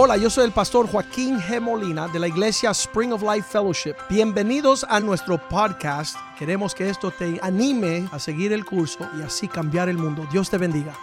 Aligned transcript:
Hola, 0.00 0.16
yo 0.16 0.30
soy 0.30 0.44
el 0.44 0.52
pastor 0.52 0.88
Joaquín 0.88 1.40
G. 1.40 1.60
Molina 1.60 2.06
de 2.06 2.20
la 2.20 2.28
iglesia 2.28 2.70
Spring 2.70 3.12
of 3.12 3.20
Life 3.20 3.48
Fellowship. 3.50 3.96
Bienvenidos 4.08 4.86
a 4.88 5.00
nuestro 5.00 5.38
podcast. 5.48 6.16
Queremos 6.38 6.72
que 6.72 6.88
esto 6.88 7.10
te 7.10 7.40
anime 7.42 8.08
a 8.12 8.20
seguir 8.20 8.52
el 8.52 8.64
curso 8.64 9.10
y 9.18 9.22
así 9.22 9.48
cambiar 9.48 9.88
el 9.88 9.98
mundo. 9.98 10.24
Dios 10.30 10.48
te 10.48 10.56
bendiga. 10.56 10.96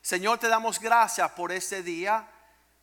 Señor, 0.00 0.38
te 0.38 0.46
damos 0.46 0.78
gracias 0.78 1.28
por 1.32 1.50
este 1.50 1.82
día, 1.82 2.24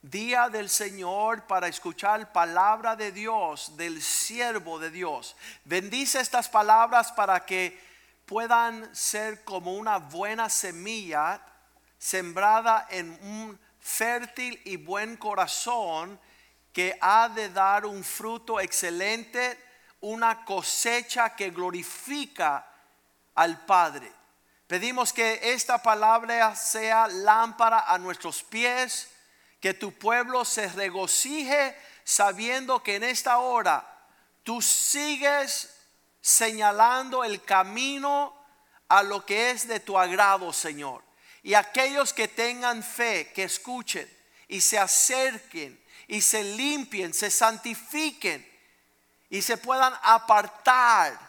día 0.01 0.49
del 0.49 0.67
Señor 0.67 1.43
para 1.43 1.69
escuchar 1.69 2.33
palabra 2.33 2.97
de 2.97 3.13
Dios, 3.13 3.77
del 3.77 4.01
siervo 4.01 4.79
de 4.79 4.91
Dios. 4.91 5.37
Bendice 5.63 6.19
estas 6.19 6.49
palabras 6.49 7.13
para 7.13 7.45
que 7.45 7.94
puedan 8.25 8.93
ser 8.95 9.43
como 9.43 9.73
una 9.73 9.97
buena 9.97 10.49
semilla 10.49 11.41
sembrada 11.97 12.87
en 12.89 13.11
un 13.21 13.59
fértil 13.79 14.61
y 14.65 14.77
buen 14.77 15.17
corazón 15.17 16.19
que 16.73 16.97
ha 16.99 17.29
de 17.29 17.49
dar 17.49 17.85
un 17.85 18.03
fruto 18.03 18.59
excelente, 18.59 19.57
una 20.01 20.43
cosecha 20.43 21.35
que 21.35 21.51
glorifica 21.51 22.67
al 23.35 23.65
Padre. 23.65 24.11
Pedimos 24.67 25.13
que 25.13 25.39
esta 25.53 25.81
palabra 25.81 26.55
sea 26.55 27.07
lámpara 27.07 27.85
a 27.87 27.97
nuestros 27.97 28.43
pies, 28.43 29.09
que 29.61 29.73
tu 29.73 29.93
pueblo 29.93 30.43
se 30.43 30.67
regocije 30.69 31.77
sabiendo 32.03 32.81
que 32.81 32.95
en 32.95 33.03
esta 33.03 33.37
hora 33.37 33.85
tú 34.43 34.61
sigues 34.61 35.74
señalando 36.25 37.23
el 37.23 37.43
camino 37.43 38.33
a 38.89 39.03
lo 39.03 39.23
que 39.23 39.51
es 39.51 39.67
de 39.67 39.79
tu 39.79 39.95
agrado, 39.95 40.51
Señor. 40.51 41.03
Y 41.43 41.53
aquellos 41.53 42.13
que 42.13 42.27
tengan 42.27 42.81
fe, 42.81 43.31
que 43.31 43.43
escuchen 43.43 44.11
y 44.47 44.59
se 44.59 44.79
acerquen 44.79 45.79
y 46.07 46.21
se 46.21 46.43
limpien, 46.43 47.13
se 47.13 47.29
santifiquen 47.29 48.43
y 49.29 49.43
se 49.43 49.57
puedan 49.57 49.93
apartar 50.01 51.19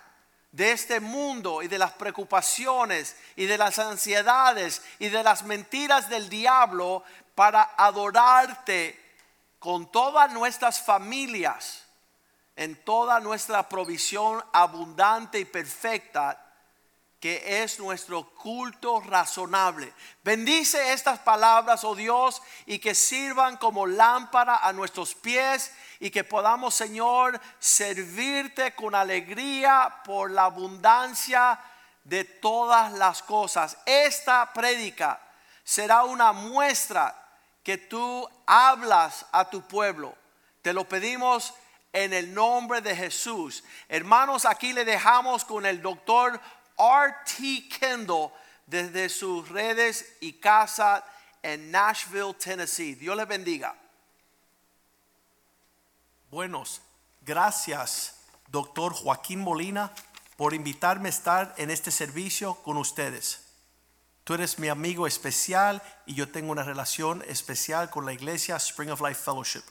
de 0.51 0.73
este 0.73 1.01
mundo 1.01 1.63
y 1.63 1.69
de 1.69 1.77
las 1.77 1.93
preocupaciones 1.93 3.17
y 3.37 3.45
de 3.45 3.59
las 3.59 3.79
ansiedades 3.79 4.81
y 4.99 5.11
de 5.11 5.23
las 5.23 5.43
mentiras 5.43 6.09
del 6.09 6.31
diablo 6.31 7.05
para 7.35 7.75
adorarte 7.77 8.99
con 9.59 9.93
todas 9.93 10.33
nuestras 10.33 10.81
familias, 10.81 11.86
en 12.57 12.83
toda 12.85 13.21
nuestra 13.21 13.69
provisión 13.69 14.43
abundante 14.53 15.39
y 15.39 15.45
perfecta 15.45 16.43
que 17.21 17.63
es 17.63 17.79
nuestro 17.81 18.31
culto 18.35 19.01
razonable. 19.01 19.93
Bendice 20.23 20.93
estas 20.93 21.19
palabras, 21.19 21.83
oh 21.85 21.95
Dios, 21.95 22.43
y 22.67 22.79
que 22.79 22.95
sirvan 22.95 23.57
como 23.57 23.87
lámpara 23.87 24.57
a 24.57 24.73
nuestros 24.73 25.15
pies 25.15 25.73
y 25.99 26.11
que 26.11 26.25
podamos, 26.25 26.75
Señor, 26.75 27.41
servirte 27.59 28.75
con 28.75 28.95
alegría 28.95 30.03
por 30.05 30.31
la 30.31 30.45
abundancia 30.45 31.59
de 32.05 32.25
todas 32.25 32.93
las 32.93 33.23
cosas. 33.23 33.79
Esta 33.87 34.53
prédica 34.53 35.21
será 35.65 36.05
una 36.05 36.33
muestra 36.33 37.17
que 37.63 37.79
tú 37.79 38.29
hablas 38.47 39.27
a 39.33 39.49
tu 39.51 39.63
pueblo. 39.63 40.15
Te 40.63 40.73
lo 40.73 40.87
pedimos 40.89 41.55
en 41.97 42.13
el 42.13 42.35
nombre 42.35 42.83
de 42.83 42.95
Jesús. 42.95 43.65
Hermanos, 43.89 44.45
aquí 44.45 44.75
le 44.75 44.85
dejamos 44.85 45.47
con 45.47 45.65
el 45.65 45.81
doctor 45.81 46.39
R.T. 46.77 47.69
Kendall 47.71 48.31
desde 48.67 49.09
sus 49.09 49.49
redes 49.49 50.17
y 50.21 50.35
casa 50.35 51.03
en 51.43 51.71
Nashville, 51.71 52.35
Tennessee. 52.35 52.97
Dios 52.97 53.17
les 53.17 53.27
bendiga. 53.27 53.75
Buenos, 56.31 56.83
gracias, 57.23 58.21
doctor 58.49 58.93
Joaquín 58.93 59.41
Molina, 59.41 59.91
por 60.37 60.53
invitarme 60.53 61.09
a 61.09 61.11
estar 61.11 61.55
en 61.57 61.71
este 61.71 61.91
servicio 61.91 62.57
con 62.57 62.77
ustedes. 62.77 63.43
Tú 64.23 64.35
eres 64.35 64.59
mi 64.59 64.69
amigo 64.69 65.07
especial 65.07 65.83
y 66.05 66.13
yo 66.13 66.29
tengo 66.31 66.53
una 66.53 66.63
relación 66.63 67.25
especial 67.27 67.89
con 67.89 68.05
la 68.05 68.13
iglesia 68.13 68.57
Spring 68.57 68.91
of 68.91 69.01
Life 69.01 69.23
Fellowship. 69.25 69.63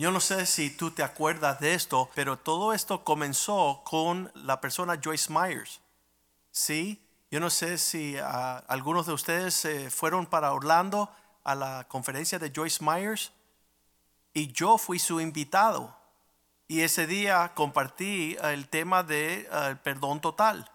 Yo 0.00 0.10
no 0.10 0.20
sé 0.20 0.46
si 0.46 0.70
tú 0.70 0.92
te 0.92 1.02
acuerdas 1.02 1.60
de 1.60 1.74
esto, 1.74 2.08
pero 2.14 2.38
todo 2.38 2.72
esto 2.72 3.04
comenzó 3.04 3.82
con 3.84 4.32
la 4.34 4.58
persona 4.58 4.98
Joyce 4.98 5.30
Myers. 5.30 5.82
Sí, 6.50 7.06
yo 7.30 7.38
no 7.38 7.50
sé 7.50 7.76
si 7.76 8.16
ah, 8.16 8.64
algunos 8.66 9.04
de 9.04 9.12
ustedes 9.12 9.68
fueron 9.94 10.24
para 10.24 10.54
Orlando 10.54 11.10
a 11.44 11.54
la 11.54 11.86
conferencia 11.86 12.38
de 12.38 12.50
Joyce 12.50 12.82
Myers 12.82 13.30
y 14.32 14.50
yo 14.52 14.78
fui 14.78 14.98
su 14.98 15.20
invitado. 15.20 15.94
Y 16.66 16.80
ese 16.80 17.06
día 17.06 17.52
compartí 17.54 18.38
el 18.42 18.68
tema 18.70 19.02
del 19.02 19.42
de, 19.42 19.48
ah, 19.52 19.74
perdón 19.82 20.22
total. 20.22 20.70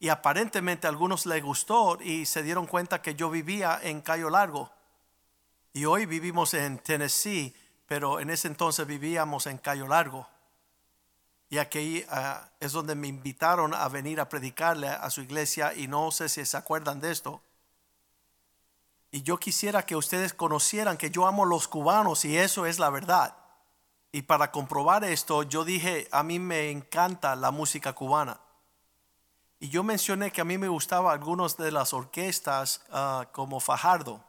Y 0.00 0.08
aparentemente 0.08 0.88
a 0.88 0.90
algunos 0.90 1.24
les 1.24 1.40
gustó 1.40 1.98
y 2.02 2.26
se 2.26 2.42
dieron 2.42 2.66
cuenta 2.66 3.00
que 3.00 3.14
yo 3.14 3.30
vivía 3.30 3.78
en 3.80 4.00
Cayo 4.00 4.28
Largo. 4.28 4.72
Y 5.72 5.84
hoy 5.84 6.04
vivimos 6.04 6.52
en 6.54 6.80
Tennessee 6.80 7.54
pero 7.86 8.20
en 8.20 8.30
ese 8.30 8.48
entonces 8.48 8.86
vivíamos 8.86 9.46
en 9.46 9.58
Cayo 9.58 9.86
Largo. 9.86 10.26
Y 11.48 11.58
aquí 11.58 12.04
ah, 12.10 12.48
es 12.58 12.72
donde 12.72 12.96
me 12.96 13.06
invitaron 13.06 13.72
a 13.72 13.88
venir 13.88 14.20
a 14.20 14.28
predicarle 14.28 14.88
a 14.88 15.08
su 15.10 15.20
iglesia 15.20 15.72
y 15.74 15.86
no 15.86 16.10
sé 16.10 16.28
si 16.28 16.44
se 16.44 16.56
acuerdan 16.56 17.00
de 17.00 17.12
esto. 17.12 17.40
Y 19.12 19.22
yo 19.22 19.38
quisiera 19.38 19.86
que 19.86 19.94
ustedes 19.94 20.34
conocieran 20.34 20.96
que 20.96 21.10
yo 21.10 21.26
amo 21.26 21.44
los 21.44 21.68
cubanos 21.68 22.24
y 22.24 22.36
eso 22.36 22.66
es 22.66 22.80
la 22.80 22.90
verdad. 22.90 23.36
Y 24.10 24.22
para 24.22 24.50
comprobar 24.50 25.04
esto, 25.04 25.44
yo 25.44 25.64
dije, 25.64 26.08
a 26.10 26.24
mí 26.24 26.40
me 26.40 26.70
encanta 26.70 27.36
la 27.36 27.52
música 27.52 27.92
cubana. 27.92 28.40
Y 29.60 29.68
yo 29.68 29.84
mencioné 29.84 30.32
que 30.32 30.40
a 30.40 30.44
mí 30.44 30.58
me 30.58 30.68
gustaba 30.68 31.12
algunas 31.12 31.56
de 31.56 31.70
las 31.70 31.92
orquestas 31.94 32.82
ah, 32.90 33.28
como 33.32 33.60
Fajardo 33.60 34.25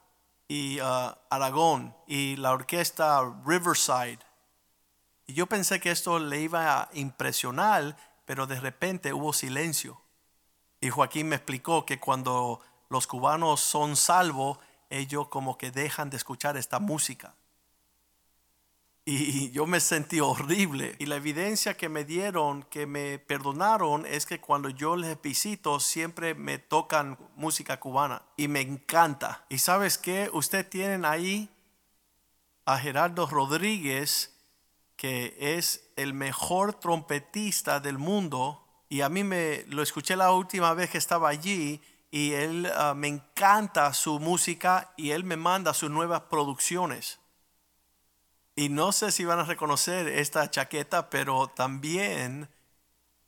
y 0.47 0.79
uh, 0.79 1.13
Aragón 1.29 1.95
y 2.07 2.35
la 2.37 2.51
orquesta 2.51 3.21
Riverside. 3.45 4.19
Y 5.25 5.33
yo 5.33 5.47
pensé 5.47 5.79
que 5.79 5.91
esto 5.91 6.19
le 6.19 6.41
iba 6.41 6.81
a 6.81 6.89
impresionar, 6.93 7.97
pero 8.25 8.47
de 8.47 8.59
repente 8.59 9.13
hubo 9.13 9.33
silencio. 9.33 10.01
Y 10.79 10.89
Joaquín 10.89 11.29
me 11.29 11.35
explicó 11.35 11.85
que 11.85 11.99
cuando 11.99 12.61
los 12.89 13.07
cubanos 13.07 13.59
son 13.59 13.95
salvos, 13.95 14.59
ellos 14.89 15.27
como 15.27 15.57
que 15.57 15.71
dejan 15.71 16.09
de 16.09 16.17
escuchar 16.17 16.55
esta 16.55 16.79
música. 16.79 17.35
Y 19.09 19.51
yo 19.51 19.65
me 19.65 19.79
sentí 19.79 20.19
horrible. 20.19 20.97
Y 20.99 21.05
la 21.05 21.15
evidencia 21.15 21.77
que 21.77 21.87
me 21.87 22.03
dieron, 22.03 22.63
que 22.63 22.85
me 22.85 23.19
perdonaron, 23.19 24.05
es 24.05 24.25
que 24.25 24.41
cuando 24.41 24.67
yo 24.67 24.97
les 24.97 25.21
visito 25.21 25.79
siempre 25.79 26.35
me 26.35 26.57
tocan 26.57 27.17
música 27.37 27.79
cubana. 27.79 28.21
Y 28.35 28.49
me 28.49 28.59
encanta. 28.59 29.45
Y 29.47 29.59
sabes 29.59 29.97
qué, 29.97 30.29
usted 30.33 30.67
tienen 30.67 31.05
ahí 31.05 31.47
a 32.65 32.77
Gerardo 32.79 33.27
Rodríguez, 33.27 34.35
que 34.97 35.37
es 35.39 35.89
el 35.95 36.13
mejor 36.13 36.73
trompetista 36.73 37.79
del 37.79 37.97
mundo. 37.97 38.61
Y 38.89 38.99
a 38.99 39.07
mí 39.07 39.23
me 39.23 39.63
lo 39.69 39.83
escuché 39.83 40.17
la 40.17 40.33
última 40.33 40.73
vez 40.73 40.89
que 40.89 40.97
estaba 40.97 41.29
allí. 41.29 41.81
Y 42.11 42.33
él 42.33 42.69
ah, 42.75 42.93
me 42.93 43.07
encanta 43.07 43.93
su 43.93 44.19
música 44.19 44.91
y 44.97 45.11
él 45.11 45.23
me 45.23 45.37
manda 45.37 45.73
sus 45.73 45.89
nuevas 45.89 46.23
producciones. 46.23 47.21
Y 48.59 48.69
no 48.69 48.91
sé 48.91 49.11
si 49.11 49.23
van 49.23 49.37
a 49.37 49.43
reconocer 49.43 50.07
esta 50.07 50.49
chaqueta, 50.49 51.11
pero 51.11 51.47
también, 51.47 52.49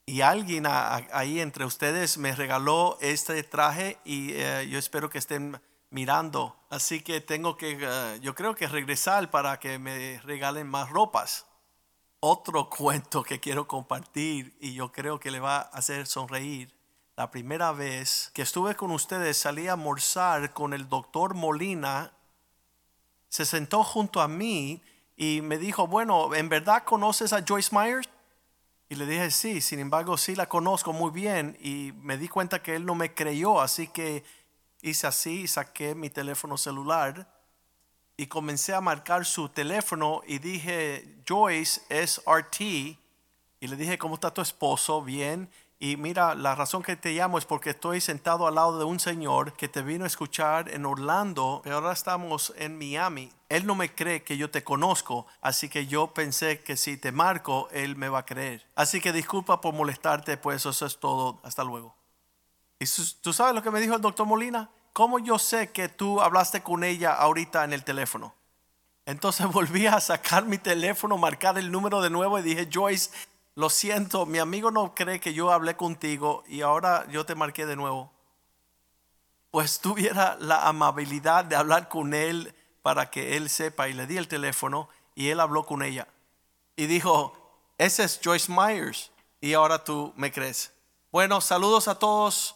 y 0.08 0.22
alguien 0.22 0.66
ahí 0.66 1.40
entre 1.40 1.66
ustedes 1.66 2.18
me 2.18 2.36
regaló 2.36 2.98
este 3.00 3.44
traje 3.44 4.00
y 4.04 4.32
eh, 4.34 4.68
yo 4.68 4.80
espero 4.80 5.12
que 5.12 5.20
estén 5.20 5.62
mirando. 5.92 6.58
Así 6.72 7.02
que 7.02 7.22
tengo 7.22 7.58
que, 7.58 7.78
eh, 7.80 8.20
yo 8.24 8.34
creo 8.34 8.56
que 8.56 8.68
regresar 8.68 9.30
para 9.30 9.60
que 9.60 9.78
me 9.78 10.20
regalen 10.24 10.66
más 10.66 10.90
ropas. 10.90 11.46
Otro 12.22 12.68
cuento 12.76 13.22
que 13.22 13.40
quiero 13.40 13.68
compartir 13.68 14.58
y 14.60 14.74
yo 14.74 14.92
creo 14.92 15.20
que 15.20 15.30
le 15.30 15.40
va 15.40 15.58
a 15.58 15.62
hacer 15.78 16.08
sonreír. 16.08 16.74
La 17.16 17.30
primera 17.30 17.72
vez 17.72 18.32
que 18.34 18.42
estuve 18.42 18.74
con 18.74 18.90
ustedes 18.90 19.38
salí 19.38 19.68
a 19.68 19.74
almorzar 19.74 20.54
con 20.54 20.74
el 20.74 20.90
doctor 20.90 21.36
Molina. 21.36 22.14
Se 23.28 23.46
sentó 23.46 23.84
junto 23.84 24.22
a 24.22 24.28
mí 24.28 24.82
y 25.22 25.42
me 25.42 25.58
dijo, 25.58 25.86
bueno, 25.86 26.34
¿en 26.34 26.48
verdad 26.48 26.86
conoces 26.86 27.34
a 27.34 27.44
Joyce 27.46 27.76
Myers? 27.76 28.08
Y 28.88 28.96
le 28.96 29.06
dije, 29.06 29.30
sí, 29.32 29.60
sin 29.60 29.80
embargo, 29.80 30.18
sí 30.18 30.34
la 30.34 30.48
conozco 30.48 30.94
muy 30.94 31.12
bien. 31.12 31.58
Y 31.60 31.92
me 31.98 32.18
di 32.18 32.30
cuenta 32.30 32.64
que 32.64 32.74
él 32.74 32.86
no 32.86 32.96
me 32.96 33.14
creyó, 33.14 33.60
así 33.60 33.90
que 33.90 34.24
hice 34.82 35.08
así, 35.08 35.46
saqué 35.46 35.94
mi 35.94 36.10
teléfono 36.10 36.58
celular 36.58 37.30
y 38.16 38.28
comencé 38.28 38.74
a 38.74 38.80
marcar 38.80 39.26
su 39.26 39.50
teléfono 39.50 40.22
y 40.26 40.40
dije, 40.40 41.18
Joyce 41.28 41.82
es 41.90 42.22
RT. 42.26 42.62
Y 42.62 43.68
le 43.68 43.76
dije, 43.76 43.98
¿cómo 43.98 44.14
está 44.16 44.34
tu 44.34 44.40
esposo? 44.40 45.02
Bien. 45.02 45.50
Y 45.82 45.96
mira, 45.96 46.36
la 46.36 46.56
razón 46.56 46.84
que 46.84 46.98
te 46.98 47.14
llamo 47.14 47.38
es 47.38 47.46
porque 47.46 47.70
estoy 47.70 48.02
sentado 48.02 48.46
al 48.48 48.56
lado 48.56 48.78
de 48.78 48.84
un 48.84 49.00
señor 49.00 49.54
que 49.54 49.70
te 49.70 49.82
vino 49.82 50.04
a 50.04 50.08
escuchar 50.08 50.68
en 50.68 50.86
Orlando, 50.86 51.62
pero 51.64 51.78
ahora 51.78 51.94
estamos 51.94 52.54
en 52.58 52.78
Miami. 52.78 53.32
Él 53.48 53.66
no 53.66 53.76
me 53.76 53.96
cree 53.96 54.22
que 54.24 54.36
yo 54.36 54.52
te 54.52 54.62
conozco, 54.62 55.26
así 55.40 55.70
que 55.70 55.88
yo 55.88 56.14
pensé 56.14 56.60
que 56.62 56.76
si 56.76 56.98
te 56.98 57.14
marco, 57.14 57.70
él 57.72 57.96
me 57.96 58.10
va 58.10 58.20
a 58.20 58.26
creer. 58.26 58.66
Así 58.76 59.00
que 59.00 59.14
disculpa 59.14 59.62
por 59.62 59.74
molestarte, 59.74 60.36
pues 60.36 60.66
eso 60.66 60.86
es 60.86 61.00
todo. 61.00 61.40
Hasta 61.44 61.64
luego. 61.64 61.96
¿Y 62.78 62.86
tú 63.22 63.32
sabes 63.32 63.56
lo 63.56 63.64
que 63.64 63.72
me 63.72 63.80
dijo 63.80 63.96
el 63.96 64.02
doctor 64.02 64.26
Molina? 64.28 64.70
¿Cómo 64.92 65.18
yo 65.18 65.40
sé 65.40 65.72
que 65.72 65.88
tú 65.88 66.20
hablaste 66.20 66.62
con 66.62 66.84
ella 66.84 67.14
ahorita 67.14 67.64
en 67.64 67.72
el 67.72 67.86
teléfono? 67.86 68.36
Entonces 69.06 69.48
volví 69.52 69.88
a 69.88 70.00
sacar 70.00 70.46
mi 70.46 70.58
teléfono, 70.58 71.18
marcar 71.18 71.58
el 71.58 71.72
número 71.72 72.02
de 72.02 72.10
nuevo 72.10 72.38
y 72.38 72.44
dije, 72.44 72.70
Joyce, 72.72 73.12
lo 73.60 73.70
siento, 73.70 74.26
mi 74.26 74.40
amigo 74.40 74.72
no 74.72 74.96
cree 74.96 75.20
que 75.20 75.34
yo 75.34 75.52
hablé 75.52 75.76
contigo 75.76 76.46
y 76.48 76.62
ahora 76.62 77.06
yo 77.10 77.26
te 77.26 77.36
marqué 77.36 77.66
de 77.66 77.76
nuevo. 77.76 78.10
Pues 79.52 79.82
tuviera 79.82 80.38
la 80.40 80.70
amabilidad 80.70 81.44
de 81.44 81.58
hablar 81.58 81.90
con 81.90 82.14
él 82.14 82.56
para 82.82 83.10
que 83.12 83.36
él 83.36 83.50
sepa 83.50 83.90
y 83.90 83.94
le 83.94 84.08
di 84.08 84.16
el 84.16 84.30
teléfono 84.30 84.88
y 85.14 85.28
él 85.28 85.42
habló 85.42 85.66
con 85.66 85.84
ella. 85.84 86.08
Y 86.78 86.86
dijo, 86.86 87.34
ese 87.78 88.06
es 88.06 88.22
Joyce 88.24 88.50
Myers 88.50 89.12
y 89.42 89.52
ahora 89.56 89.84
tú 89.84 90.14
me 90.16 90.32
crees. 90.32 90.72
Bueno, 91.12 91.42
saludos 91.42 91.90
a 91.90 92.00
todos 92.00 92.56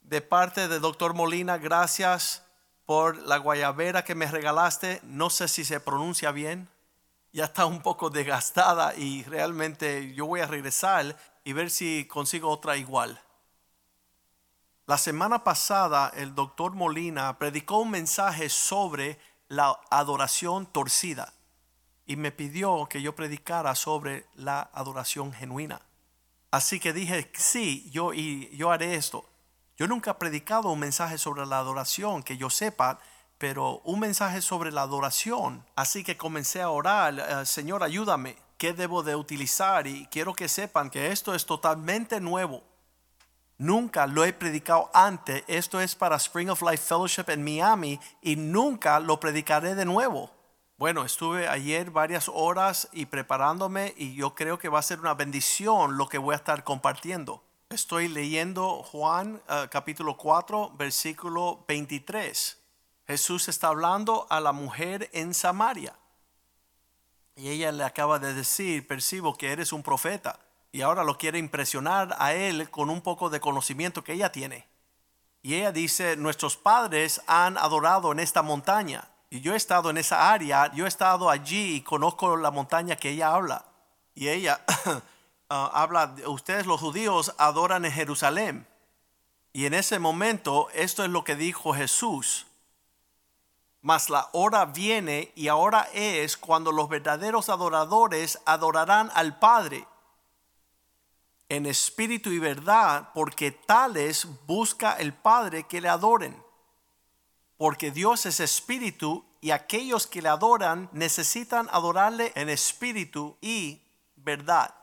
de 0.00 0.22
parte 0.22 0.66
de 0.66 0.80
doctor 0.80 1.14
Molina, 1.14 1.56
gracias 1.56 2.42
por 2.84 3.16
la 3.28 3.36
guayabera 3.36 4.02
que 4.02 4.16
me 4.16 4.26
regalaste. 4.26 5.02
No 5.04 5.30
sé 5.30 5.46
si 5.46 5.64
se 5.64 5.78
pronuncia 5.78 6.32
bien 6.32 6.68
ya 7.32 7.46
está 7.46 7.66
un 7.66 7.80
poco 7.80 8.10
desgastada 8.10 8.94
y 8.94 9.22
realmente 9.24 10.12
yo 10.14 10.26
voy 10.26 10.40
a 10.40 10.46
regresar 10.46 11.16
y 11.44 11.52
ver 11.52 11.70
si 11.70 12.06
consigo 12.06 12.50
otra 12.50 12.76
igual. 12.76 13.20
La 14.86 14.98
semana 14.98 15.42
pasada 15.42 16.12
el 16.14 16.34
doctor 16.34 16.72
Molina 16.74 17.38
predicó 17.38 17.78
un 17.78 17.90
mensaje 17.90 18.48
sobre 18.48 19.18
la 19.48 19.80
adoración 19.90 20.66
torcida 20.66 21.32
y 22.04 22.16
me 22.16 22.32
pidió 22.32 22.86
que 22.86 23.00
yo 23.00 23.14
predicara 23.14 23.74
sobre 23.74 24.26
la 24.34 24.70
adoración 24.72 25.32
genuina. 25.32 25.80
Así 26.50 26.80
que 26.80 26.92
dije, 26.92 27.30
sí, 27.34 27.88
yo, 27.90 28.12
y 28.12 28.54
yo 28.56 28.70
haré 28.70 28.94
esto. 28.94 29.24
Yo 29.78 29.86
nunca 29.86 30.10
he 30.10 30.14
predicado 30.14 30.70
un 30.70 30.80
mensaje 30.80 31.16
sobre 31.16 31.46
la 31.46 31.58
adoración 31.58 32.22
que 32.22 32.36
yo 32.36 32.50
sepa, 32.50 33.00
pero 33.42 33.80
un 33.82 33.98
mensaje 33.98 34.40
sobre 34.40 34.70
la 34.70 34.82
adoración. 34.82 35.66
Así 35.74 36.04
que 36.04 36.16
comencé 36.16 36.62
a 36.62 36.70
orar, 36.70 37.18
eh, 37.18 37.44
Señor, 37.44 37.82
ayúdame, 37.82 38.36
¿qué 38.56 38.72
debo 38.72 39.02
de 39.02 39.16
utilizar? 39.16 39.88
Y 39.88 40.06
quiero 40.12 40.32
que 40.32 40.48
sepan 40.48 40.90
que 40.90 41.10
esto 41.10 41.34
es 41.34 41.44
totalmente 41.44 42.20
nuevo. 42.20 42.62
Nunca 43.58 44.06
lo 44.06 44.24
he 44.24 44.32
predicado 44.32 44.92
antes. 44.94 45.42
Esto 45.48 45.80
es 45.80 45.96
para 45.96 46.14
Spring 46.14 46.50
of 46.50 46.62
Life 46.62 46.84
Fellowship 46.86 47.24
en 47.30 47.42
Miami 47.42 47.98
y 48.20 48.36
nunca 48.36 49.00
lo 49.00 49.18
predicaré 49.18 49.74
de 49.74 49.86
nuevo. 49.86 50.30
Bueno, 50.78 51.04
estuve 51.04 51.48
ayer 51.48 51.90
varias 51.90 52.30
horas 52.32 52.90
y 52.92 53.06
preparándome 53.06 53.92
y 53.96 54.14
yo 54.14 54.36
creo 54.36 54.56
que 54.56 54.68
va 54.68 54.78
a 54.78 54.82
ser 54.82 55.00
una 55.00 55.14
bendición 55.14 55.96
lo 55.98 56.08
que 56.08 56.18
voy 56.18 56.34
a 56.34 56.36
estar 56.36 56.62
compartiendo. 56.62 57.42
Estoy 57.70 58.06
leyendo 58.06 58.84
Juan 58.84 59.42
eh, 59.48 59.66
capítulo 59.68 60.16
4, 60.16 60.74
versículo 60.76 61.64
23. 61.66 62.61
Jesús 63.06 63.48
está 63.48 63.68
hablando 63.68 64.26
a 64.30 64.40
la 64.40 64.52
mujer 64.52 65.10
en 65.12 65.34
Samaria. 65.34 65.94
Y 67.34 67.48
ella 67.48 67.72
le 67.72 67.84
acaba 67.84 68.18
de 68.18 68.34
decir, 68.34 68.86
percibo 68.86 69.36
que 69.36 69.52
eres 69.52 69.72
un 69.72 69.82
profeta. 69.82 70.38
Y 70.70 70.82
ahora 70.82 71.04
lo 71.04 71.18
quiere 71.18 71.38
impresionar 71.38 72.14
a 72.18 72.34
él 72.34 72.70
con 72.70 72.90
un 72.90 73.00
poco 73.00 73.30
de 73.30 73.40
conocimiento 73.40 74.04
que 74.04 74.12
ella 74.12 74.32
tiene. 74.32 74.66
Y 75.42 75.54
ella 75.54 75.72
dice, 75.72 76.16
nuestros 76.16 76.56
padres 76.56 77.20
han 77.26 77.58
adorado 77.58 78.12
en 78.12 78.20
esta 78.20 78.42
montaña. 78.42 79.08
Y 79.28 79.40
yo 79.40 79.54
he 79.54 79.56
estado 79.56 79.90
en 79.90 79.98
esa 79.98 80.32
área, 80.32 80.72
yo 80.72 80.84
he 80.84 80.88
estado 80.88 81.30
allí 81.30 81.76
y 81.76 81.80
conozco 81.80 82.36
la 82.36 82.50
montaña 82.50 82.96
que 82.96 83.10
ella 83.10 83.34
habla. 83.34 83.64
Y 84.14 84.28
ella 84.28 84.60
ah, 85.48 85.70
habla, 85.74 86.14
ustedes 86.26 86.66
los 86.66 86.80
judíos 86.80 87.34
adoran 87.38 87.84
en 87.84 87.92
Jerusalén. 87.92 88.66
Y 89.52 89.66
en 89.66 89.74
ese 89.74 89.98
momento, 89.98 90.68
esto 90.74 91.02
es 91.02 91.10
lo 91.10 91.24
que 91.24 91.34
dijo 91.34 91.74
Jesús 91.74 92.46
mas 93.82 94.08
la 94.08 94.28
hora 94.32 94.64
viene 94.64 95.32
y 95.34 95.48
ahora 95.48 95.88
es 95.92 96.36
cuando 96.36 96.70
los 96.70 96.88
verdaderos 96.88 97.48
adoradores 97.48 98.38
adorarán 98.46 99.10
al 99.14 99.40
Padre 99.40 99.86
en 101.48 101.66
espíritu 101.66 102.30
y 102.30 102.38
verdad, 102.38 103.10
porque 103.12 103.50
tales 103.50 104.26
busca 104.46 104.94
el 104.94 105.12
Padre 105.12 105.64
que 105.64 105.80
le 105.80 105.88
adoren. 105.88 106.42
Porque 107.58 107.90
Dios 107.90 108.24
es 108.24 108.40
espíritu 108.40 109.26
y 109.40 109.50
aquellos 109.50 110.06
que 110.06 110.22
le 110.22 110.28
adoran 110.28 110.88
necesitan 110.92 111.68
adorarle 111.72 112.32
en 112.36 112.48
espíritu 112.48 113.36
y 113.40 113.82
verdad. 114.16 114.74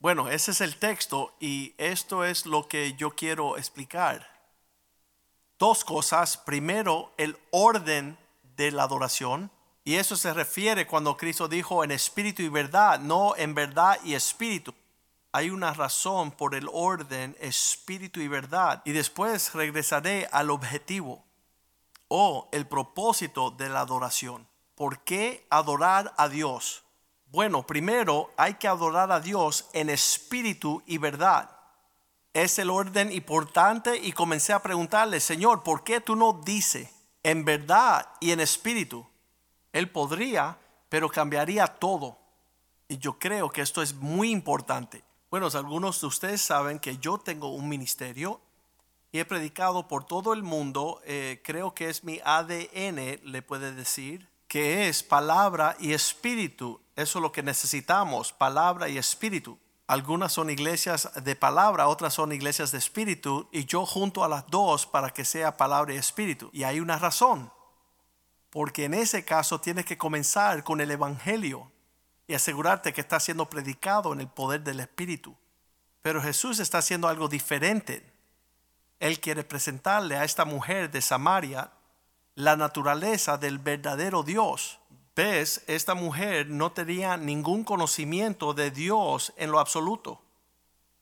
Bueno, 0.00 0.28
ese 0.28 0.50
es 0.50 0.60
el 0.60 0.76
texto 0.76 1.34
y 1.38 1.74
esto 1.78 2.24
es 2.24 2.46
lo 2.46 2.66
que 2.66 2.94
yo 2.94 3.12
quiero 3.12 3.56
explicar 3.56 4.31
dos 5.62 5.84
cosas. 5.84 6.36
Primero, 6.38 7.12
el 7.18 7.38
orden 7.52 8.18
de 8.56 8.72
la 8.72 8.82
adoración. 8.82 9.48
Y 9.84 9.94
eso 9.94 10.16
se 10.16 10.34
refiere 10.34 10.88
cuando 10.88 11.16
Cristo 11.16 11.46
dijo 11.46 11.84
en 11.84 11.92
espíritu 11.92 12.42
y 12.42 12.48
verdad, 12.48 12.98
no 12.98 13.36
en 13.36 13.54
verdad 13.54 13.96
y 14.02 14.14
espíritu. 14.14 14.74
Hay 15.30 15.50
una 15.50 15.72
razón 15.72 16.32
por 16.32 16.56
el 16.56 16.68
orden, 16.72 17.36
espíritu 17.38 18.18
y 18.18 18.26
verdad. 18.26 18.82
Y 18.84 18.90
después 18.90 19.54
regresaré 19.54 20.28
al 20.32 20.50
objetivo 20.50 21.22
o 22.08 22.48
el 22.50 22.66
propósito 22.66 23.52
de 23.52 23.68
la 23.68 23.82
adoración. 23.82 24.48
¿Por 24.74 25.04
qué 25.04 25.46
adorar 25.48 26.12
a 26.16 26.28
Dios? 26.28 26.82
Bueno, 27.26 27.64
primero 27.64 28.32
hay 28.36 28.54
que 28.54 28.66
adorar 28.66 29.12
a 29.12 29.20
Dios 29.20 29.68
en 29.74 29.90
espíritu 29.90 30.82
y 30.86 30.98
verdad 30.98 31.61
es 32.34 32.58
el 32.58 32.70
orden 32.70 33.12
importante 33.12 33.96
y 33.98 34.12
comencé 34.12 34.52
a 34.52 34.62
preguntarle, 34.62 35.20
Señor, 35.20 35.62
¿por 35.62 35.84
qué 35.84 36.00
tú 36.00 36.16
no 36.16 36.40
dices 36.44 36.88
en 37.22 37.44
verdad 37.44 38.08
y 38.20 38.32
en 38.32 38.40
espíritu? 38.40 39.06
Él 39.72 39.90
podría, 39.90 40.58
pero 40.88 41.08
cambiaría 41.08 41.66
todo. 41.66 42.18
Y 42.88 42.98
yo 42.98 43.18
creo 43.18 43.50
que 43.50 43.62
esto 43.62 43.82
es 43.82 43.94
muy 43.94 44.30
importante. 44.30 45.02
Bueno, 45.30 45.48
algunos 45.54 46.00
de 46.00 46.06
ustedes 46.06 46.42
saben 46.42 46.78
que 46.78 46.98
yo 46.98 47.18
tengo 47.18 47.48
un 47.48 47.68
ministerio 47.68 48.40
y 49.12 49.18
he 49.18 49.24
predicado 49.24 49.88
por 49.88 50.04
todo 50.04 50.32
el 50.32 50.42
mundo. 50.42 51.00
Eh, 51.04 51.40
creo 51.44 51.74
que 51.74 51.88
es 51.88 52.04
mi 52.04 52.20
ADN, 52.24 53.20
le 53.24 53.42
puede 53.42 53.72
decir, 53.72 54.28
que 54.48 54.88
es 54.88 55.02
palabra 55.02 55.76
y 55.78 55.92
espíritu. 55.92 56.80
Eso 56.96 57.18
es 57.18 57.22
lo 57.22 57.32
que 57.32 57.42
necesitamos, 57.42 58.32
palabra 58.32 58.88
y 58.88 58.98
espíritu. 58.98 59.58
Algunas 59.86 60.32
son 60.32 60.48
iglesias 60.48 61.10
de 61.22 61.36
palabra, 61.36 61.88
otras 61.88 62.14
son 62.14 62.32
iglesias 62.32 62.72
de 62.72 62.78
espíritu, 62.78 63.48
y 63.52 63.64
yo 63.64 63.84
junto 63.84 64.24
a 64.24 64.28
las 64.28 64.46
dos 64.46 64.86
para 64.86 65.10
que 65.10 65.24
sea 65.24 65.56
palabra 65.56 65.94
y 65.94 65.96
espíritu. 65.96 66.50
Y 66.52 66.62
hay 66.62 66.80
una 66.80 66.98
razón, 66.98 67.52
porque 68.50 68.84
en 68.84 68.94
ese 68.94 69.24
caso 69.24 69.60
tienes 69.60 69.84
que 69.84 69.98
comenzar 69.98 70.64
con 70.64 70.80
el 70.80 70.90
Evangelio 70.90 71.70
y 72.26 72.34
asegurarte 72.34 72.92
que 72.92 73.00
está 73.00 73.18
siendo 73.20 73.50
predicado 73.50 74.12
en 74.12 74.20
el 74.20 74.28
poder 74.28 74.62
del 74.62 74.80
Espíritu. 74.80 75.36
Pero 76.00 76.22
Jesús 76.22 76.58
está 76.60 76.78
haciendo 76.78 77.08
algo 77.08 77.28
diferente. 77.28 78.12
Él 79.00 79.20
quiere 79.20 79.44
presentarle 79.44 80.16
a 80.16 80.24
esta 80.24 80.44
mujer 80.44 80.90
de 80.90 81.02
Samaria 81.02 81.72
la 82.34 82.56
naturaleza 82.56 83.36
del 83.36 83.58
verdadero 83.58 84.22
Dios 84.22 84.78
ves, 85.14 85.62
esta 85.66 85.94
mujer 85.94 86.48
no 86.48 86.72
tenía 86.72 87.16
ningún 87.16 87.64
conocimiento 87.64 88.54
de 88.54 88.70
Dios 88.70 89.32
en 89.36 89.50
lo 89.50 89.58
absoluto. 89.58 90.20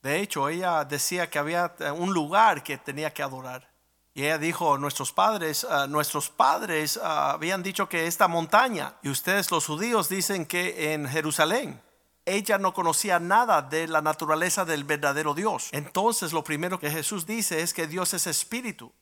De 0.03 0.21
hecho, 0.21 0.49
ella 0.49 0.85
decía 0.85 1.29
que 1.29 1.39
había 1.39 1.75
un 1.97 2.13
lugar 2.13 2.63
que 2.63 2.79
tenía 2.79 3.13
que 3.13 3.23
adorar. 3.23 3.71
Y 4.15 4.25
ella 4.25 4.39
dijo, 4.39 4.77
nuestros 4.79 5.13
padres, 5.13 5.65
ah, 5.69 5.87
nuestros 5.87 6.31
padres 6.31 6.99
ah, 7.03 7.33
habían 7.33 7.63
dicho 7.63 7.89
que 7.89 8.07
esta 8.07 8.27
montaña, 8.27 8.95
y 9.03 9.09
ustedes 9.09 9.51
los 9.51 9.67
judíos 9.67 10.09
dicen 10.09 10.47
que 10.47 10.93
en 10.93 11.09
Jerusalén. 11.09 11.81
Ella 12.27 12.59
no 12.59 12.75
conocía 12.75 13.19
nada 13.19 13.63
de 13.63 13.89
la 13.89 14.03
naturaleza 14.03 14.65
del 14.65 14.85
verdadero 14.85 15.35
Dios. 15.35 15.69
Entonces 15.73 16.33
lo 16.33 16.45
primero 16.45 16.79
que 16.79 16.91
Jesús 16.91 17.27
dice 17.27 17.63
es 17.63 17.73
que 17.73 17.87
Dios 17.87 18.15
es 18.15 18.27
espíritu. 18.27 18.93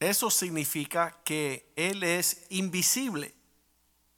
Eso 0.00 0.30
significa 0.30 1.18
que 1.24 1.72
Él 1.76 2.02
es 2.02 2.46
invisible. 2.48 3.34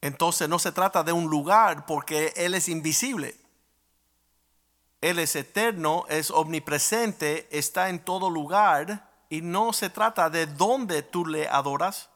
Entonces 0.02 0.48
no 0.48 0.58
se 0.58 0.72
trata 0.72 1.04
de 1.04 1.12
un 1.12 1.30
lugar 1.30 1.86
porque 1.86 2.34
Él 2.36 2.54
es 2.54 2.68
invisible. 2.68 3.36
Él 5.00 5.18
es 5.18 5.34
eterno, 5.36 6.04
es 6.08 6.30
omnipresente, 6.30 7.48
está 7.56 7.88
en 7.88 8.04
todo 8.04 8.28
lugar 8.28 9.10
y 9.30 9.40
no 9.40 9.72
se 9.72 9.90
trata 9.90 10.28
de 10.28 10.46
dónde 10.46 11.02
tú 11.02 11.24
le 11.24 11.48
adoras. 11.48 12.10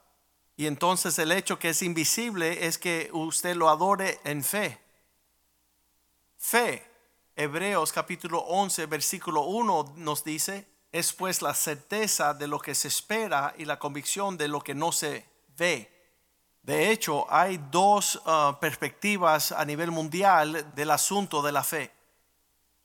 Y 0.57 0.67
entonces 0.67 1.19
el 1.19 1.33
hecho 1.33 1.59
que 1.59 1.71
es 1.71 1.83
invisible 1.83 2.67
es 2.67 2.77
que 2.77 3.09
usted 3.13 3.55
lo 3.55 3.69
adore 3.69 4.21
en 4.25 4.43
fe. 4.43 4.79
Fe. 6.37 6.85
Hebreos 7.37 7.93
capítulo 7.93 8.39
11, 8.41 8.87
versículo 8.87 9.43
1 9.43 9.95
nos 9.97 10.25
dice, 10.25 10.67
es 10.91 11.13
pues 11.13 11.43
la 11.43 11.55
certeza 11.55 12.35
de 12.35 12.49
lo 12.49 12.59
que 12.59 12.75
se 12.75 12.89
espera 12.89 13.55
y 13.59 13.65
la 13.65 13.79
convicción 13.79 14.39
de 14.39 14.49
lo 14.49 14.61
que 14.61 14.75
no 14.75 14.91
se 14.91 15.27
ve. 15.57 15.96
De 16.67 16.91
hecho, 16.91 17.33
hay 17.33 17.59
dos 17.71 18.17
uh, 18.27 18.59
perspectivas 18.59 19.53
a 19.53 19.65
nivel 19.65 19.93
mundial 19.93 20.75
del 20.75 20.91
asunto 20.91 21.41
de 21.41 21.53
la 21.53 21.63
fe. 21.63 21.93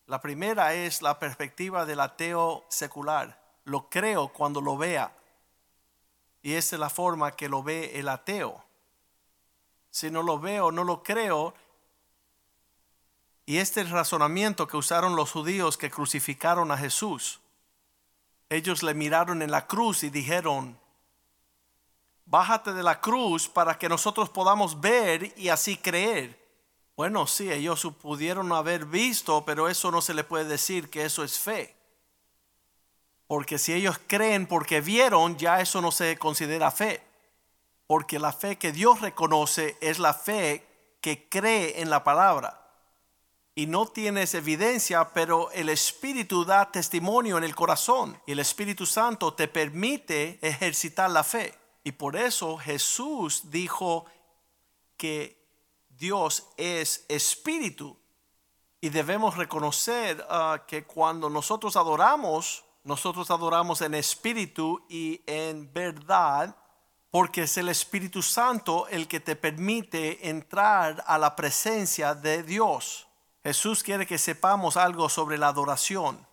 La 0.05 0.21
primera 0.21 0.75
es 0.75 1.01
la 1.01 1.17
perspectiva 1.17 1.83
del 1.83 1.99
ateo 1.99 2.63
secular. 2.69 3.41
Lo 3.63 3.89
creo 3.89 4.27
cuando 4.27 4.61
lo 4.61 4.77
vea. 4.77 5.11
Y 6.43 6.53
esa 6.53 6.75
es 6.75 6.79
la 6.79 6.91
forma 6.91 7.35
que 7.35 7.49
lo 7.49 7.63
ve 7.63 7.99
el 7.99 8.07
ateo. 8.07 8.63
Si 9.89 10.11
no 10.11 10.21
lo 10.21 10.39
veo, 10.39 10.71
no 10.71 10.83
lo 10.83 11.01
creo, 11.01 11.55
y 13.47 13.57
este 13.57 13.81
es 13.81 13.87
el 13.87 13.93
razonamiento 13.93 14.67
que 14.67 14.77
usaron 14.77 15.15
los 15.15 15.31
judíos 15.31 15.75
que 15.75 15.89
crucificaron 15.89 16.71
a 16.71 16.77
Jesús. 16.77 17.41
Ellos 18.47 18.83
le 18.83 18.93
miraron 18.93 19.41
en 19.41 19.49
la 19.49 19.65
cruz 19.65 20.03
y 20.03 20.11
dijeron, 20.11 20.79
bájate 22.31 22.71
de 22.71 22.81
la 22.81 23.01
cruz 23.01 23.49
para 23.49 23.77
que 23.77 23.89
nosotros 23.89 24.29
podamos 24.29 24.79
ver 24.79 25.33
y 25.37 25.49
así 25.49 25.75
creer. 25.75 26.39
Bueno, 26.95 27.27
sí, 27.27 27.51
ellos 27.51 27.85
pudieron 28.01 28.53
haber 28.53 28.85
visto, 28.85 29.43
pero 29.45 29.67
eso 29.67 29.91
no 29.91 30.01
se 30.01 30.13
le 30.13 30.23
puede 30.23 30.45
decir 30.45 30.89
que 30.89 31.03
eso 31.03 31.25
es 31.25 31.37
fe. 31.37 31.75
Porque 33.27 33.57
si 33.57 33.73
ellos 33.73 33.99
creen 34.07 34.47
porque 34.47 34.79
vieron, 34.79 35.37
ya 35.37 35.59
eso 35.59 35.81
no 35.81 35.91
se 35.91 36.17
considera 36.17 36.71
fe. 36.71 37.03
Porque 37.85 38.17
la 38.17 38.31
fe 38.31 38.57
que 38.57 38.71
Dios 38.71 39.01
reconoce 39.01 39.77
es 39.81 39.99
la 39.99 40.13
fe 40.13 40.65
que 41.01 41.27
cree 41.27 41.81
en 41.81 41.89
la 41.89 42.05
palabra 42.05 42.61
y 43.55 43.65
no 43.65 43.87
tienes 43.87 44.33
evidencia, 44.35 45.09
pero 45.13 45.51
el 45.51 45.67
Espíritu 45.67 46.45
da 46.45 46.71
testimonio 46.71 47.37
en 47.37 47.43
el 47.43 47.55
corazón 47.55 48.17
y 48.25 48.31
el 48.31 48.39
Espíritu 48.39 48.85
Santo 48.85 49.33
te 49.33 49.49
permite 49.49 50.39
ejercitar 50.41 51.11
la 51.11 51.25
fe. 51.25 51.60
Y 51.83 51.93
por 51.93 52.15
eso 52.15 52.57
Jesús 52.57 53.49
dijo 53.49 54.05
que 54.97 55.41
Dios 55.89 56.47
es 56.57 57.05
espíritu 57.07 57.97
y 58.79 58.89
debemos 58.89 59.37
reconocer 59.37 60.25
ah, 60.29 60.63
que 60.67 60.83
cuando 60.83 61.29
nosotros 61.29 61.75
adoramos, 61.75 62.65
nosotros 62.83 63.29
adoramos 63.29 63.81
en 63.81 63.93
espíritu 63.93 64.83
y 64.89 65.21
en 65.27 65.71
verdad, 65.71 66.55
porque 67.11 67.43
es 67.43 67.57
el 67.57 67.69
Espíritu 67.69 68.23
Santo 68.23 68.87
el 68.87 69.07
que 69.07 69.19
te 69.19 69.35
permite 69.35 70.29
entrar 70.29 71.03
a 71.05 71.19
la 71.19 71.35
presencia 71.35 72.15
de 72.15 72.41
Dios. 72.41 73.07
Jesús 73.43 73.83
quiere 73.83 74.07
que 74.07 74.17
sepamos 74.17 74.77
algo 74.77 75.09
sobre 75.09 75.37
la 75.37 75.49
adoración. 75.49 76.25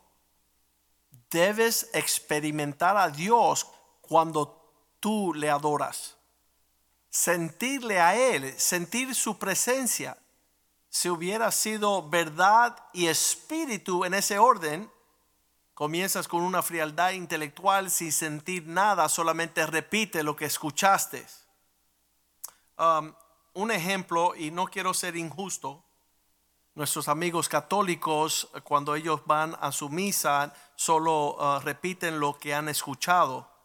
Debes 1.31 1.91
experimentar 1.93 2.97
a 2.97 3.11
Dios 3.11 3.67
cuando 4.01 4.58
tú 5.01 5.35
le 5.35 5.51
adoras. 5.51 6.17
Sentirle 7.11 8.01
a 8.01 8.17
Él, 8.17 8.53
sentir 8.59 9.15
su 9.15 9.39
presencia. 9.39 10.19
Si 10.91 11.09
hubiera 11.09 11.51
sido 11.51 12.09
verdad 12.09 12.77
y 12.93 13.07
espíritu 13.07 14.05
en 14.05 14.15
ese 14.15 14.39
orden, 14.39 14.91
comienzas 15.75 16.27
con 16.27 16.43
una 16.43 16.63
frialdad 16.63 17.13
intelectual 17.13 17.91
sin 17.91 18.13
sentir 18.13 18.67
nada, 18.67 19.09
solamente 19.09 19.67
repite 19.67 20.23
lo 20.23 20.35
que 20.35 20.47
escuchaste. 20.47 21.27
Um, 22.79 23.15
un 23.55 23.71
ejemplo, 23.71 24.35
y 24.37 24.51
no 24.51 24.67
quiero 24.67 24.95
ser 24.95 25.17
injusto, 25.17 25.85
nuestros 26.75 27.09
amigos 27.09 27.49
católicos, 27.49 28.49
cuando 28.63 28.95
ellos 28.95 29.21
van 29.27 29.57
a 29.61 29.73
su 29.73 29.89
misa, 29.89 30.55
solo 30.77 31.35
uh, 31.35 31.61
repiten 31.61 32.21
lo 32.21 32.39
que 32.39 32.55
han 32.55 32.69
escuchado. 32.69 33.58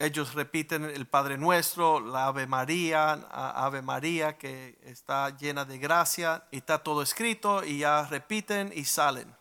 Ellos 0.00 0.34
repiten 0.34 0.84
el 0.84 1.06
Padre 1.06 1.38
Nuestro, 1.38 1.98
la 1.98 2.26
Ave 2.26 2.46
María, 2.46 3.12
Ave 3.32 3.82
María 3.82 4.38
que 4.38 4.78
está 4.84 5.36
llena 5.36 5.64
de 5.64 5.78
gracia 5.78 6.44
y 6.52 6.58
está 6.58 6.78
todo 6.78 7.02
escrito 7.02 7.64
y 7.64 7.78
ya 7.78 8.06
repiten 8.06 8.70
y 8.72 8.84
salen. 8.84 9.38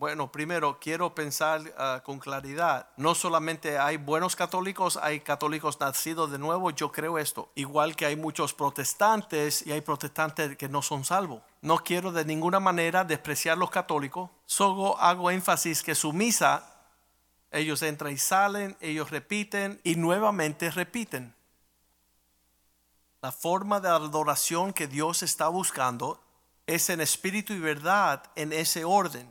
Bueno, 0.00 0.32
primero 0.32 0.78
quiero 0.80 1.14
pensar 1.14 1.60
ah, 1.76 2.00
con 2.02 2.18
claridad. 2.18 2.88
No 2.96 3.14
solamente 3.14 3.78
hay 3.78 3.98
buenos 3.98 4.34
católicos, 4.34 4.96
hay 4.96 5.20
católicos 5.20 5.78
nacidos 5.78 6.30
de 6.30 6.38
nuevo. 6.38 6.70
Yo 6.70 6.90
creo 6.90 7.18
esto. 7.18 7.50
Igual 7.54 7.94
que 7.94 8.06
hay 8.06 8.16
muchos 8.16 8.54
protestantes 8.54 9.66
y 9.66 9.72
hay 9.72 9.82
protestantes 9.82 10.56
que 10.56 10.70
no 10.70 10.80
son 10.80 11.04
salvos. 11.04 11.42
No 11.60 11.78
quiero 11.78 12.12
de 12.12 12.24
ninguna 12.24 12.60
manera 12.60 13.04
despreciar 13.04 13.58
los 13.58 13.70
católicos. 13.70 14.30
Solo 14.46 14.98
hago 14.98 15.30
énfasis 15.30 15.82
que 15.82 15.94
su 15.94 16.14
misa, 16.14 16.69
ellos 17.50 17.82
entran 17.82 18.12
y 18.12 18.18
salen, 18.18 18.76
ellos 18.80 19.10
repiten 19.10 19.80
y 19.84 19.96
nuevamente 19.96 20.70
repiten. 20.70 21.34
La 23.22 23.32
forma 23.32 23.80
de 23.80 23.88
adoración 23.88 24.72
que 24.72 24.86
Dios 24.86 25.22
está 25.22 25.48
buscando 25.48 26.22
es 26.66 26.88
en 26.90 27.00
espíritu 27.00 27.52
y 27.52 27.58
verdad 27.58 28.22
en 28.36 28.52
ese 28.52 28.84
orden 28.84 29.28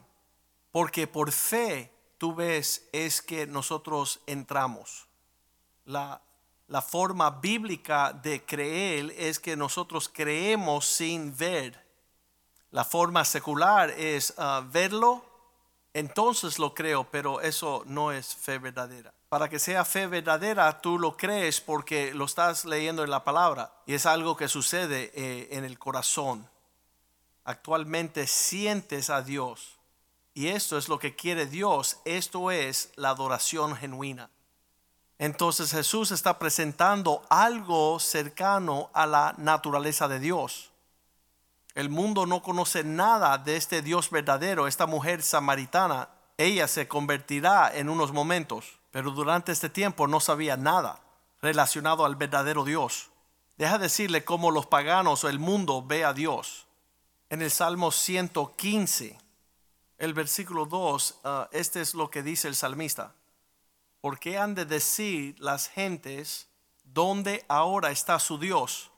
porque 0.72 1.08
por 1.08 1.32
fe, 1.32 1.92
tú 2.18 2.36
ves, 2.36 2.88
es 2.92 3.22
que 3.22 3.48
nosotros 3.48 4.22
entramos. 4.28 5.08
La, 5.86 6.22
forma 6.88 7.32
bíblica 7.32 8.14
de 8.14 8.46
creer 8.46 9.14
es 9.18 9.40
que 9.40 9.56
nosotros 9.56 10.10
creemos 10.10 10.86
sin 10.86 11.36
ver. 11.36 11.84
La 12.72 12.84
forma 12.84 13.26
secular 13.26 13.90
es 13.90 14.34
ah, 14.38 14.64
verlo, 14.72 15.26
entonces 15.94 16.60
lo 16.60 16.74
creo, 16.74 17.10
pero 17.10 17.42
eso 17.42 17.84
no 17.86 18.12
es 18.12 18.36
fe 18.36 18.58
verdadera. 18.58 19.14
Para 19.30 19.50
que 19.50 19.60
sea 19.60 19.86
fe 19.86 20.08
verdadera, 20.08 20.82
tú 20.82 20.98
lo 20.98 21.16
crees 21.16 21.62
porque 21.62 22.14
lo 22.14 22.26
estás 22.26 22.66
leyendo 22.66 23.04
en 23.04 23.10
la 23.10 23.24
palabra 23.24 23.74
y 23.86 23.94
es 23.94 24.06
algo 24.06 24.36
que 24.36 24.48
sucede 24.48 25.12
eh, 25.14 25.50
en 25.52 25.66
el 25.66 25.78
corazón. 25.78 26.50
Actualmente 27.44 28.28
sientes 28.28 29.10
a 29.10 29.22
Dios 29.22 29.80
y 30.34 30.48
esto 30.48 30.78
es 30.78 30.88
lo 30.88 31.00
que 31.00 31.16
quiere 31.16 31.48
Dios. 31.48 31.98
Esto 32.06 32.50
es 32.50 32.92
la 32.96 33.10
adoración 33.10 33.76
genuina. 33.76 34.30
Entonces 35.18 35.72
Jesús 35.72 36.12
está 36.12 36.40
presentando 36.40 37.24
algo 37.30 38.00
cercano 38.00 38.90
a 38.94 39.06
la 39.06 39.36
naturaleza 39.38 40.08
de 40.08 40.20
Dios. 40.20 40.69
El 41.80 41.90
mundo 41.90 42.26
no 42.26 42.42
conoce 42.42 42.84
nada 42.84 43.38
de 43.38 43.56
este 43.56 43.82
Dios 43.82 44.10
verdadero, 44.10 44.68
esta 44.68 44.86
mujer 44.86 45.22
samaritana. 45.22 46.10
Ella 46.38 46.68
se 46.68 46.90
convertirá 46.90 47.74
en 47.74 47.88
unos 47.88 48.12
momentos, 48.12 48.80
pero 48.92 49.12
durante 49.12 49.54
este 49.54 49.70
tiempo 49.70 50.06
no 50.06 50.20
sabía 50.20 50.58
nada 50.58 51.00
relacionado 51.42 52.04
al 52.04 52.18
verdadero 52.18 52.66
Dios. 52.66 53.12
Deja 53.58 53.78
decirle 53.78 54.26
cómo 54.26 54.52
los 54.52 54.66
paganos 54.66 55.24
o 55.24 55.30
el 55.30 55.40
mundo 55.40 55.82
ve 55.82 56.04
a 56.04 56.12
Dios. 56.12 56.68
En 57.30 57.42
el 57.42 57.50
Salmo 57.50 57.92
115 57.92 59.18
el 60.00 60.14
versículo 60.14 60.66
2, 60.66 61.20
ah, 61.24 61.48
este 61.54 61.80
es 61.80 61.94
lo 61.94 62.12
que 62.12 62.24
dice 62.24 62.50
el 62.50 62.58
salmista. 62.58 63.16
¿Por 64.02 64.20
qué 64.20 64.38
han 64.38 64.54
de 64.54 64.66
decir 64.66 65.40
las 65.40 65.70
gentes 65.70 66.50
dónde 66.84 67.46
ahora 67.48 67.92
está 67.92 68.20
su 68.20 68.38
Dios? 68.38 68.92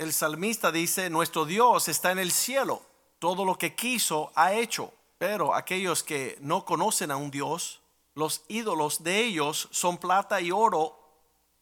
El 0.00 0.14
salmista 0.14 0.72
dice, 0.72 1.10
nuestro 1.10 1.44
Dios 1.44 1.86
está 1.88 2.10
en 2.10 2.18
el 2.18 2.30
cielo, 2.30 2.80
todo 3.18 3.44
lo 3.44 3.58
que 3.58 3.74
quiso 3.74 4.32
ha 4.34 4.54
hecho, 4.54 4.94
pero 5.18 5.54
aquellos 5.54 6.02
que 6.02 6.38
no 6.40 6.64
conocen 6.64 7.10
a 7.10 7.18
un 7.18 7.30
Dios, 7.30 7.82
los 8.14 8.42
ídolos 8.48 9.02
de 9.02 9.18
ellos 9.18 9.68
son 9.72 9.98
plata 9.98 10.40
y 10.40 10.52
oro, 10.52 10.98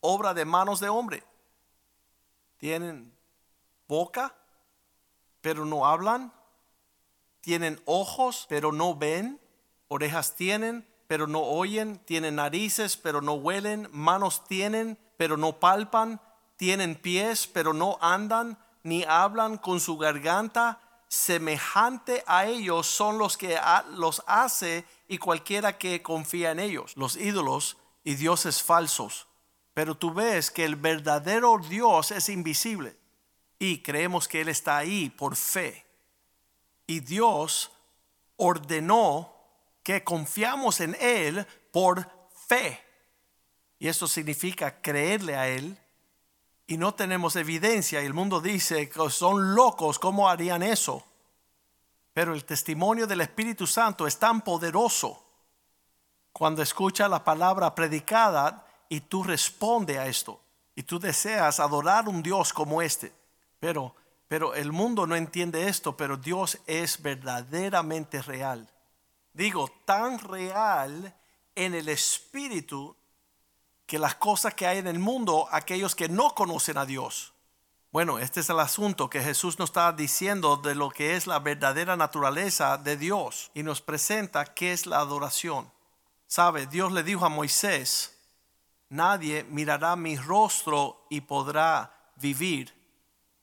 obra 0.00 0.34
de 0.34 0.44
manos 0.44 0.78
de 0.78 0.88
hombre. 0.88 1.24
Tienen 2.58 3.12
boca, 3.88 4.32
pero 5.40 5.64
no 5.64 5.84
hablan. 5.84 6.32
Tienen 7.40 7.82
ojos, 7.86 8.46
pero 8.48 8.70
no 8.70 8.94
ven, 8.94 9.40
orejas 9.88 10.36
tienen, 10.36 10.86
pero 11.08 11.26
no 11.26 11.42
oyen, 11.42 11.98
tienen 12.04 12.36
narices, 12.36 12.96
pero 12.96 13.20
no 13.20 13.32
huelen, 13.32 13.88
manos 13.90 14.44
tienen, 14.44 14.96
pero 15.16 15.36
no 15.36 15.58
palpan, 15.58 16.20
tienen 16.58 16.96
pies, 16.96 17.46
pero 17.46 17.72
no 17.72 17.96
andan, 18.02 18.58
ni 18.82 19.04
hablan 19.04 19.56
con 19.56 19.80
su 19.80 19.96
garganta, 19.96 20.80
semejante 21.08 22.22
a 22.26 22.44
ellos 22.44 22.86
son 22.86 23.16
los 23.16 23.38
que 23.38 23.58
los 23.94 24.22
hace 24.26 24.84
y 25.08 25.16
cualquiera 25.16 25.78
que 25.78 26.02
confía 26.02 26.50
en 26.50 26.60
ellos, 26.60 26.94
los 26.96 27.16
ídolos 27.16 27.78
y 28.04 28.16
dioses 28.16 28.62
falsos. 28.62 29.26
Pero 29.72 29.94
tú 29.94 30.12
ves 30.12 30.50
que 30.50 30.64
el 30.64 30.76
verdadero 30.76 31.58
Dios 31.58 32.10
es 32.10 32.28
invisible 32.28 32.98
y 33.58 33.82
creemos 33.82 34.28
que 34.28 34.42
Él 34.42 34.48
está 34.48 34.76
ahí 34.76 35.08
por 35.08 35.36
fe 35.36 35.86
y 36.88 37.00
Dios 37.00 37.70
ordenó 38.36 39.32
que 39.84 40.02
confiamos 40.02 40.80
en 40.80 40.96
Él 41.00 41.46
por 41.70 42.10
fe. 42.48 42.82
Y 43.78 43.86
eso 43.86 44.08
significa 44.08 44.80
creerle 44.82 45.36
a 45.36 45.48
Él. 45.48 45.78
Y 46.68 46.76
no 46.76 46.94
tenemos 46.94 47.34
evidencia. 47.34 48.00
Y 48.00 48.06
el 48.06 48.14
mundo 48.14 48.40
dice 48.40 48.88
que 48.88 49.10
son 49.10 49.56
locos. 49.56 49.98
¿Cómo 49.98 50.28
harían 50.28 50.62
eso? 50.62 51.02
Pero 52.12 52.34
el 52.34 52.44
testimonio 52.44 53.06
del 53.06 53.22
Espíritu 53.22 53.66
Santo 53.66 54.06
es 54.06 54.18
tan 54.18 54.42
poderoso 54.42 55.24
cuando 56.32 56.62
escucha 56.62 57.08
la 57.08 57.24
palabra 57.24 57.74
predicada 57.74 58.66
y 58.88 59.00
tú 59.00 59.24
respondes 59.24 59.98
a 59.98 60.06
esto 60.06 60.40
y 60.74 60.82
tú 60.82 61.00
deseas 61.00 61.58
adorar 61.58 62.08
un 62.08 62.22
Dios 62.22 62.52
como 62.52 62.82
este. 62.82 63.12
Pero, 63.58 63.94
pero 64.28 64.54
el 64.54 64.70
mundo 64.70 65.06
no 65.06 65.16
entiende 65.16 65.68
esto, 65.68 65.96
pero 65.96 66.16
Dios 66.16 66.58
es 66.66 67.00
verdaderamente 67.02 68.20
real. 68.20 68.68
Digo, 69.32 69.70
tan 69.84 70.18
real 70.18 71.14
en 71.54 71.74
el 71.74 71.88
Espíritu 71.88 72.94
que 73.88 73.98
las 73.98 74.14
cosas 74.16 74.52
que 74.52 74.66
hay 74.66 74.78
en 74.78 74.86
el 74.86 74.98
mundo, 74.98 75.48
aquellos 75.50 75.96
que 75.96 76.10
no 76.10 76.34
conocen 76.34 76.76
a 76.76 76.84
Dios. 76.84 77.32
Bueno, 77.90 78.18
este 78.18 78.40
es 78.40 78.50
el 78.50 78.60
asunto 78.60 79.08
que 79.08 79.22
Jesús 79.22 79.58
nos 79.58 79.70
está 79.70 79.90
diciendo 79.92 80.58
de 80.58 80.74
lo 80.74 80.90
que 80.90 81.16
es 81.16 81.26
la 81.26 81.38
verdadera 81.38 81.96
naturaleza 81.96 82.76
de 82.76 82.98
Dios 82.98 83.50
y 83.54 83.62
nos 83.62 83.80
presenta 83.80 84.44
qué 84.44 84.74
es 84.74 84.84
la 84.84 84.98
adoración. 84.98 85.72
Sabe, 86.26 86.66
Dios 86.66 86.92
le 86.92 87.02
dijo 87.02 87.24
a 87.24 87.30
Moisés, 87.30 88.14
nadie 88.90 89.44
mirará 89.44 89.96
mi 89.96 90.18
rostro 90.18 91.06
y 91.08 91.22
podrá 91.22 92.12
vivir. 92.16 92.74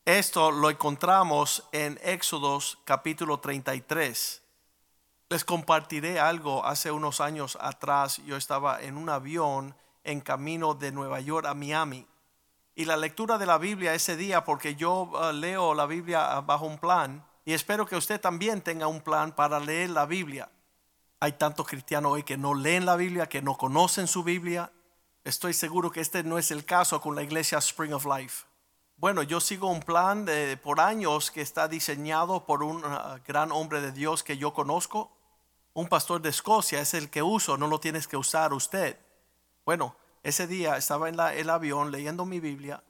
Esto 0.06 0.52
lo 0.52 0.70
encontramos 0.70 1.64
en 1.72 2.00
Éxodos 2.04 2.78
capítulo 2.86 3.40
33. 3.40 4.44
Les 5.30 5.44
compartiré 5.44 6.20
algo. 6.20 6.64
Hace 6.64 6.92
unos 6.92 7.20
años 7.20 7.58
atrás 7.60 8.22
yo 8.28 8.38
estaba 8.38 8.84
en 8.84 8.96
un 8.96 9.10
avión 9.10 9.76
en 10.06 10.22
camino 10.22 10.74
de 10.74 10.92
Nueva 10.92 11.20
York 11.20 11.46
a 11.48 11.54
Miami. 11.54 12.08
Y 12.76 12.86
la 12.86 12.96
lectura 12.96 13.38
de 13.38 13.46
la 13.46 13.58
Biblia 13.58 13.94
ese 13.94 14.16
día, 14.16 14.46
porque 14.46 14.76
yo 14.76 15.12
uh, 15.12 15.34
leo 15.34 15.74
la 15.74 15.86
Biblia 15.86 16.40
uh, 16.40 16.46
bajo 16.46 16.66
un 16.66 16.78
plan, 16.78 17.26
y 17.44 17.54
espero 17.54 17.86
que 17.86 17.96
usted 17.96 18.20
también 18.22 18.62
tenga 18.62 18.88
un 18.88 19.02
plan 19.02 19.34
para 19.34 19.60
leer 19.60 19.90
la 19.90 20.06
Biblia. 20.06 20.50
Hay 21.20 21.34
tantos 21.34 21.68
cristianos 21.68 22.12
hoy 22.12 22.24
que 22.24 22.38
no 22.38 22.54
leen 22.54 22.86
la 22.86 22.96
Biblia, 22.96 23.28
que 23.28 23.42
no 23.42 23.58
conocen 23.58 24.08
su 24.08 24.24
Biblia. 24.24 24.72
Estoy 25.24 25.54
seguro 25.54 25.92
que 25.92 26.02
este 26.02 26.24
no 26.24 26.38
es 26.38 26.52
el 26.52 26.66
caso 26.66 27.02
con 27.02 27.16
la 27.16 27.24
iglesia 27.24 27.58
Spring 27.60 27.94
of 27.94 28.06
Life. 28.06 28.46
Bueno, 28.98 29.24
yo 29.24 29.40
sigo 29.40 29.70
un 29.70 29.82
plan 29.82 30.26
de, 30.26 30.58
por 30.58 30.80
años 30.80 31.32
que 31.32 31.42
está 31.42 31.68
diseñado 31.68 32.46
por 32.46 32.64
un 32.64 32.84
uh, 32.84 33.20
gran 33.26 33.52
hombre 33.52 33.82
de 33.82 33.92
Dios 33.92 34.24
que 34.24 34.38
yo 34.38 34.54
conozco. 34.54 35.12
Un 35.74 35.88
pastor 35.88 36.22
de 36.22 36.30
Escocia 36.30 36.80
es 36.80 36.94
el 36.94 37.10
que 37.10 37.24
uso, 37.24 37.58
no 37.58 37.68
lo 37.68 37.80
tienes 37.80 38.08
que 38.08 38.18
usar 38.18 38.54
usted. 38.54 38.98
Bueno, 39.66 39.96
ese 40.22 40.46
día 40.46 40.78
estaba 40.78 41.10
en 41.10 41.20
el 41.20 41.50
avión 41.50 41.90
leyendo 41.90 42.24
mi 42.24 42.40
Biblia 42.40 42.84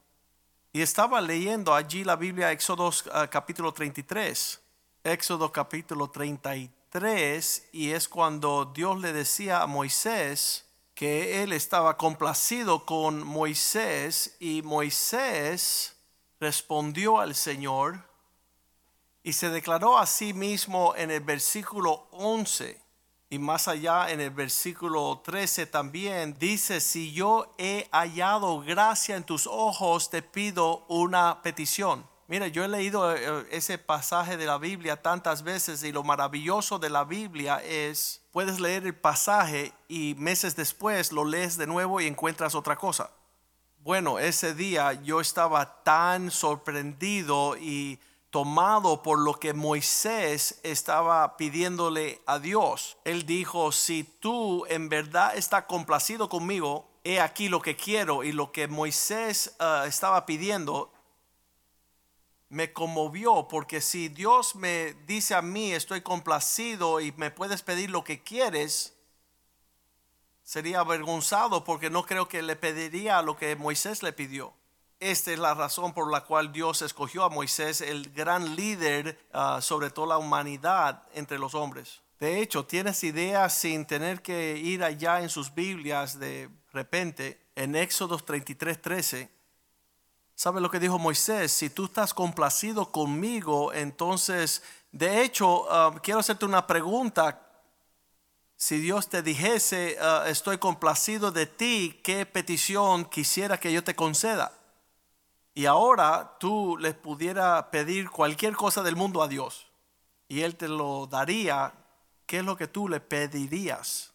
y 0.74 0.82
estaba 0.82 1.22
leyendo 1.22 1.74
allí 1.74 2.04
la 2.04 2.16
Biblia 2.16 2.52
Éxodo 2.52 2.88
uh, 2.88 3.30
capítulo 3.30 3.72
33. 3.72 4.60
Éxodo 5.02 5.50
capítulo 5.50 6.10
33 6.10 7.68
y 7.72 7.92
es 7.92 8.06
cuando 8.10 8.66
Dios 8.66 9.00
le 9.00 9.14
decía 9.14 9.62
a 9.62 9.66
Moisés 9.66 10.66
que 10.94 11.42
él 11.42 11.54
estaba 11.54 11.96
complacido 11.96 12.84
con 12.84 13.26
Moisés 13.26 14.36
y 14.38 14.60
Moisés 14.60 15.96
respondió 16.40 17.20
al 17.20 17.34
Señor 17.34 18.06
y 19.22 19.32
se 19.32 19.48
declaró 19.48 19.96
a 19.96 20.04
sí 20.04 20.34
mismo 20.34 20.94
en 20.94 21.10
el 21.10 21.20
versículo 21.20 22.06
11 22.10 22.85
y 23.28 23.38
más 23.38 23.66
allá 23.66 24.10
en 24.10 24.20
el 24.20 24.30
versículo 24.30 25.20
13 25.24 25.66
también 25.66 26.36
dice, 26.38 26.80
si 26.80 27.12
yo 27.12 27.52
he 27.58 27.88
hallado 27.90 28.60
gracia 28.60 29.16
en 29.16 29.24
tus 29.24 29.46
ojos, 29.46 30.10
te 30.10 30.22
pido 30.22 30.84
una 30.88 31.42
petición. 31.42 32.06
Mira, 32.28 32.48
yo 32.48 32.64
he 32.64 32.68
leído 32.68 33.14
eh, 33.14 33.46
ese 33.50 33.78
pasaje 33.78 34.36
de 34.36 34.46
la 34.46 34.58
Biblia 34.58 35.00
tantas 35.00 35.42
veces 35.42 35.82
y 35.82 35.92
lo 35.92 36.02
maravilloso 36.02 36.78
de 36.78 36.90
la 36.90 37.04
Biblia 37.04 37.62
es, 37.64 38.22
puedes 38.32 38.58
leer 38.60 38.86
el 38.86 38.94
pasaje 38.94 39.72
y 39.88 40.14
meses 40.18 40.56
después 40.56 41.12
lo 41.12 41.24
lees 41.24 41.56
de 41.56 41.66
nuevo 41.66 42.00
y 42.00 42.06
encuentras 42.06 42.54
otra 42.54 42.76
cosa. 42.76 43.10
Bueno, 43.78 44.18
ese 44.18 44.54
día 44.54 44.92
yo 45.04 45.20
estaba 45.20 45.84
tan 45.84 46.32
sorprendido 46.32 47.56
y 47.56 48.00
tomado 48.30 49.02
por 49.02 49.18
lo 49.18 49.34
que 49.34 49.54
Moisés 49.54 50.60
estaba 50.62 51.36
pidiéndole 51.36 52.20
a 52.26 52.38
Dios. 52.38 52.96
Él 53.04 53.24
dijo, 53.24 53.72
si 53.72 54.04
tú 54.04 54.66
en 54.66 54.88
verdad 54.88 55.36
estás 55.36 55.64
complacido 55.64 56.28
conmigo, 56.28 56.88
he 57.04 57.20
aquí 57.20 57.48
lo 57.48 57.62
que 57.62 57.76
quiero 57.76 58.24
y 58.24 58.32
lo 58.32 58.52
que 58.52 58.68
Moisés 58.68 59.56
eh, 59.60 59.84
estaba 59.86 60.26
pidiendo 60.26 60.92
me 62.48 62.72
conmovió 62.72 63.48
porque 63.48 63.80
si 63.80 64.08
Dios 64.08 64.54
me 64.54 64.94
dice 65.06 65.34
a 65.34 65.42
mí 65.42 65.72
estoy 65.72 66.00
complacido 66.00 67.00
y 67.00 67.12
me 67.12 67.30
puedes 67.30 67.62
pedir 67.62 67.90
lo 67.90 68.04
que 68.04 68.22
quieres, 68.22 68.96
sería 70.42 70.80
avergonzado 70.80 71.64
porque 71.64 71.90
no 71.90 72.04
creo 72.04 72.28
que 72.28 72.42
le 72.42 72.54
pediría 72.56 73.22
lo 73.22 73.36
que 73.36 73.56
Moisés 73.56 74.02
le 74.02 74.12
pidió. 74.12 74.54
Esta 74.98 75.32
es 75.32 75.38
la 75.38 75.54
razón 75.54 75.92
por 75.92 76.10
la 76.10 76.22
cual 76.22 76.52
Dios 76.52 76.82
escogió 76.82 77.24
a 77.24 77.28
Moisés, 77.28 77.80
el 77.80 78.10
gran 78.12 78.56
líder 78.56 79.18
ah, 79.32 79.60
sobre 79.60 79.90
toda 79.90 80.08
la 80.08 80.18
humanidad 80.18 81.02
entre 81.14 81.38
los 81.38 81.54
hombres. 81.54 82.00
De 82.18 82.40
hecho, 82.40 82.64
tienes 82.64 83.04
idea 83.04 83.48
sin 83.50 83.84
tener 83.86 84.22
que 84.22 84.56
ir 84.56 84.82
allá 84.82 85.20
en 85.20 85.28
sus 85.28 85.54
Biblias 85.54 86.18
de 86.18 86.48
repente, 86.72 87.40
en 87.54 87.76
Éxodo 87.76 88.16
33, 88.16 88.80
13 88.80 89.36
¿Sabe 90.38 90.60
lo 90.60 90.70
que 90.70 90.78
dijo 90.78 90.98
Moisés? 90.98 91.50
Si 91.50 91.70
tú 91.70 91.86
estás 91.86 92.12
complacido 92.12 92.92
conmigo, 92.92 93.72
entonces, 93.72 94.62
de 94.92 95.22
hecho, 95.22 95.62
uh, 95.62 95.98
quiero 96.02 96.20
hacerte 96.20 96.44
una 96.44 96.66
pregunta. 96.66 97.40
Si 98.54 98.76
Dios 98.76 99.08
te 99.08 99.22
dijese, 99.22 99.96
uh, 99.98 100.28
estoy 100.28 100.58
complacido 100.58 101.32
de 101.32 101.46
ti, 101.46 102.02
¿qué 102.04 102.26
petición 102.26 103.06
quisiera 103.06 103.58
que 103.58 103.72
yo 103.72 103.82
te 103.82 103.96
conceda? 103.96 104.52
Y 105.56 105.64
ahora 105.64 106.36
tú 106.38 106.76
le 106.76 106.92
pudiera 106.92 107.70
pedir 107.70 108.10
cualquier 108.10 108.54
cosa 108.54 108.82
del 108.82 108.94
mundo 108.94 109.22
a 109.22 109.26
Dios 109.26 109.66
y 110.28 110.42
Él 110.42 110.54
te 110.54 110.68
lo 110.68 111.06
daría. 111.06 111.72
¿Qué 112.26 112.40
es 112.40 112.44
lo 112.44 112.58
que 112.58 112.68
tú 112.68 112.90
le 112.90 113.00
pedirías? 113.00 114.12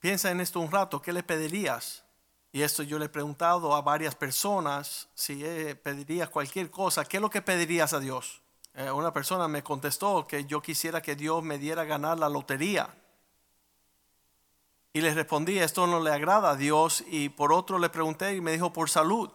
Piensa 0.00 0.32
en 0.32 0.40
esto 0.40 0.58
un 0.58 0.72
rato, 0.72 1.00
¿qué 1.00 1.12
le 1.12 1.22
pedirías? 1.22 2.02
Y 2.50 2.62
esto 2.62 2.82
yo 2.82 2.98
le 2.98 3.04
he 3.04 3.08
preguntado 3.08 3.76
a 3.76 3.82
varias 3.82 4.16
personas 4.16 5.08
si 5.14 5.44
pedirías 5.84 6.28
cualquier 6.30 6.68
cosa, 6.68 7.04
¿qué 7.04 7.18
es 7.18 7.20
lo 7.20 7.30
que 7.30 7.40
pedirías 7.40 7.92
a 7.92 8.00
Dios? 8.00 8.42
Eh, 8.74 8.90
una 8.90 9.12
persona 9.12 9.46
me 9.46 9.62
contestó 9.62 10.26
que 10.26 10.46
yo 10.46 10.60
quisiera 10.60 11.00
que 11.00 11.14
Dios 11.14 11.44
me 11.44 11.58
diera 11.58 11.84
ganar 11.84 12.18
la 12.18 12.28
lotería. 12.28 12.92
Y 14.92 15.00
le 15.00 15.14
respondí, 15.14 15.60
esto 15.60 15.86
no 15.86 16.00
le 16.00 16.10
agrada 16.10 16.50
a 16.50 16.56
Dios. 16.56 17.04
Y 17.06 17.28
por 17.28 17.52
otro 17.52 17.78
le 17.78 17.88
pregunté 17.88 18.34
y 18.34 18.40
me 18.40 18.50
dijo, 18.50 18.72
por 18.72 18.90
salud. 18.90 19.30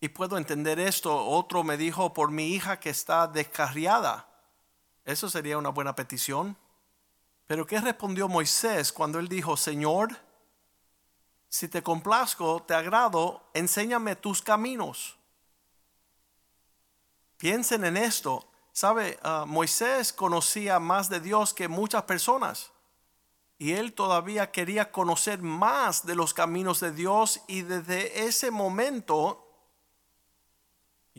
Y 0.00 0.08
puedo 0.08 0.38
entender 0.38 0.78
esto. 0.78 1.26
Otro 1.26 1.64
me 1.64 1.76
dijo, 1.76 2.12
por 2.12 2.30
mi 2.30 2.48
hija 2.48 2.78
que 2.78 2.90
está 2.90 3.26
descarriada. 3.26 4.28
Eso 5.04 5.28
sería 5.28 5.58
una 5.58 5.70
buena 5.70 5.94
petición. 5.94 6.56
Pero 7.46 7.66
¿qué 7.66 7.80
respondió 7.80 8.28
Moisés 8.28 8.92
cuando 8.92 9.18
él 9.18 9.28
dijo, 9.28 9.56
Señor, 9.56 10.16
si 11.48 11.68
te 11.68 11.82
complazco, 11.82 12.62
te 12.62 12.74
agrado, 12.74 13.42
enséñame 13.54 14.16
tus 14.16 14.42
caminos. 14.42 15.16
Piensen 17.38 17.84
en 17.84 17.96
esto. 17.96 18.46
Sabe, 18.72 19.18
ah, 19.22 19.44
Moisés 19.46 20.12
conocía 20.12 20.78
más 20.78 21.08
de 21.08 21.20
Dios 21.20 21.54
que 21.54 21.68
muchas 21.68 22.02
personas. 22.02 22.70
Y 23.56 23.72
él 23.72 23.94
todavía 23.94 24.52
quería 24.52 24.92
conocer 24.92 25.40
más 25.40 26.04
de 26.04 26.14
los 26.14 26.34
caminos 26.34 26.80
de 26.80 26.92
Dios. 26.92 27.40
Y 27.48 27.62
desde 27.62 28.26
ese 28.26 28.50
momento 28.50 29.47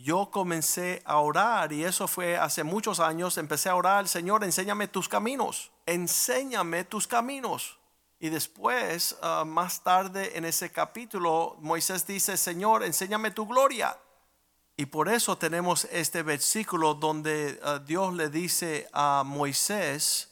yo 0.02 0.30
comencé 0.32 1.02
a 1.06 1.18
orar. 1.18 1.72
Y 1.74 1.84
eso 1.84 2.08
fue 2.08 2.38
hace 2.38 2.64
muchos 2.64 3.00
años. 3.00 3.38
Empecé 3.38 3.70
a 3.70 3.76
orar, 3.76 4.08
Señor, 4.08 4.44
enséñame 4.44 4.88
tus 4.88 5.08
caminos. 5.08 5.72
Enséñame 5.86 6.84
tus 6.84 7.08
caminos. 7.08 7.78
Y 8.20 8.30
después, 8.30 9.18
ah, 9.22 9.46
más 9.46 9.82
tarde 9.82 10.38
en 10.38 10.44
ese 10.44 10.72
capítulo, 10.72 11.56
Moisés 11.62 12.06
dice, 12.06 12.36
Señor, 12.36 12.84
enséñame 12.84 13.32
tu 13.32 13.48
gloria. 13.48 13.98
Y 14.76 14.86
por 14.86 15.10
eso 15.10 15.38
tenemos 15.38 15.86
este 15.92 16.24
versículo 16.24 16.94
donde 16.94 17.60
ah, 17.64 17.80
Dios 17.80 18.14
le 18.14 18.30
dice 18.30 18.90
a 18.92 19.24
Moisés, 19.26 20.30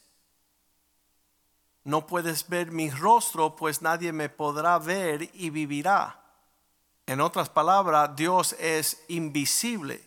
no 1.86 2.06
puedes 2.06 2.50
ver 2.50 2.72
mi 2.72 2.90
rostro, 2.90 3.56
pues 3.56 3.82
nadie 3.82 4.12
me 4.12 4.28
podrá 4.28 4.78
ver 4.80 5.30
y 5.34 5.50
vivirá. 5.50 6.27
En 7.08 7.22
otras 7.22 7.48
palabras, 7.48 8.18
Dios 8.18 8.54
es 8.60 9.02
invisible. 9.08 10.06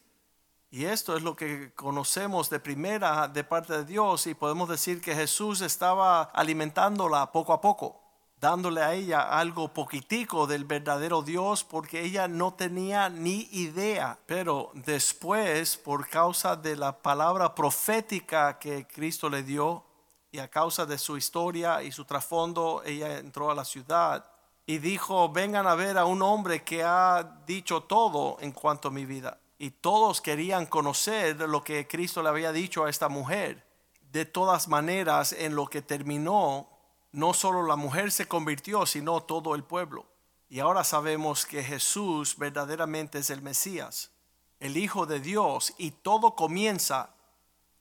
Y 0.71 0.85
esto 0.85 1.17
es 1.17 1.23
lo 1.23 1.35
que 1.35 1.73
conocemos 1.75 2.51
de 2.51 2.61
primera 2.61 3.27
de 3.27 3.43
parte 3.43 3.73
de 3.73 3.85
Dios 3.87 4.27
y 4.27 4.35
podemos 4.35 4.69
decir 4.69 5.01
que 5.01 5.15
Jesús 5.15 5.63
estaba 5.63 6.25
alimentándola 6.25 7.33
poco 7.33 7.55
a 7.55 7.61
poco. 7.61 7.97
dándole 8.39 8.81
a 8.81 8.95
ella 8.95 9.21
algo 9.39 9.69
poquitico 9.69 10.47
del 10.47 10.65
verdadero 10.65 11.21
Dios 11.21 11.63
porque 11.63 12.03
ella 12.03 12.27
no 12.27 12.55
tenía 12.55 13.11
ni 13.11 13.49
idea. 13.53 14.19
Pero 14.25 14.71
después, 14.75 15.77
por 15.77 16.09
causa 16.09 16.57
de 16.57 16.75
la 16.77 16.93
palabra 17.03 17.55
profética 17.55 18.59
que 18.59 18.87
Cristo 18.87 19.29
le 19.29 19.43
dio 19.43 19.85
y 20.33 20.39
a 20.39 20.49
causa 20.49 20.87
de 20.87 20.97
su 20.97 21.19
historia 21.19 21.83
y 21.83 21.93
su 21.93 22.05
trasfondo, 22.05 22.83
ella 22.85 23.19
entró 23.19 23.51
a 23.51 23.55
la 23.55 23.65
ciudad 23.65 24.30
y 24.71 24.79
dijo, 24.79 25.29
vengan 25.31 25.67
a 25.67 25.75
ver 25.75 25.99
a 25.99 26.05
un 26.05 26.23
hombre 26.23 26.63
que 26.63 26.85
ha 26.85 27.43
dicho 27.45 27.83
todo 27.83 28.37
en 28.39 28.53
cuanto 28.53 28.87
a 28.87 28.93
mi 28.93 29.05
vida. 29.05 29.41
Y 29.59 29.71
todos 29.71 30.21
querían 30.21 30.67
conocer 30.67 31.41
lo 31.41 31.65
que 31.65 31.89
Cristo 31.89 32.23
le 32.23 32.29
había 32.29 32.53
dicho 32.53 32.85
a 32.85 32.89
esta 32.89 33.09
mujer. 33.09 33.67
De 34.13 34.27
todas 34.27 34.69
maneras, 34.69 35.33
en 35.33 35.57
lo 35.57 35.67
que 35.67 35.83
terminó 35.83 36.69
no 37.11 37.35
solo 37.35 37.67
la 37.67 37.75
mujer 37.75 38.13
se 38.13 38.29
convirtió, 38.29 38.87
sino 38.87 39.25
todo 39.25 39.57
el 39.57 39.65
pueblo. 39.65 40.07
Y 40.49 40.61
ahora 40.61 40.85
sabemos 40.85 41.47
que 41.47 41.65
Jesús 41.65 42.39
verdaderamente 42.39 43.19
es 43.19 43.31
el 43.31 43.43
Mesías, 43.43 44.13
el 44.61 44.77
Hijo 44.77 45.05
de 45.05 45.19
Dios, 45.19 45.75
y 45.79 45.91
todo 45.91 46.37
comienza, 46.37 47.17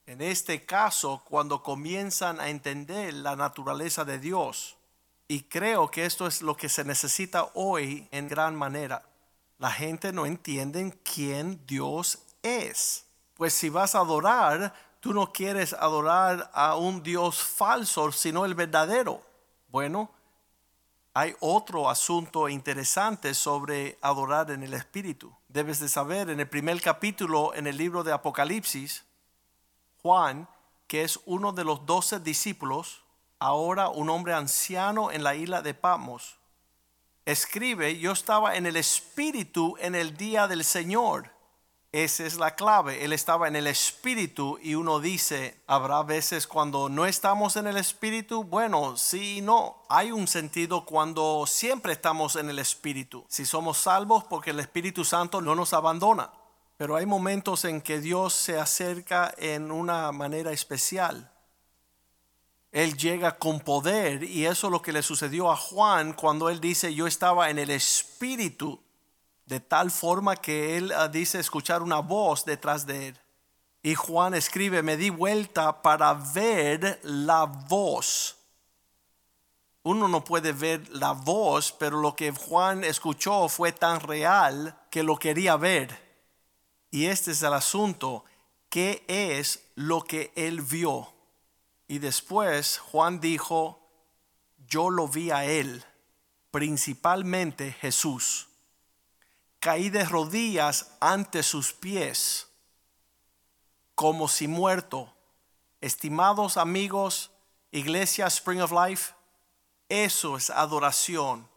en 0.07 0.23
este 0.23 0.65
caso, 0.65 1.21
cuando 1.29 1.61
comienzan 1.61 2.39
a 2.39 2.49
entender 2.49 3.13
la 3.13 3.35
naturaleza 3.35 4.05
de 4.05 4.17
Dios. 4.17 4.78
Y 5.31 5.43
creo 5.43 5.91
que 5.91 6.05
esto 6.07 6.25
es 6.25 6.41
lo 6.41 6.57
que 6.57 6.69
se 6.69 6.83
necesita 6.83 7.51
hoy 7.53 8.07
en 8.09 8.27
gran 8.27 8.55
manera. 8.55 9.03
La 9.59 9.69
gente 9.71 10.11
no 10.11 10.25
entiende 10.25 10.99
quién 11.03 11.63
Dios 11.67 12.17
es. 12.41 13.05
Pues 13.35 13.53
si 13.53 13.69
vas 13.69 13.93
a 13.93 13.99
adorar, 13.99 14.73
tú 14.99 15.13
no 15.13 15.31
quieres 15.31 15.73
adorar 15.73 16.49
a 16.51 16.77
un 16.77 17.03
Dios 17.03 17.43
falso, 17.43 18.11
sino 18.11 18.43
el 18.43 18.55
verdadero. 18.55 19.21
Bueno, 19.67 20.09
hay 21.13 21.35
otro 21.41 21.91
asunto 21.91 22.49
interesante 22.49 23.35
sobre 23.35 23.99
adorar 24.01 24.49
en 24.49 24.63
el 24.63 24.73
Espíritu. 24.73 25.31
Debes 25.47 25.77
de 25.77 25.89
saber, 25.89 26.31
en 26.31 26.39
el 26.39 26.49
primer 26.49 26.81
capítulo, 26.81 27.53
en 27.53 27.67
el 27.67 27.77
libro 27.77 28.03
de 28.03 28.13
Apocalipsis, 28.13 29.05
Juan, 30.01 30.49
que 30.87 31.03
es 31.03 31.19
uno 31.27 31.51
de 31.51 31.65
los 31.65 31.85
doce 31.85 32.19
discípulos, 32.19 33.03
ahora 33.39 33.89
un 33.89 34.09
hombre 34.09 34.33
anciano 34.33 35.11
en 35.11 35.23
la 35.23 35.35
isla 35.35 35.61
de 35.61 35.73
Patmos, 35.73 36.37
escribe, 37.25 37.97
yo 37.97 38.11
estaba 38.11 38.55
en 38.55 38.65
el 38.65 38.75
Espíritu 38.75 39.75
en 39.79 39.95
el 39.95 40.15
día 40.17 40.47
del 40.47 40.63
Señor 40.63 41.31
esa 41.91 42.23
es 42.23 42.37
la 42.37 42.55
clave. 42.55 43.03
Él 43.03 43.13
estaba 43.13 43.47
en 43.47 43.55
el 43.55 43.65
espíritu 43.65 44.59
y 44.61 44.75
uno 44.75 44.99
dice, 44.99 45.59
habrá 45.65 46.03
veces 46.03 46.45
cuando 46.45 46.87
no 46.87 47.07
estamos 47.07 47.55
en 47.55 47.65
el 47.65 47.77
espíritu. 47.77 48.43
Bueno, 48.43 48.95
sí 48.95 49.37
y 49.37 49.41
no. 49.41 49.83
Hay 49.89 50.11
un 50.11 50.27
sentido 50.27 50.85
cuando 50.85 51.45
siempre 51.47 51.93
estamos 51.93 52.35
en 52.35 52.51
el 52.51 52.59
espíritu. 52.59 53.25
Si 53.27 53.43
somos 53.43 53.79
salvos 53.79 54.23
porque 54.23 54.51
el 54.51 54.59
Espíritu 54.59 55.03
Santo 55.03 55.41
no 55.41 55.55
nos 55.55 55.73
abandona. 55.73 56.29
Pero 56.77 56.95
hay 56.95 57.07
momentos 57.07 57.65
en 57.65 57.81
que 57.81 57.99
Dios 57.99 58.33
se 58.33 58.59
acerca 58.59 59.33
en 59.37 59.71
una 59.71 60.11
manera 60.11 60.51
especial. 60.51 61.31
Él 62.71 62.95
llega 62.97 63.37
con 63.37 63.59
poder 63.59 64.23
y 64.23 64.45
eso 64.45 64.67
es 64.67 64.71
lo 64.71 64.81
que 64.81 64.93
le 64.93 65.01
sucedió 65.01 65.51
a 65.51 65.57
Juan 65.57 66.13
cuando 66.13 66.49
él 66.49 66.61
dice, 66.61 66.93
yo 66.93 67.07
estaba 67.07 67.49
en 67.49 67.57
el 67.57 67.71
espíritu 67.71 68.79
de 69.45 69.59
tal 69.59 69.89
forma 69.89 70.35
que 70.35 70.77
él 70.77 70.91
ah, 70.91 71.07
dice 71.07 71.39
escuchar 71.39 71.81
una 71.81 71.99
voz 71.99 72.45
detrás 72.45 72.85
de 72.85 73.07
él. 73.07 73.19
Y 73.81 73.95
Juan 73.95 74.35
escribe, 74.35 74.83
me 74.83 74.97
di 74.97 75.09
vuelta 75.09 75.81
para 75.81 76.13
ver 76.13 76.99
la 77.01 77.45
voz. 77.45 78.37
Uno 79.81 80.07
no 80.07 80.23
puede 80.23 80.51
ver 80.51 80.87
la 80.89 81.13
voz, 81.13 81.71
pero 81.71 81.99
lo 81.99 82.15
que 82.15 82.31
Juan 82.31 82.83
escuchó 82.83 83.49
fue 83.49 83.71
tan 83.71 84.01
real 84.01 84.77
que 84.91 85.01
lo 85.01 85.17
quería 85.17 85.55
ver. 85.55 85.97
Y 86.91 87.05
este 87.05 87.31
es 87.31 87.41
el 87.41 87.53
asunto, 87.53 88.25
¿qué 88.69 89.03
es 89.07 89.71
lo 89.73 90.03
que 90.03 90.31
él 90.35 90.61
vio? 90.61 91.18
Y 91.89 91.99
después 91.99 92.77
Juan 92.77 93.19
dijo, 93.19 93.85
yo 94.65 94.89
lo 94.89 95.09
vi 95.09 95.31
a 95.31 95.43
él, 95.43 95.83
principalmente 96.51 97.73
Jesús 97.73 98.49
caí 99.59 99.89
de 99.89 100.05
rodillas 100.05 100.95
ante 100.99 101.43
sus 101.43 101.73
pies, 101.73 102.47
como 103.95 104.27
si 104.27 104.47
muerto. 104.47 105.13
Estimados 105.81 106.57
amigos, 106.57 107.31
Iglesia 107.71 108.27
Spring 108.27 108.61
of 108.61 108.71
Life, 108.71 109.13
eso 109.89 110.37
es 110.37 110.49
adoración. 110.49 111.47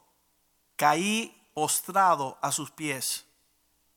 Caí 0.77 1.51
postrado 1.55 2.39
a 2.41 2.51
sus 2.51 2.71
pies, 2.71 3.25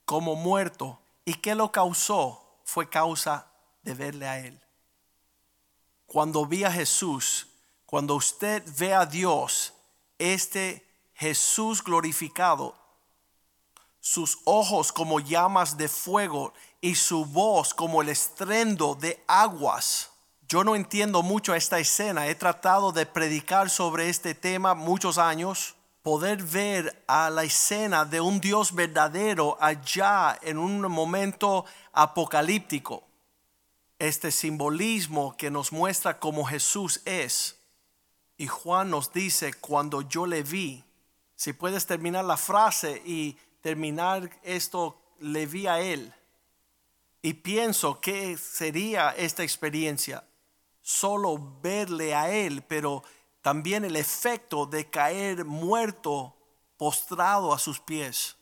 como 0.06 0.36
muerto. 0.36 1.00
¿Y 1.26 1.36
qué 1.36 1.56
lo 1.56 1.71
causó? 1.71 2.60
Fue 2.63 2.89
causa 2.89 3.52
de 3.82 3.93
verle 3.93 4.28
a 4.28 4.39
Él. 4.39 4.62
Cuando 6.15 6.45
vi 6.45 6.63
a 6.63 6.71
Jesús, 6.71 7.45
cuando 7.86 8.15
usted 8.15 8.63
ve 8.78 8.93
a 8.93 9.06
Dios, 9.06 9.73
este 10.17 10.88
Jesús 11.13 11.84
glorificado 11.84 12.73
sus 13.99 14.38
ojos 14.45 14.93
como 14.93 15.19
llamas 15.19 15.75
de 15.75 15.89
fuego 15.89 16.54
y 16.80 16.95
su 16.95 17.25
voz 17.25 17.73
como 17.73 18.01
el 18.01 18.08
estrendo 18.08 18.95
de 18.95 19.21
aguas. 19.28 20.10
Yo 20.47 20.63
no 20.63 20.78
entiendo 20.78 21.21
mucho 21.21 21.54
esta 21.54 21.80
escena, 21.80 22.28
he 22.28 22.36
tratado 22.36 22.93
de 22.93 23.06
predicar 23.06 23.69
sobre 23.69 24.08
este 24.08 24.34
tema 24.34 24.73
muchos 24.73 25.17
años, 25.17 25.75
poder 26.01 26.41
ver 26.43 27.04
a 27.10 27.30
la 27.30 27.43
escena 27.43 28.06
de 28.06 28.21
un 28.21 28.39
Dios 28.39 28.73
verdadero 28.73 29.58
allá 29.60 30.39
en 30.41 30.60
un 30.60 30.80
momento 30.84 31.65
apocalíptico. 31.91 33.04
Este 34.00 34.32
simbolismo 34.32 35.36
que 35.38 35.50
nos 35.50 35.72
muestra 35.72 36.20
cómo 36.20 36.46
Jesús 36.46 37.02
es. 37.06 37.60
Y 38.38 38.48
Juan 38.48 38.90
nos 38.90 39.14
dice, 39.14 39.54
cuando 39.54 40.02
yo 40.02 40.26
le 40.26 40.44
vi, 40.44 40.84
si 41.36 41.54
puedes 41.54 41.86
terminar 41.86 42.26
la 42.26 42.38
frase 42.38 43.02
y 43.06 43.38
terminar 43.62 44.30
esto, 44.44 45.02
le 45.20 45.46
vi 45.46 45.68
a 45.68 45.80
él 45.80 46.14
y 47.26 47.34
pienso 47.34 48.00
que 48.00 48.38
sería 48.38 49.10
esta 49.10 49.42
experiencia, 49.42 50.24
solo 50.84 51.58
verle 51.60 52.14
a 52.14 52.30
él, 52.30 52.62
pero 52.62 53.02
también 53.42 53.84
el 53.84 53.96
efecto 53.96 54.68
de 54.68 54.92
caer 54.92 55.44
muerto, 55.44 56.36
postrado 56.78 57.52
a 57.52 57.58
sus 57.58 57.80
pies, 57.80 58.36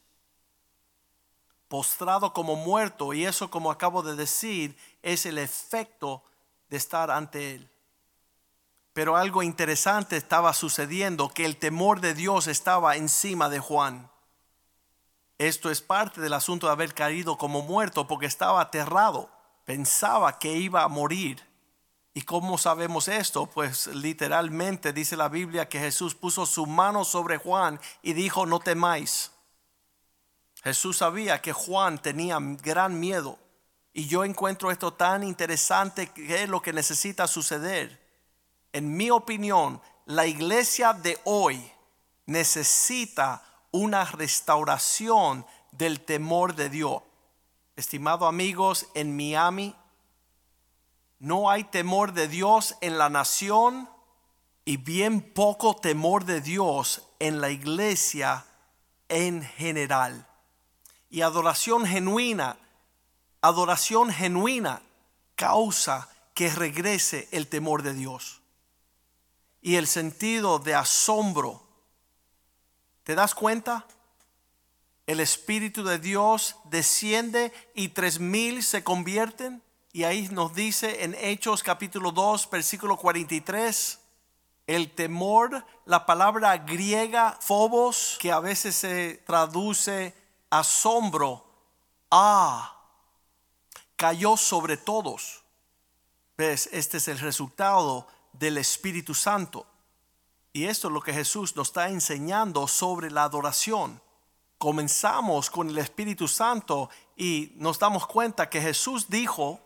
postrado 1.70 2.34
como 2.34 2.58
muerto, 2.58 3.13
y 3.13 3.24
eso 3.24 3.50
como 3.50 3.72
acabo 3.72 4.04
de 4.04 4.18
decir, 4.18 4.76
es 5.04 5.28
el 5.28 5.38
efecto 5.38 6.24
de 6.70 6.78
estar 6.78 7.12
ante 7.12 7.56
él. 7.56 7.70
Pero 8.94 9.16
algo 9.18 9.44
interesante 9.44 10.18
estaba 10.18 10.54
sucediendo, 10.54 11.30
que 11.30 11.46
el 11.46 11.58
temor 11.58 12.00
de 12.00 12.13
Dios 12.13 12.48
estaba 12.48 12.96
encima 12.96 13.50
de 13.50 13.60
Juan. 13.60 14.10
Esto 15.38 15.70
es 15.70 15.82
parte 15.82 16.22
del 16.22 16.34
asunto 16.34 16.68
de 16.68 16.74
haber 16.74 16.94
caído 16.94 17.38
como 17.38 17.62
muerto 17.62 18.08
porque 18.08 18.28
estaba 18.28 18.62
aterrado, 18.62 19.30
pensaba 19.66 20.39
que 20.39 20.54
iba 20.54 20.84
a 20.84 20.88
morir. 20.88 21.44
¿Y 22.13 22.22
cómo 22.22 22.60
sabemos 22.60 23.08
esto? 23.08 23.48
Pues 23.48 23.88
literalmente 23.88 24.94
dice 24.94 25.18
la 25.18 25.30
Biblia 25.30 25.68
que 25.68 25.80
Jesús 25.80 26.13
puso 26.13 26.46
su 26.46 26.68
mano 26.68 27.04
sobre 27.04 27.38
Juan 27.38 27.80
y 28.04 28.13
dijo, 28.13 28.46
no 28.46 28.60
temáis. 28.60 29.32
Jesús 30.63 30.98
sabía 30.98 31.42
que 31.42 31.52
Juan 31.52 32.00
tenía 32.00 32.38
gran 32.39 33.00
miedo. 33.00 33.39
Y 33.93 34.08
yo 34.08 34.23
encuentro 34.23 34.71
esto 34.71 34.93
tan 34.93 35.23
interesante 35.23 36.08
que 36.08 36.43
es 36.43 36.49
lo 36.49 36.62
que 36.62 36.73
necesita 36.73 37.27
suceder. 37.27 38.01
En 38.71 38.97
mi 38.97 39.12
opinión, 39.12 39.82
la 40.06 40.25
iglesia 40.25 40.93
de 40.93 41.19
hoy 41.25 41.71
necesita 42.25 43.43
una 43.71 44.03
restauración 44.06 45.45
del 45.71 46.01
temor 46.01 46.56
de 46.56 46.69
Dios. 46.69 47.03
Estimados 47.75 48.27
amigos, 48.27 48.88
en 48.95 49.15
Miami 49.15 49.75
no 51.19 51.49
hay 51.49 51.63
temor 51.63 52.13
de 52.13 52.27
Dios 52.27 52.75
en 52.82 52.97
la 52.97 53.10
nación 53.10 53.89
y 54.65 54.77
bien 54.77 55.21
poco 55.21 55.75
temor 55.75 56.25
de 56.25 56.41
Dios 56.41 57.08
en 57.19 57.41
la 57.41 57.49
iglesia 57.49 58.45
en 59.08 59.43
general. 59.43 60.27
Y 61.10 61.21
adoración 61.21 61.86
genuina, 61.86 62.58
adoración 63.43 64.12
genuina 64.12 64.82
causa 65.36 66.10
que 66.34 66.49
regrese 66.49 67.27
el 67.32 67.47
temor 67.47 67.84
de 67.84 67.93
Dios. 67.93 68.41
Y 69.62 69.75
el 69.75 69.86
sentido 69.86 70.58
de 70.58 70.73
asombro 70.73 71.63
¿Te 73.03 73.15
das 73.15 73.36
cuenta? 73.36 73.86
El 75.08 75.19
Espíritu 75.19 75.84
de 75.84 75.99
Dios 75.99 76.56
desciende 76.63 77.51
y 77.75 77.89
tres 77.89 78.19
mil 78.19 78.63
se 78.63 78.82
convierten. 78.84 79.62
Y 79.91 80.06
ahí 80.06 80.29
nos 80.32 80.56
dice 80.56 81.03
en 81.03 81.13
Hechos 81.15 81.63
capítulo 81.63 82.13
2, 82.13 82.49
versículo 82.49 82.95
43, 82.95 83.99
El 84.67 84.91
temor, 84.91 85.65
la 85.86 86.06
palabra 86.06 86.58
griega 86.58 87.38
phobos, 87.41 88.17
que 88.21 88.32
a 88.32 88.39
veces 88.39 88.77
se 88.77 89.21
traduce 89.27 90.15
asombro, 90.49 91.45
ah, 92.10 92.72
cayó 94.04 94.36
sobre 94.36 94.76
todos. 94.76 95.46
¿Ves? 96.38 96.68
Este 96.74 96.98
es 96.98 97.08
el 97.08 97.20
resultado 97.20 98.06
del 98.34 98.58
Espíritu 98.58 99.13
Santo. 99.13 99.66
Y 100.52 100.66
esto 100.66 100.89
es 100.89 100.94
lo 100.94 101.00
que 101.00 101.13
Jesús 101.13 101.56
nos 101.56 101.70
está 101.70 101.88
enseñando 101.88 102.68
sobre 102.68 103.10
la 103.10 103.24
adoración. 103.24 104.02
Comenzamos 104.58 105.50
con 105.50 105.70
el 105.70 105.78
Espíritu 105.78 106.28
Santo 106.28 106.89
y 107.16 107.54
nos 107.56 107.80
damos 107.80 108.06
cuenta 108.06 108.50
que 108.50 108.60
Jesús 108.60 109.10
dijo, 109.10 109.62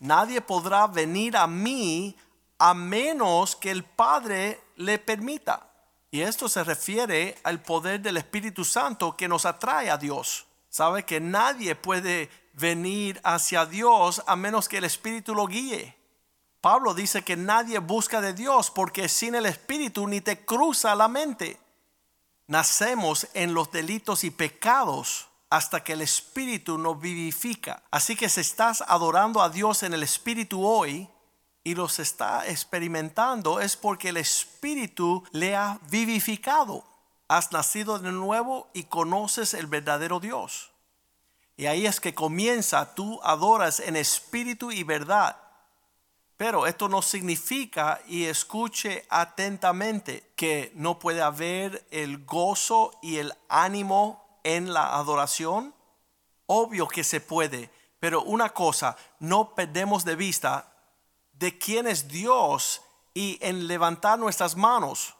nadie 0.00 0.40
podrá 0.40 0.86
venir 0.86 1.36
a 1.36 1.46
mí 1.46 2.16
a 2.56 2.72
menos 2.72 3.56
que 3.56 3.70
el 3.70 3.84
Padre 3.84 4.58
le 4.76 4.98
permita. 5.00 5.70
Y 6.10 6.22
esto 6.22 6.48
se 6.48 6.64
refiere 6.64 7.36
al 7.44 7.60
poder 7.60 8.00
del 8.00 8.16
Espíritu 8.16 8.64
Santo 8.64 9.18
que 9.18 9.28
nos 9.28 9.44
atrae 9.44 9.90
a 9.90 9.98
Dios. 9.98 10.46
Sabe 10.70 11.04
que 11.04 11.20
nadie 11.20 11.74
puede 11.74 12.30
venir 12.52 13.20
hacia 13.24 13.66
Dios 13.66 14.22
a 14.26 14.36
menos 14.36 14.68
que 14.68 14.78
el 14.78 14.84
Espíritu 14.84 15.34
lo 15.34 15.46
guíe. 15.46 15.96
Pablo 16.60 16.94
dice 16.94 17.22
que 17.22 17.36
nadie 17.36 17.78
busca 17.78 18.20
de 18.20 18.34
Dios 18.34 18.70
porque 18.70 19.08
sin 19.08 19.34
el 19.34 19.46
Espíritu 19.46 20.06
ni 20.06 20.20
te 20.20 20.44
cruza 20.44 20.94
la 20.94 21.08
mente. 21.08 21.58
Nacemos 22.46 23.28
en 23.34 23.54
los 23.54 23.72
delitos 23.72 24.24
y 24.24 24.30
pecados 24.30 25.28
hasta 25.50 25.84
que 25.84 25.92
el 25.94 26.02
Espíritu 26.02 26.78
nos 26.78 27.00
vivifica. 27.00 27.82
Así 27.90 28.16
que 28.16 28.28
si 28.28 28.40
estás 28.40 28.82
adorando 28.86 29.42
a 29.42 29.50
Dios 29.50 29.82
en 29.82 29.92
el 29.92 30.02
Espíritu 30.02 30.64
hoy 30.66 31.08
y 31.64 31.74
los 31.74 31.98
está 31.98 32.46
experimentando, 32.48 33.60
es 33.60 33.76
porque 33.76 34.08
el 34.08 34.16
Espíritu 34.16 35.24
le 35.32 35.54
ha 35.54 35.78
vivificado. 35.90 36.84
Has 37.28 37.52
nacido 37.52 37.98
de 37.98 38.12
nuevo 38.12 38.70
y 38.72 38.84
conoces 38.84 39.54
el 39.54 39.66
verdadero 39.66 40.20
Dios. 40.20 40.71
Y 41.62 41.66
ahí 41.68 41.86
es 41.86 42.00
que 42.00 42.12
comienza, 42.12 42.92
tú 42.92 43.20
adoras 43.22 43.78
en 43.78 43.94
espíritu 43.94 44.72
y 44.72 44.82
verdad. 44.82 45.36
Pero 46.36 46.66
esto 46.66 46.88
no 46.88 47.02
significa, 47.02 48.00
y 48.08 48.24
escuche 48.24 49.06
atentamente, 49.08 50.32
que 50.34 50.72
no 50.74 50.98
puede 50.98 51.22
haber 51.22 51.86
el 51.92 52.24
gozo 52.24 52.98
y 53.00 53.18
el 53.18 53.32
ánimo 53.48 54.40
en 54.42 54.72
la 54.72 54.96
adoración? 54.96 55.72
Obvio 56.46 56.88
que 56.88 57.04
se 57.04 57.20
puede, 57.20 57.70
pero 58.00 58.22
una 58.22 58.48
cosa, 58.48 58.96
no 59.20 59.54
perdemos 59.54 60.04
de 60.04 60.16
vista 60.16 60.66
de 61.32 61.58
quién 61.58 61.86
es 61.86 62.08
Dios 62.08 62.82
y 63.14 63.38
en 63.40 63.68
levantar 63.68 64.18
nuestras 64.18 64.56
manos 64.56 65.14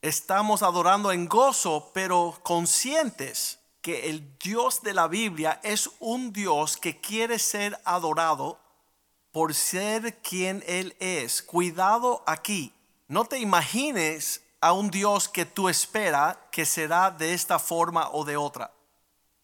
estamos 0.00 0.62
adorando 0.62 1.12
en 1.12 1.28
gozo, 1.28 1.90
pero 1.92 2.40
conscientes 2.42 3.58
que 3.82 4.08
el 4.08 4.38
Dios 4.38 4.82
de 4.82 4.94
la 4.94 5.08
Biblia 5.08 5.60
es 5.64 5.90
un 5.98 6.32
Dios 6.32 6.76
que 6.76 7.00
quiere 7.00 7.38
ser 7.38 7.78
adorado 7.84 8.60
por 9.32 9.54
ser 9.54 10.18
quien 10.22 10.62
Él 10.66 10.96
es. 11.00 11.42
Cuidado 11.42 12.22
aquí, 12.26 12.72
no 13.08 13.24
te 13.24 13.38
imagines 13.38 14.42
a 14.60 14.72
un 14.72 14.90
Dios 14.90 15.28
que 15.28 15.44
tú 15.44 15.68
esperas 15.68 16.38
que 16.52 16.64
será 16.64 17.10
de 17.10 17.34
esta 17.34 17.58
forma 17.58 18.08
o 18.12 18.24
de 18.24 18.36
otra. 18.36 18.72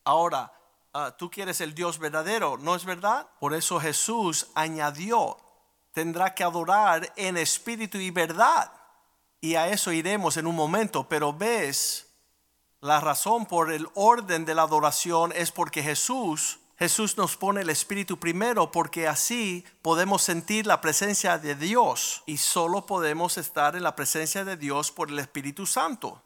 Ahora, 0.05 0.53
ah, 0.95 1.15
tú 1.19 1.31
quieres 1.31 1.61
el 1.61 1.75
Dios 1.75 1.99
verdadero, 1.99 2.57
¿no 2.59 2.77
es 2.77 2.85
verdad? 2.85 3.27
Por 3.41 3.55
eso 3.55 3.81
Jesús 3.81 4.47
añadió, 4.55 5.37
tendrá 5.93 6.35
que 6.35 6.45
adorar 6.45 7.13
en 7.17 7.37
espíritu 7.37 7.99
y 7.99 8.13
verdad. 8.13 8.71
Y 9.41 9.57
a 9.57 9.69
eso 9.69 9.91
iremos 9.91 10.37
en 10.37 10.47
un 10.47 10.55
momento, 10.55 11.09
pero 11.09 11.33
ves, 11.33 12.08
la 12.81 13.01
razón 13.01 13.47
por 13.47 13.73
el 13.73 13.89
orden 13.95 14.45
de 14.45 14.55
la 14.55 14.63
adoración 14.63 15.33
es 15.35 15.53
porque 15.53 15.83
Jesús 15.83 16.61
Jesús 16.79 17.17
nos 17.17 17.37
pone 17.37 17.63
el 17.63 17.71
Espíritu 17.71 18.21
primero 18.21 18.71
porque 18.71 19.09
así 19.09 19.65
podemos 19.83 20.23
sentir 20.23 20.65
la 20.65 20.81
presencia 20.81 21.37
de 21.37 21.57
Dios 21.57 22.23
y 22.25 22.37
solo 22.37 22.87
podemos 22.87 23.37
estar 23.37 23.75
en 23.75 23.83
la 23.83 23.97
presencia 23.97 24.45
de 24.45 24.57
Dios 24.57 24.93
por 24.93 25.09
el 25.09 25.19
Espíritu 25.19 25.67
Santo. 25.67 26.23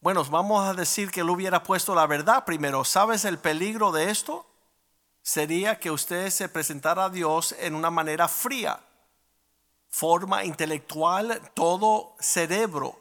Bueno, 0.00 0.24
vamos 0.26 0.64
a 0.64 0.74
decir 0.74 1.10
que 1.10 1.22
él 1.22 1.30
hubiera 1.30 1.64
puesto 1.64 1.92
la 1.92 2.06
verdad 2.06 2.44
primero. 2.44 2.84
¿Sabes 2.84 3.24
el 3.24 3.36
peligro 3.36 3.90
de 3.90 4.10
esto? 4.10 4.46
Sería 5.22 5.80
que 5.80 5.90
usted 5.90 6.30
se 6.30 6.48
presentara 6.48 7.06
a 7.06 7.10
Dios 7.10 7.52
en 7.58 7.74
una 7.74 7.90
manera 7.90 8.28
fría, 8.28 8.78
forma 9.88 10.44
intelectual, 10.44 11.50
todo 11.54 12.14
cerebro. 12.20 12.96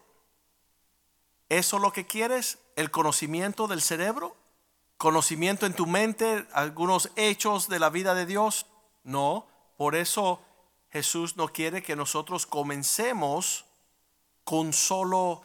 ¿Eso 1.52 1.76
es 1.76 1.82
lo 1.82 1.92
que 1.92 2.08
quieres? 2.08 2.60
¿El 2.76 2.92
conocimiento 2.92 3.68
del 3.68 3.82
cerebro? 3.82 4.36
conocimiento 5.02 5.66
en 5.66 5.74
tu 5.74 5.88
mente, 5.88 6.46
algunos 6.54 7.10
hechos 7.16 7.68
de 7.68 7.80
la 7.80 7.90
vida 7.90 8.14
de 8.14 8.28
Dios. 8.28 8.68
No, 9.04 9.48
por 9.76 9.96
eso 9.96 10.40
Jesús 10.92 11.38
no 11.38 11.48
quiere 11.48 11.82
que 11.82 11.96
nosotros 11.96 12.46
comencemos 12.46 13.66
con 14.44 14.74
solo 14.74 15.42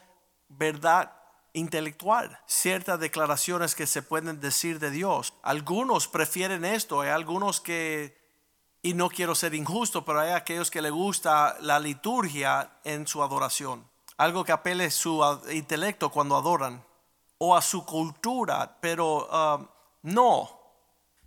verdad 0.49 1.11
intelectual, 1.55 2.39
ciertas 2.45 3.01
declaraciones 3.01 3.75
que 3.75 3.87
se 3.87 4.03
pueden 4.03 4.41
decir 4.41 4.79
de 4.79 4.91
Dios. 4.91 5.33
Algunos 5.43 6.07
prefieren 6.07 6.67
esto, 6.67 7.01
hay 7.01 7.09
algunos 7.09 7.63
que, 7.63 8.15
y 8.83 8.93
no 8.93 9.09
quiero 9.09 9.35
ser 9.35 9.55
injusto, 9.55 10.05
pero 10.05 10.21
hay 10.21 10.33
aquellos 10.33 10.71
que 10.71 10.83
le 10.83 10.91
gusta 10.91 11.57
la 11.63 11.81
liturgia 11.81 12.79
en 12.85 13.07
su 13.07 13.23
adoración, 13.23 13.89
algo 14.17 14.45
que 14.45 14.53
apele 14.53 14.91
su 14.91 15.23
intelecto 15.51 16.11
cuando 16.11 16.37
adoran 16.37 16.85
o 17.39 17.57
a 17.57 17.63
su 17.63 17.85
cultura, 17.85 18.79
pero 18.81 19.27
um, 19.27 19.67
no. 20.03 20.51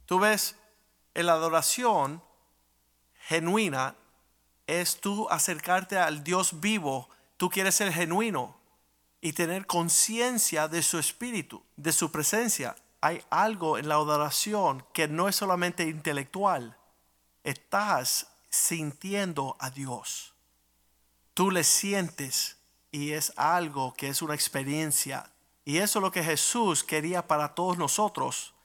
Tú 0.06 0.20
ves, 0.20 0.56
la 1.14 1.34
adoración 1.34 2.24
genuina 3.28 3.96
es 4.66 5.00
tú 5.00 5.28
acercarte 5.30 5.98
al 5.98 6.24
Dios 6.24 6.60
vivo. 6.60 7.10
Tú 7.38 7.50
quieres 7.50 7.76
ser 7.76 7.94
genuino 7.94 8.58
y 9.22 9.34
tener 9.34 9.68
conciencia 9.68 10.68
de 10.68 10.82
su 10.82 10.98
espíritu, 10.98 11.64
de 11.76 11.92
su 11.92 12.12
presencia. 12.12 12.76
Hay 13.02 13.24
algo 13.30 13.78
en 13.78 13.88
la 13.88 13.96
adoración 13.96 14.86
que 14.94 15.08
no 15.08 15.28
es 15.28 15.36
solamente 15.36 15.84
intelectual. 15.84 16.78
Estás 17.44 18.28
sintiendo 18.50 19.56
a 19.60 19.70
Dios. 19.70 20.34
Tú 21.34 21.52
le 21.52 21.64
sientes 21.64 22.59
y 22.92 23.12
es 23.12 23.34
algo 23.36 23.94
que 23.94 24.10
es 24.10 24.22
una 24.22 24.36
experiencia 24.36 25.32
y 25.70 25.78
eso 25.78 26.00
es 26.00 26.04
lo 26.04 26.12
que 26.12 26.24
Jesús 26.24 26.84
quería 26.84 27.28
para 27.28 27.54
todos 27.54 27.78
nosotros. 27.78 28.56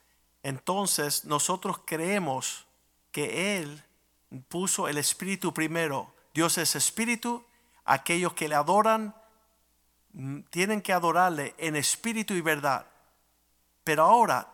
Entonces 0.42 1.26
nosotros 1.26 1.80
creemos 1.84 2.64
que 3.12 3.58
Él 3.58 3.84
puso 4.48 4.88
el 4.88 4.96
Espíritu 4.96 5.52
primero. 5.52 6.14
Dios 6.32 6.56
es 6.56 6.74
Espíritu. 6.74 7.44
Aquellos 7.84 8.32
que 8.32 8.48
le 8.48 8.54
adoran 8.54 9.14
mm, 10.14 10.44
tienen 10.48 10.80
que 10.80 10.94
adorarle 10.94 11.54
en 11.58 11.76
espíritu 11.76 12.32
y 12.32 12.40
verdad. 12.40 12.87
Pero 13.84 14.04
ahora, 14.04 14.48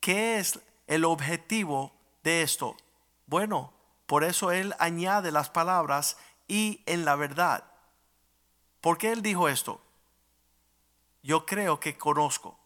¿qué 0.00 0.38
es 0.38 0.58
el 0.86 1.04
objetivo 1.04 1.92
de 2.22 2.40
esto? 2.40 2.74
Bueno, 3.26 3.74
por 4.06 4.24
eso 4.24 4.50
Él 4.50 4.74
añade 4.78 5.30
las 5.30 5.50
palabras 5.50 6.16
y 6.48 6.82
en 6.86 7.04
la 7.04 7.16
verdad. 7.16 7.64
¿Por 8.86 8.98
qué 8.98 9.10
Él 9.10 9.20
dijo 9.20 9.48
esto? 9.48 9.80
yo 11.20 11.44
creo 11.44 11.80
que 11.80 11.98
conozco 11.98 12.56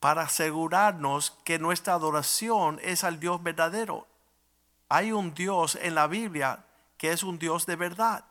para 0.00 0.22
asegurarnos 0.22 1.30
que 1.44 1.60
nuestra 1.60 1.94
adoración 1.94 2.80
es 2.82 3.04
al 3.04 3.20
Dios 3.20 3.40
verdadero. 3.40 4.08
Hay 4.88 5.12
un 5.12 5.34
Dios 5.34 5.78
en 5.80 5.94
la 5.94 6.08
Biblia 6.08 6.64
que 6.98 7.12
es 7.12 7.22
un 7.22 7.38
Dios 7.38 7.64
de 7.64 7.76
verdad. 7.76 8.24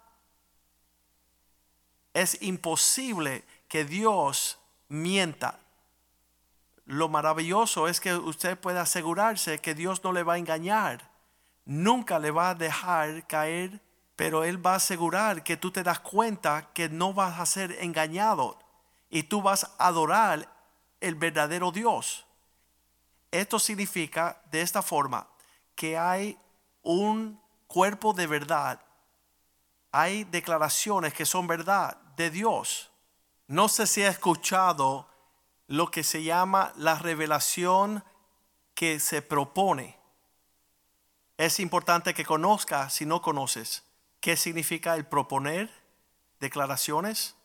Es 2.13 2.41
imposible 2.41 3.45
que 3.69 3.85
Dios 3.85 4.59
mienta. 4.89 5.61
Lo 6.83 7.07
maravilloso 7.07 7.87
es 7.87 8.01
que 8.01 8.13
usted 8.13 8.59
puede 8.59 8.79
asegurarse 8.79 9.59
que 9.59 9.73
Dios 9.73 10.03
no 10.03 10.11
le 10.11 10.23
va 10.23 10.33
a 10.33 10.37
engañar. 10.37 11.09
Nunca 11.63 12.19
le 12.19 12.31
va 12.31 12.49
a 12.49 12.55
dejar 12.55 13.25
caer, 13.25 13.79
pero 14.15 14.43
Él 14.43 14.65
va 14.65 14.73
a 14.73 14.77
asegurar 14.77 15.43
que 15.43 15.57
tú 15.57 15.71
te 15.71 15.83
das 15.83 15.99
cuenta 15.99 16.69
que 16.73 16.89
no 16.89 17.13
vas 17.13 17.39
a 17.39 17.45
ser 17.45 17.71
engañado 17.81 18.59
y 19.09 19.23
tú 19.23 19.41
vas 19.41 19.71
a 19.77 19.87
adorar 19.87 20.49
el 21.01 21.15
verdadero 21.15 21.71
Dios. 21.71 22.25
Esto 23.31 23.59
significa 23.59 24.41
de 24.51 24.61
esta 24.61 24.81
forma 24.81 25.27
que 25.75 25.97
hay 25.97 26.37
un 26.81 27.41
cuerpo 27.67 28.13
de 28.13 28.27
verdad. 28.27 28.81
Hay 29.91 30.23
declaraciones 30.25 31.13
que 31.13 31.25
son 31.25 31.47
verdad 31.47 31.97
de 32.15 32.29
Dios. 32.29 32.91
No 33.47 33.67
sé 33.67 33.87
si 33.87 34.03
ha 34.03 34.09
escuchado 34.09 35.09
lo 35.67 35.91
que 35.91 36.03
se 36.03 36.23
llama 36.23 36.73
la 36.77 36.95
revelación 36.95 38.03
que 38.73 38.99
se 38.99 39.21
propone. 39.21 39.97
Es 41.37 41.59
importante 41.59 42.13
que 42.13 42.25
conozcas, 42.25 42.93
si 42.93 43.05
no 43.05 43.21
conoces, 43.21 43.84
qué 44.25 44.37
significa 44.37 44.95
el 44.95 45.05
proponer 45.05 45.69
declaraciones, 46.39 47.35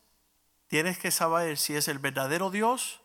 tienes 0.65 0.97
que 0.97 1.11
saber 1.11 1.59
si 1.59 1.75
es 1.75 1.87
el 1.87 1.99
verdadero 1.99 2.49
Dios. 2.49 3.01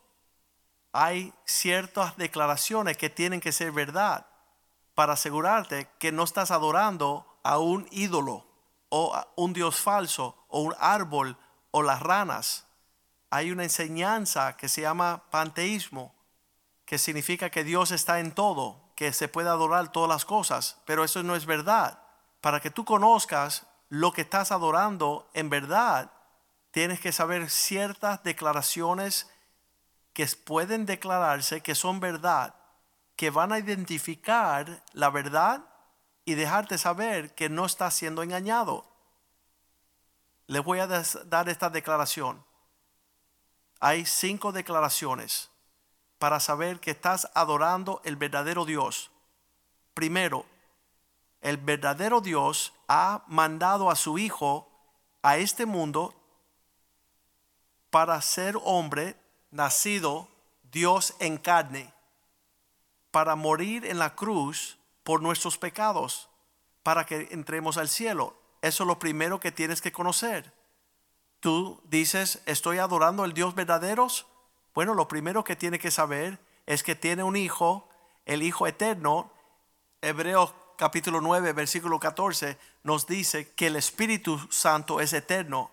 Hay 0.92 1.34
ciertas 1.44 2.16
declaraciones 2.16 2.96
que 2.96 3.10
tienen 3.10 3.38
que 3.38 3.52
ser 3.52 3.72
verdad 3.72 4.28
para 4.94 5.12
asegurarte 5.12 5.90
que 5.98 6.10
no 6.10 6.24
estás 6.24 6.52
adorando 6.52 7.38
a 7.42 7.58
un 7.58 7.86
ídolo 7.90 8.46
o 8.88 9.14
a 9.14 9.28
un 9.36 9.52
Dios 9.52 9.76
falso 9.76 10.46
o 10.48 10.62
un 10.62 10.74
árbol 10.80 11.36
o 11.70 11.82
las 11.82 12.00
ranas. 12.00 12.66
Hay 13.28 13.50
una 13.50 13.64
enseñanza 13.64 14.56
que 14.56 14.70
se 14.70 14.80
llama 14.80 15.24
panteísmo, 15.30 16.14
que 16.86 16.96
significa 16.96 17.50
que 17.50 17.62
Dios 17.62 17.90
está 17.90 18.20
en 18.20 18.32
todo, 18.32 18.94
que 18.96 19.12
se 19.12 19.28
puede 19.28 19.50
adorar 19.50 19.92
todas 19.92 20.08
las 20.08 20.24
cosas, 20.24 20.80
pero 20.86 21.04
eso 21.04 21.22
no 21.22 21.36
es 21.36 21.44
verdad. 21.44 22.05
Para 22.46 22.60
que 22.60 22.70
tú 22.70 22.84
conozcas 22.84 23.66
lo 23.88 24.12
que 24.12 24.20
estás 24.20 24.52
adorando 24.52 25.28
en 25.34 25.50
verdad, 25.50 26.12
tienes 26.70 27.00
que 27.00 27.10
saber 27.10 27.50
ciertas 27.50 28.22
declaraciones 28.22 29.28
que 30.12 30.24
pueden 30.28 30.86
declararse 30.86 31.60
que 31.60 31.74
son 31.74 31.98
verdad, 31.98 32.54
que 33.16 33.30
van 33.30 33.50
a 33.50 33.58
identificar 33.58 34.84
la 34.92 35.10
verdad 35.10 35.64
y 36.24 36.34
dejarte 36.34 36.78
saber 36.78 37.34
que 37.34 37.48
no 37.48 37.66
estás 37.66 37.94
siendo 37.94 38.22
engañado. 38.22 38.86
Les 40.46 40.62
voy 40.62 40.78
a 40.78 40.86
dar 40.86 41.48
esta 41.48 41.68
declaración. 41.68 42.44
Hay 43.80 44.06
cinco 44.06 44.52
declaraciones 44.52 45.50
para 46.20 46.38
saber 46.38 46.78
que 46.78 46.92
estás 46.92 47.28
adorando 47.34 48.00
el 48.04 48.14
verdadero 48.14 48.64
Dios. 48.64 49.10
Primero, 49.94 50.46
el 51.40 51.56
verdadero 51.58 52.20
Dios 52.20 52.72
ha 52.88 53.24
mandado 53.26 53.90
a 53.90 53.96
su 53.96 54.18
Hijo 54.18 54.68
a 55.22 55.38
este 55.38 55.66
mundo 55.66 56.14
para 57.90 58.20
ser 58.22 58.56
hombre, 58.62 59.16
nacido 59.50 60.28
Dios 60.62 61.14
en 61.18 61.38
carne, 61.38 61.92
para 63.10 63.34
morir 63.34 63.86
en 63.86 63.98
la 63.98 64.14
cruz 64.14 64.78
por 65.02 65.22
nuestros 65.22 65.56
pecados, 65.56 66.28
para 66.82 67.06
que 67.06 67.28
entremos 67.30 67.76
al 67.76 67.88
cielo. 67.88 68.36
Eso 68.62 68.82
es 68.82 68.86
lo 68.86 68.98
primero 68.98 69.40
que 69.40 69.52
tienes 69.52 69.80
que 69.80 69.92
conocer. 69.92 70.52
Tú 71.40 71.80
dices, 71.84 72.42
estoy 72.46 72.78
adorando 72.78 73.22
al 73.22 73.32
Dios 73.32 73.54
verdadero. 73.54 74.08
Bueno, 74.74 74.94
lo 74.94 75.08
primero 75.08 75.44
que 75.44 75.56
tiene 75.56 75.78
que 75.78 75.90
saber 75.90 76.38
es 76.66 76.82
que 76.82 76.94
tiene 76.94 77.22
un 77.22 77.36
hijo, 77.36 77.88
el 78.24 78.42
Hijo 78.42 78.66
eterno. 78.66 79.32
Hebreos 80.02 80.54
capítulo 80.76 81.20
9, 81.20 81.52
versículo 81.52 81.98
14 81.98 82.58
nos 82.82 83.06
dice 83.06 83.52
que 83.52 83.68
el 83.68 83.76
Espíritu 83.76 84.38
Santo 84.50 85.00
es 85.00 85.12
eterno. 85.12 85.70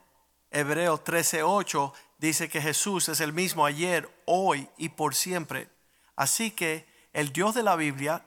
Hebreos 0.49 1.03
13, 1.03 1.43
8 1.43 1.93
dice 2.17 2.49
que 2.49 2.61
Jesús 2.61 3.09
es 3.09 3.19
el 3.19 3.33
mismo 3.33 3.65
ayer, 3.65 4.09
hoy 4.25 4.69
y 4.77 4.89
por 4.89 5.13
siempre. 5.13 5.69
Así 6.15 6.51
que 6.51 6.87
el 7.11 7.33
Dios 7.33 7.53
de 7.53 7.63
la 7.63 7.75
Biblia 7.75 8.25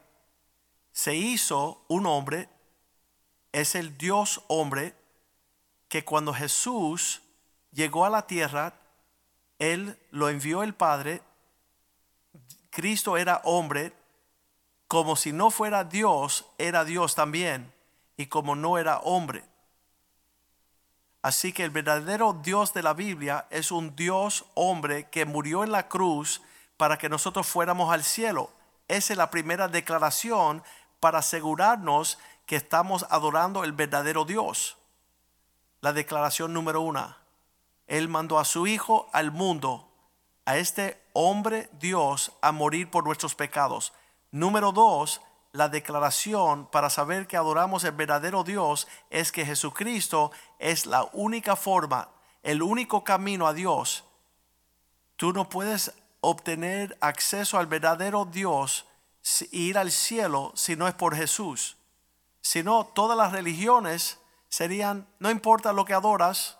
se 0.92 1.14
hizo 1.14 1.84
un 1.88 2.06
hombre, 2.06 2.48
es 3.52 3.74
el 3.74 3.96
Dios 3.96 4.42
hombre 4.48 4.94
que 5.88 6.04
cuando 6.04 6.34
Jesús 6.34 7.22
llegó 7.72 8.04
a 8.04 8.10
la 8.10 8.26
tierra, 8.26 8.74
él 9.58 9.98
lo 10.10 10.28
envió 10.28 10.62
el 10.62 10.74
Padre. 10.74 11.22
Cristo 12.70 13.16
era 13.16 13.40
hombre, 13.44 13.94
como 14.88 15.16
si 15.16 15.32
no 15.32 15.50
fuera 15.50 15.84
Dios, 15.84 16.46
era 16.58 16.84
Dios 16.84 17.14
también, 17.14 17.72
y 18.16 18.26
como 18.26 18.54
no 18.54 18.78
era 18.78 18.98
hombre. 18.98 19.44
Así 21.22 21.52
que 21.52 21.64
el 21.64 21.70
verdadero 21.70 22.34
Dios 22.34 22.72
de 22.72 22.84
la 22.84 22.94
Biblia 22.94 23.46
es 23.50 23.72
un 23.72 23.96
Dios 23.96 24.44
hombre 24.54 25.08
que 25.10 25.24
murió 25.24 25.64
en 25.64 25.72
la 25.72 25.88
cruz 25.88 26.40
para 26.76 26.98
que 26.98 27.08
nosotros 27.08 27.48
fuéramos 27.48 27.92
al 27.92 28.04
cielo. 28.04 28.50
Esa 28.86 29.12
es 29.12 29.16
la 29.16 29.30
primera 29.30 29.66
declaración 29.66 30.62
para 31.00 31.18
asegurarnos 31.18 32.18
que 32.46 32.54
estamos 32.54 33.06
adorando 33.10 33.64
el 33.64 33.72
verdadero 33.72 34.24
Dios. 34.24 34.76
La 35.80 35.92
declaración 35.92 36.52
número 36.52 36.80
uno. 36.80 37.16
Él 37.88 38.08
mandó 38.08 38.38
a 38.38 38.44
su 38.44 38.68
Hijo 38.68 39.08
al 39.12 39.32
mundo, 39.32 39.88
a 40.44 40.56
este 40.56 41.02
hombre 41.12 41.68
Dios, 41.72 42.32
a 42.40 42.52
morir 42.52 42.88
por 42.88 43.04
nuestros 43.04 43.34
pecados. 43.34 43.92
Número 44.36 44.70
dos, 44.70 45.22
la 45.52 45.70
declaración 45.70 46.66
para 46.66 46.90
saber 46.90 47.26
que 47.26 47.38
adoramos 47.38 47.84
el 47.84 47.92
verdadero 47.92 48.44
Dios 48.44 48.86
es 49.08 49.32
que 49.32 49.46
Jesucristo 49.46 50.30
es 50.58 50.84
la 50.84 51.08
única 51.14 51.56
forma, 51.56 52.10
el 52.42 52.60
único 52.60 53.02
camino 53.02 53.46
a 53.46 53.54
Dios. 53.54 54.04
Tú 55.16 55.32
no 55.32 55.48
puedes 55.48 55.94
obtener 56.20 56.98
acceso 57.00 57.58
al 57.58 57.66
verdadero 57.66 58.26
Dios 58.26 58.84
ir 59.52 59.78
al 59.78 59.90
cielo 59.90 60.52
si 60.54 60.76
no 60.76 60.86
es 60.86 60.92
por 60.92 61.16
Jesús. 61.16 61.78
Si 62.42 62.62
no, 62.62 62.84
todas 62.84 63.16
las 63.16 63.32
religiones 63.32 64.18
serían, 64.50 65.08
no 65.18 65.30
importa 65.30 65.72
lo 65.72 65.86
que 65.86 65.94
adoras, 65.94 66.58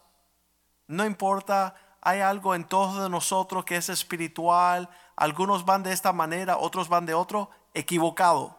no 0.87 1.05
importa, 1.05 1.75
hay 2.07 2.21
algo 2.21 2.55
en 2.55 2.62
todos 2.62 3.03
de 3.03 3.11
nosotros 3.11 3.65
que 3.65 3.77
es 3.77 3.89
espiritual. 3.89 4.89
Algunos 5.17 5.65
van 5.65 5.83
de 5.83 5.93
esta 5.93 6.12
manera, 6.12 6.57
otros 6.57 6.89
van 6.89 7.05
de 7.05 7.15
otro, 7.15 7.51
equivocado. 7.77 8.57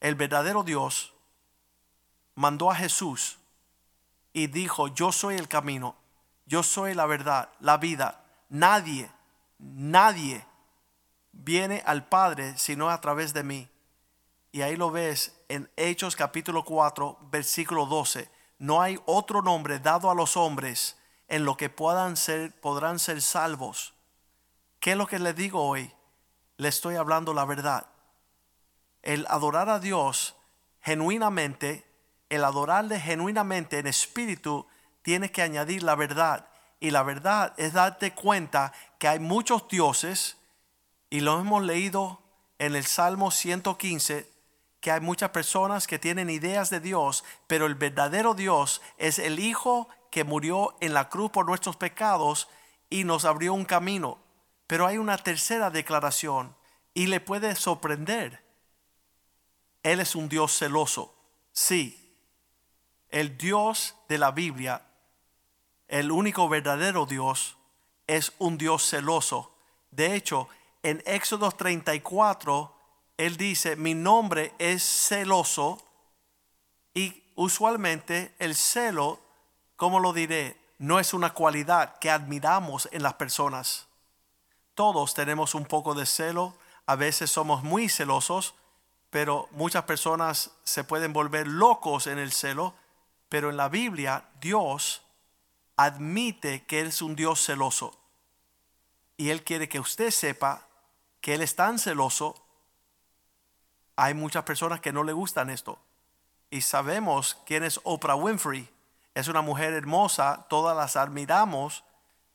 El 0.00 0.14
verdadero 0.14 0.62
Dios 0.62 1.12
mandó 2.34 2.70
a 2.70 2.74
Jesús 2.74 3.38
y 4.32 4.46
dijo, 4.46 4.88
yo 4.88 5.12
soy 5.12 5.36
el 5.36 5.48
camino, 5.48 5.96
yo 6.46 6.62
soy 6.62 6.94
la 6.94 7.06
verdad, 7.06 7.50
la 7.60 7.76
vida. 7.76 8.24
Nadie, 8.48 9.10
nadie 9.58 10.46
viene 11.32 11.82
al 11.84 12.06
Padre 12.06 12.56
sino 12.56 12.88
a 12.88 13.00
través 13.00 13.34
de 13.34 13.42
mí. 13.42 13.68
Y 14.52 14.62
ahí 14.62 14.76
lo 14.76 14.90
ves 14.90 15.38
en 15.48 15.70
Hechos 15.76 16.16
capítulo 16.16 16.64
4, 16.64 17.18
versículo 17.30 17.86
12 17.86 18.40
no 18.60 18.82
hay 18.82 19.00
otro 19.06 19.40
nombre 19.40 19.78
dado 19.78 20.10
a 20.10 20.14
los 20.14 20.36
hombres 20.36 20.98
en 21.28 21.44
lo 21.46 21.56
que 21.56 21.70
puedan 21.70 22.16
ser, 22.16 22.52
podrán 22.60 22.98
ser 22.98 23.22
salvos. 23.22 23.94
¿Qué 24.80 24.92
es 24.92 24.96
lo 24.98 25.06
que 25.06 25.18
le 25.18 25.32
digo 25.32 25.66
hoy? 25.66 25.90
Le 26.60 26.68
estoy 26.68 26.96
hablando 26.96 27.32
la 27.32 27.46
verdad. 27.46 27.86
El 29.00 29.26
adorar 29.30 29.70
a 29.70 29.78
Dios 29.78 30.36
genuinamente, 30.82 31.86
el 32.28 32.44
adorarle 32.44 33.00
genuinamente 33.00 33.78
en 33.78 33.86
espíritu, 33.86 34.66
tiene 35.00 35.32
que 35.32 35.40
añadir 35.40 35.82
la 35.82 35.94
verdad. 35.94 36.50
Y 36.78 36.90
la 36.90 37.02
verdad 37.02 37.54
es 37.56 37.72
darte 37.72 38.12
cuenta 38.12 38.74
que 38.98 39.08
hay 39.08 39.20
muchos 39.20 39.68
dioses, 39.68 40.36
y 41.08 41.20
lo 41.20 41.40
hemos 41.40 41.62
leído 41.62 42.20
en 42.58 42.76
el 42.76 42.84
Salmo 42.84 43.30
115, 43.30 44.30
que 44.82 44.90
hay 44.90 45.00
muchas 45.00 45.30
personas 45.30 45.86
que 45.86 45.98
tienen 45.98 46.28
ideas 46.28 46.68
de 46.68 46.80
Dios, 46.80 47.24
pero 47.46 47.64
el 47.64 47.74
verdadero 47.74 48.34
Dios 48.34 48.82
es 48.98 49.18
el 49.18 49.38
Hijo 49.38 49.88
que 50.10 50.24
murió 50.24 50.76
en 50.82 50.92
la 50.92 51.08
cruz 51.08 51.30
por 51.30 51.46
nuestros 51.46 51.76
pecados 51.76 52.50
y 52.90 53.04
nos 53.04 53.24
abrió 53.24 53.54
un 53.54 53.64
camino. 53.64 54.18
Pero 54.70 54.86
hay 54.86 54.98
una 54.98 55.18
tercera 55.18 55.68
declaración 55.68 56.54
y 56.94 57.08
le 57.08 57.18
puede 57.18 57.56
sorprender. 57.56 58.40
Él 59.82 59.98
es 59.98 60.14
un 60.14 60.28
Dios 60.28 60.56
celoso. 60.56 61.12
Sí, 61.50 62.14
el 63.08 63.36
Dios 63.36 63.96
de 64.08 64.18
la 64.18 64.30
Biblia, 64.30 64.86
el 65.88 66.12
único 66.12 66.48
verdadero 66.48 67.04
Dios, 67.04 67.56
es 68.06 68.32
un 68.38 68.58
Dios 68.58 68.88
celoso. 68.88 69.56
De 69.90 70.14
hecho, 70.14 70.48
en 70.84 71.02
Éxodo 71.04 71.50
34, 71.50 72.72
él 73.16 73.36
dice, 73.36 73.74
mi 73.74 73.94
nombre 73.94 74.54
es 74.60 74.84
celoso 74.84 75.84
y 76.94 77.24
usualmente 77.34 78.36
el 78.38 78.54
celo, 78.54 79.18
como 79.74 79.98
lo 79.98 80.12
diré, 80.12 80.56
no 80.78 81.00
es 81.00 81.12
una 81.12 81.34
cualidad 81.34 81.98
que 81.98 82.08
admiramos 82.08 82.88
en 82.92 83.02
las 83.02 83.14
personas. 83.14 83.89
Todos 84.74 85.14
tenemos 85.14 85.54
un 85.54 85.64
poco 85.64 85.94
de 85.94 86.06
celo, 86.06 86.54
a 86.86 86.96
veces 86.96 87.30
somos 87.30 87.62
muy 87.62 87.88
celosos, 87.88 88.54
pero 89.10 89.48
muchas 89.52 89.84
personas 89.84 90.52
se 90.64 90.84
pueden 90.84 91.12
volver 91.12 91.46
locos 91.46 92.06
en 92.06 92.18
el 92.18 92.32
celo, 92.32 92.74
pero 93.28 93.50
en 93.50 93.56
la 93.56 93.68
Biblia 93.68 94.24
Dios 94.40 95.02
admite 95.76 96.64
que 96.64 96.80
Él 96.80 96.88
es 96.88 97.02
un 97.02 97.16
Dios 97.16 97.44
celoso. 97.44 97.98
Y 99.16 99.30
Él 99.30 99.44
quiere 99.44 99.68
que 99.68 99.80
usted 99.80 100.10
sepa 100.10 100.66
que 101.20 101.34
Él 101.34 101.42
es 101.42 101.56
tan 101.56 101.78
celoso 101.78 102.34
hay 104.00 104.14
muchas 104.14 104.44
personas 104.44 104.80
que 104.80 104.94
no 104.94 105.04
le 105.04 105.12
gustan 105.12 105.50
esto. 105.50 105.78
Y 106.48 106.62
sabemos 106.62 107.36
quién 107.44 107.64
es 107.64 107.78
Oprah 107.84 108.14
Winfrey. 108.14 108.66
Es 109.14 109.28
una 109.28 109.42
mujer 109.42 109.74
hermosa, 109.74 110.46
todas 110.48 110.74
las 110.74 110.96
admiramos. 110.96 111.84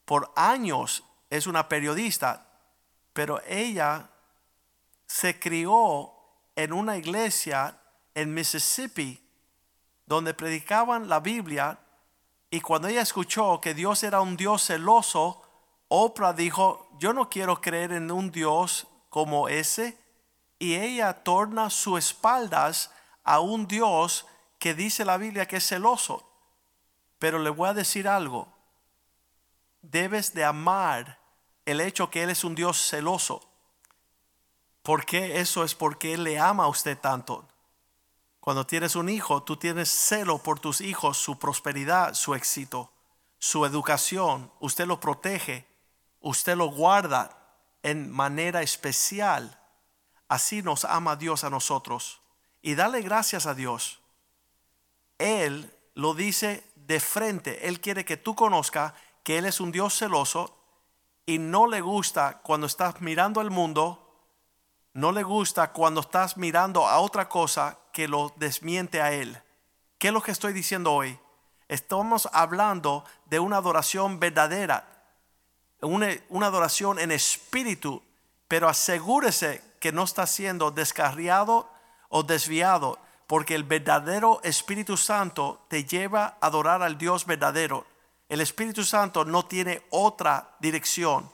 Por 0.06 0.32
años 0.36 1.04
es 1.30 1.48
una 1.48 1.68
periodista, 1.68 2.48
pero 3.14 3.42
ella 3.48 4.10
se 5.08 5.40
crió 5.40 6.12
en 6.56 6.74
una 6.74 6.98
iglesia 6.98 7.78
en 8.14 8.34
Mississippi 8.34 9.22
donde 10.06 10.34
predicaban 10.34 11.10
la 11.10 11.20
Biblia 11.20 11.80
Y 12.52 12.62
cuando 12.62 12.88
ella 12.88 13.02
escuchó 13.02 13.60
que 13.60 13.74
Dios 13.74 14.04
era 14.04 14.22
un 14.22 14.38
Dios 14.38 14.68
celoso, 14.68 15.42
Oprah 15.90 16.32
dijo, 16.32 16.88
yo 17.00 17.12
no 17.12 17.30
quiero 17.30 17.60
creer 17.60 17.92
en 17.92 18.12
un 18.12 18.32
Dios 18.32 18.88
como 19.10 19.50
ese. 19.50 19.98
Y 20.58 20.76
ella 20.76 21.24
torna 21.24 21.70
sus 21.70 22.00
espaldas 22.00 22.92
a 23.24 23.40
un 23.42 23.68
Dios 23.68 24.26
que 24.58 24.74
dice 24.74 25.04
la 25.04 25.18
Biblia 25.18 25.48
que 25.48 25.58
es 25.58 25.68
celoso. 25.68 26.32
Pero 27.20 27.40
le 27.40 27.50
voy 27.50 27.68
a 27.68 27.74
decir 27.74 28.08
algo. 28.08 28.55
Debes 29.92 30.34
de 30.34 30.44
amar 30.44 31.20
el 31.66 31.82
hecho 31.82 32.10
que 32.10 32.24
Él 32.24 32.30
es 32.30 32.44
un 32.44 32.56
Dios 32.56 32.78
celoso. 32.90 33.48
¿Por 34.82 35.06
qué? 35.06 35.40
Eso 35.40 35.64
es 35.64 35.76
porque 35.76 36.14
Él 36.14 36.24
le 36.24 36.40
ama 36.40 36.66
a 36.66 36.68
usted 36.68 36.98
tanto. 36.98 37.48
Cuando 38.40 38.66
tienes 38.66 38.96
un 38.96 39.10
hijo, 39.10 39.44
tú 39.44 39.58
tienes 39.58 39.90
celo 39.90 40.38
por 40.40 40.60
tus 40.60 40.82
hijos, 40.82 41.18
su 41.18 41.40
prosperidad, 41.40 42.14
su 42.14 42.36
éxito, 42.36 42.92
su 43.40 43.66
educación. 43.66 44.52
Usted 44.60 44.86
lo 44.86 45.00
protege, 45.00 45.68
usted 46.20 46.56
lo 46.56 46.68
guarda 46.68 47.38
en 47.82 48.12
manera 48.12 48.62
especial. 48.62 49.60
Así 50.28 50.62
nos 50.62 50.86
ama 50.86 51.16
Dios 51.16 51.44
a 51.44 51.50
nosotros. 51.50 52.22
Y 52.62 52.76
dale 52.76 53.02
gracias 53.02 53.46
a 53.46 53.54
Dios. 53.54 54.02
Él 55.18 55.72
lo 55.94 56.14
dice 56.14 56.64
de 56.76 57.00
frente. 57.00 57.68
Él 57.68 57.80
quiere 57.80 58.06
que 58.06 58.18
tú 58.18 58.36
conozcas 58.36 58.94
que 59.26 59.40
Él 59.40 59.48
es 59.48 59.60
un 59.60 59.72
Dios 59.72 59.98
celoso 59.98 60.56
y 61.26 61.40
no 61.40 61.66
le 61.66 61.82
gusta 61.82 62.42
cuando 62.44 62.68
estás 62.68 63.02
mirando 63.02 63.42
el 63.42 63.50
mundo, 63.50 64.22
no 64.94 65.12
le 65.12 65.24
gusta 65.24 65.74
cuando 65.74 66.02
estás 66.02 66.38
mirando 66.38 66.88
a 66.88 67.00
otra 67.00 67.28
cosa 67.28 67.80
que 67.92 68.08
lo 68.08 68.32
desmiente 68.36 69.02
a 69.02 69.12
Él. 69.12 69.42
¿Qué 69.98 70.10
es 70.10 70.14
lo 70.14 70.22
que 70.22 70.32
estoy 70.32 70.54
diciendo 70.54 70.94
hoy? 70.94 71.20
Estamos 71.68 72.30
hablando 72.34 73.04
de 73.26 73.40
una 73.40 73.58
adoración 73.58 74.20
verdadera, 74.20 74.88
una, 75.82 76.10
una 76.30 76.46
adoración 76.46 77.00
en 77.00 77.12
espíritu, 77.12 78.04
pero 78.48 78.70
asegúrese 78.70 79.64
que 79.80 79.92
no 79.92 80.04
está 80.04 80.28
siendo 80.28 80.70
descarriado 80.70 81.68
o 82.10 82.22
desviado, 82.22 83.00
porque 83.26 83.56
el 83.56 83.64
verdadero 83.64 84.40
Espíritu 84.44 84.98
Santo 84.98 85.66
te 85.68 85.84
lleva 85.84 86.38
a 86.40 86.46
adorar 86.46 86.84
al 86.84 87.00
Dios 87.00 87.26
verdadero 87.26 87.88
el 88.30 88.42
Espíritu 88.42 88.84
Santo 88.84 89.26
no 89.26 89.46
tiene 89.46 89.84
otra 89.90 90.56
dirección. 90.60 91.32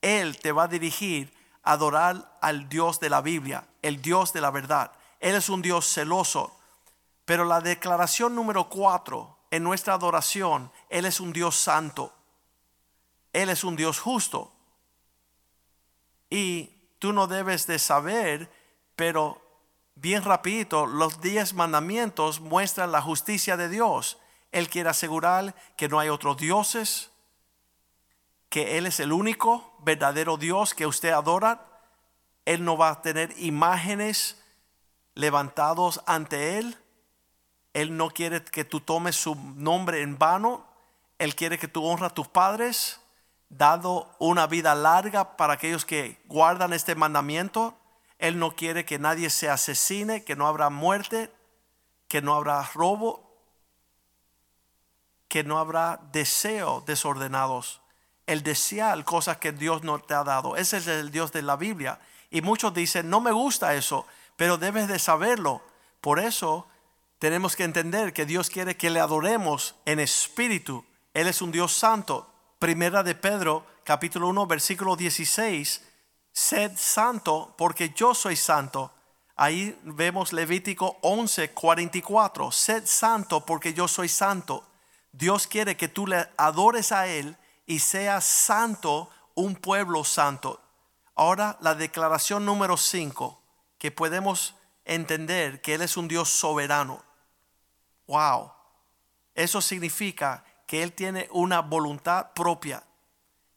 Él 0.00 0.38
te 0.38 0.52
va 0.52 0.64
a 0.64 0.68
dirigir 0.68 1.34
a 1.62 1.72
adorar 1.72 2.38
al 2.40 2.68
Dios 2.68 3.00
de 3.00 3.10
la 3.10 3.20
Biblia, 3.20 3.66
el 3.82 4.00
Dios 4.00 4.32
de 4.32 4.40
la 4.40 4.50
verdad. 4.50 4.92
Él 5.20 5.34
es 5.34 5.48
un 5.48 5.62
Dios 5.62 5.86
celoso. 5.92 6.54
Pero 7.24 7.44
la 7.44 7.60
declaración 7.60 8.34
número 8.34 8.68
cuatro 8.68 9.38
en 9.50 9.62
nuestra 9.62 9.94
adoración, 9.94 10.70
Él 10.88 11.04
es 11.04 11.20
un 11.20 11.32
Dios 11.32 11.56
santo. 11.56 12.12
Él 13.32 13.50
es 13.50 13.64
un 13.64 13.76
Dios 13.76 13.98
justo. 13.98 14.52
Y 16.30 16.70
tú 16.98 17.12
no 17.12 17.26
debes 17.26 17.66
de 17.66 17.78
saber, 17.78 18.50
pero 18.96 19.42
bien 19.94 20.22
rapidito, 20.22 20.86
los 20.86 21.20
diez 21.20 21.54
mandamientos 21.54 22.40
muestran 22.40 22.92
la 22.92 23.02
justicia 23.02 23.56
de 23.56 23.68
Dios. 23.68 24.18
Él 24.52 24.68
quiere 24.68 24.88
asegurar 24.88 25.54
que 25.76 25.88
no 25.88 25.98
hay 25.98 26.08
otros 26.08 26.36
dioses, 26.36 27.10
que 28.48 28.78
Él 28.78 28.86
es 28.86 28.98
el 29.00 29.12
único 29.12 29.74
verdadero 29.80 30.36
Dios 30.36 30.74
que 30.74 30.86
usted 30.86 31.10
adora. 31.10 31.66
Él 32.44 32.64
no 32.64 32.76
va 32.76 32.90
a 32.90 33.02
tener 33.02 33.34
imágenes 33.38 34.42
levantados 35.14 36.02
ante 36.06 36.58
Él. 36.58 36.78
Él 37.74 37.96
no 37.96 38.10
quiere 38.10 38.42
que 38.42 38.64
tú 38.64 38.80
tomes 38.80 39.16
su 39.16 39.34
nombre 39.34 40.00
en 40.00 40.18
vano. 40.18 40.66
Él 41.18 41.34
quiere 41.34 41.58
que 41.58 41.68
tú 41.68 41.84
honras 41.84 42.12
a 42.12 42.14
tus 42.14 42.28
padres, 42.28 43.00
dado 43.50 44.14
una 44.18 44.46
vida 44.46 44.74
larga 44.74 45.36
para 45.36 45.54
aquellos 45.54 45.84
que 45.84 46.22
guardan 46.26 46.72
este 46.72 46.94
mandamiento. 46.94 47.76
Él 48.18 48.38
no 48.38 48.56
quiere 48.56 48.86
que 48.86 48.98
nadie 48.98 49.28
se 49.28 49.50
asesine, 49.50 50.24
que 50.24 50.36
no 50.36 50.46
habrá 50.46 50.70
muerte, 50.70 51.30
que 52.08 52.22
no 52.22 52.34
habrá 52.34 52.62
robo 52.74 53.27
que 55.28 55.44
no 55.44 55.58
habrá 55.58 56.00
deseos 56.12 56.84
desordenados. 56.86 57.80
El 58.26 58.42
desear 58.42 59.04
cosas 59.04 59.38
que 59.38 59.52
Dios 59.52 59.82
no 59.82 59.98
te 59.98 60.14
ha 60.14 60.24
dado. 60.24 60.56
Ese 60.56 60.78
es 60.78 60.86
el 60.86 61.10
Dios 61.10 61.32
de 61.32 61.42
la 61.42 61.56
Biblia. 61.56 62.00
Y 62.30 62.42
muchos 62.42 62.74
dicen, 62.74 63.08
no 63.08 63.20
me 63.20 63.32
gusta 63.32 63.74
eso, 63.74 64.06
pero 64.36 64.58
debes 64.58 64.88
de 64.88 64.98
saberlo. 64.98 65.62
Por 66.00 66.18
eso 66.18 66.66
tenemos 67.18 67.56
que 67.56 67.64
entender 67.64 68.12
que 68.12 68.26
Dios 68.26 68.50
quiere 68.50 68.76
que 68.76 68.90
le 68.90 69.00
adoremos 69.00 69.74
en 69.84 70.00
espíritu. 70.00 70.84
Él 71.14 71.26
es 71.26 71.42
un 71.42 71.52
Dios 71.52 71.72
santo. 71.72 72.30
Primera 72.58 73.02
de 73.02 73.14
Pedro, 73.14 73.66
capítulo 73.84 74.28
1, 74.28 74.46
versículo 74.46 74.96
16. 74.96 75.82
Sed 76.32 76.72
santo 76.76 77.54
porque 77.56 77.90
yo 77.90 78.14
soy 78.14 78.36
santo. 78.36 78.92
Ahí 79.36 79.78
vemos 79.84 80.32
Levítico 80.32 80.98
11, 81.02 81.50
44. 81.50 82.52
Sed 82.52 82.84
santo 82.86 83.44
porque 83.44 83.72
yo 83.72 83.88
soy 83.88 84.08
santo. 84.08 84.64
Dios 85.18 85.48
quiere 85.48 85.76
que 85.76 85.88
tú 85.88 86.06
le 86.06 86.28
adores 86.36 86.92
a 86.92 87.08
Él 87.08 87.36
y 87.66 87.80
seas 87.80 88.24
santo, 88.24 89.10
un 89.34 89.56
pueblo 89.56 90.04
santo. 90.04 90.62
Ahora 91.16 91.58
la 91.60 91.74
declaración 91.74 92.46
número 92.46 92.76
5, 92.76 93.42
que 93.78 93.90
podemos 93.90 94.54
entender 94.84 95.60
que 95.60 95.74
Él 95.74 95.82
es 95.82 95.96
un 95.96 96.06
Dios 96.06 96.28
soberano. 96.28 97.02
Wow. 98.06 98.52
Eso 99.34 99.60
significa 99.60 100.44
que 100.68 100.84
Él 100.84 100.92
tiene 100.92 101.28
una 101.32 101.62
voluntad 101.62 102.32
propia. 102.32 102.84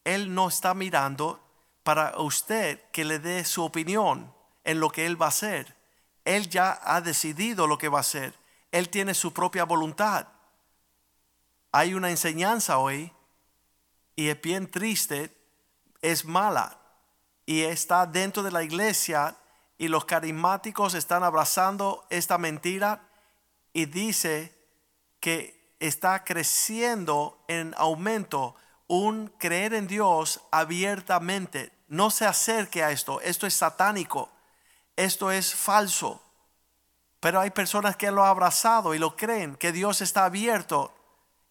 Él 0.03 0.34
no 0.34 0.47
está 0.47 0.74
mirando 0.74 1.39
para 1.84 2.20
usted 2.20 2.82
que 2.91 3.05
le 3.05 3.20
dé 3.20 3.45
su 3.45 3.64
opinión 3.64 4.34
en 4.64 4.80
lo 4.80 4.89
que 4.89 5.05
Él 5.05 5.22
va 5.22 5.28
a 5.28 5.30
hacer. 5.30 5.78
Él 6.26 6.49
ya 6.49 6.80
ha 6.84 7.01
decidido 7.01 7.68
lo 7.68 7.78
que 7.78 7.88
va 7.88 7.99
a 7.99 8.01
hacer. 8.01 8.34
Él 8.72 8.89
tiene 8.89 9.14
su 9.14 9.32
propia 9.32 9.64
voluntad 9.64 10.28
hay 11.72 11.93
una 11.93 12.09
enseñanza 12.09 12.78
hoy 12.78 13.11
y 14.15 14.30
es 14.30 14.41
bien 14.41 14.69
triste, 14.69 15.36
es 16.01 16.26
mala 16.26 16.78
y 17.45 17.61
está 17.61 18.05
dentro 18.05 18.43
de 18.43 18.51
la 18.51 18.63
iglesia 18.63 19.38
y 19.78 19.88
los 19.88 20.05
carismáticos 20.05 20.93
están 20.93 21.24
abrazando 21.24 22.05
esta 22.09 22.38
mentira 22.38 23.07
y 23.74 23.86
dice 23.86 24.55
que 25.19 25.76
está 25.80 26.24
creciendo 26.24 27.43
en 27.47 27.74
aumento 27.78 28.55
un 28.88 29.28
creer 29.39 29.74
en 29.74 29.88
Dios 29.88 30.41
abiertamente. 30.51 31.72
No 31.88 32.11
se 32.11 32.26
acerque 32.26 32.84
a 32.84 32.91
esto, 32.91 33.22
esto 33.22 33.47
es 33.47 33.53
satánico, 33.53 34.30
esto 34.95 35.32
es 35.32 35.55
falso. 35.55 36.22
Pero 37.19 37.39
hay 37.39 37.51
personas 37.51 37.95
que 37.95 38.11
lo 38.11 38.24
han 38.24 38.30
abrazado 38.30 38.93
y 38.93 38.99
lo 38.99 39.15
creen, 39.15 39.55
que 39.55 39.72
Dios 39.72 40.01
está 40.01 40.26
abierto 40.26 40.93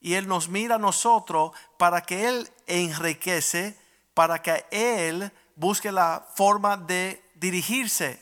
y 0.01 0.15
Él 0.15 0.27
nos 0.27 0.49
mira 0.49 0.77
a 0.77 0.79
nosotros 0.79 1.53
para 1.77 2.01
que 2.01 2.29
Él 2.29 2.51
enriquece, 2.67 3.79
para 4.15 4.41
que 4.43 4.65
Él 4.71 5.31
busque 5.57 5.93
la 5.93 6.27
forma 6.35 6.77
de 6.77 7.23
dirigirse. 7.35 8.21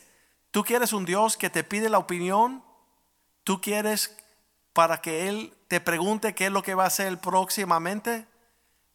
¿Tú 0.51 0.63
quieres 0.63 0.93
un 0.93 1.05
Dios 1.05 1.37
que 1.37 1.49
te 1.49 1.63
pide 1.63 1.89
la 1.89 1.97
opinión? 1.97 2.63
¿Tú 3.43 3.61
quieres 3.61 4.15
para 4.73 5.01
que 5.01 5.29
Él 5.29 5.53
te 5.67 5.79
pregunte 5.79 6.35
qué 6.35 6.47
es 6.47 6.51
lo 6.51 6.63
que 6.63 6.75
va 6.75 6.83
a 6.83 6.87
hacer 6.87 7.17
próximamente? 7.19 8.27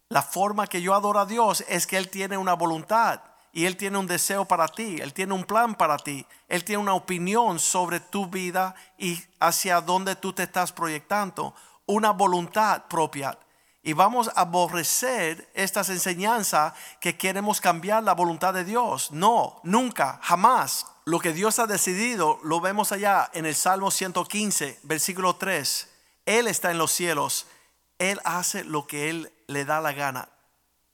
La 0.08 0.22
forma 0.22 0.66
que 0.66 0.82
yo 0.82 0.94
adoro 0.94 1.20
a 1.20 1.26
Dios 1.26 1.64
es 1.68 1.86
que 1.86 1.96
Él 1.96 2.10
tiene 2.10 2.36
una 2.36 2.54
voluntad 2.54 3.22
y 3.52 3.64
Él 3.64 3.76
tiene 3.76 3.98
un 3.98 4.06
deseo 4.06 4.44
para 4.44 4.68
ti, 4.68 4.98
Él 5.00 5.14
tiene 5.14 5.32
un 5.32 5.44
plan 5.44 5.74
para 5.74 5.96
ti, 5.96 6.26
Él 6.48 6.64
tiene 6.64 6.82
una 6.82 6.94
opinión 6.94 7.58
sobre 7.58 8.00
tu 8.00 8.26
vida 8.26 8.74
y 8.98 9.18
hacia 9.40 9.80
dónde 9.80 10.16
tú 10.16 10.32
te 10.32 10.42
estás 10.42 10.72
proyectando 10.72 11.54
una 11.86 12.10
voluntad 12.10 12.84
propia. 12.88 13.38
Y 13.82 13.92
vamos 13.92 14.28
a 14.28 14.40
aborrecer 14.40 15.50
estas 15.54 15.90
enseñanzas 15.90 16.72
que 17.00 17.18
queremos 17.18 17.60
cambiar 17.60 18.02
la 18.02 18.14
voluntad 18.14 18.54
de 18.54 18.64
Dios. 18.64 19.10
No, 19.10 19.60
nunca, 19.62 20.18
jamás. 20.22 20.86
Lo 21.04 21.20
que 21.20 21.34
Dios 21.34 21.58
ha 21.58 21.66
decidido 21.66 22.38
lo 22.42 22.62
vemos 22.62 22.92
allá 22.92 23.30
en 23.34 23.44
el 23.44 23.54
Salmo 23.54 23.90
115, 23.90 24.80
versículo 24.84 25.36
3. 25.36 25.90
Él 26.24 26.46
está 26.46 26.70
en 26.70 26.78
los 26.78 26.92
cielos. 26.92 27.46
Él 27.98 28.20
hace 28.24 28.64
lo 28.64 28.86
que 28.86 29.10
Él 29.10 29.30
le 29.48 29.66
da 29.66 29.82
la 29.82 29.92
gana. 29.92 30.30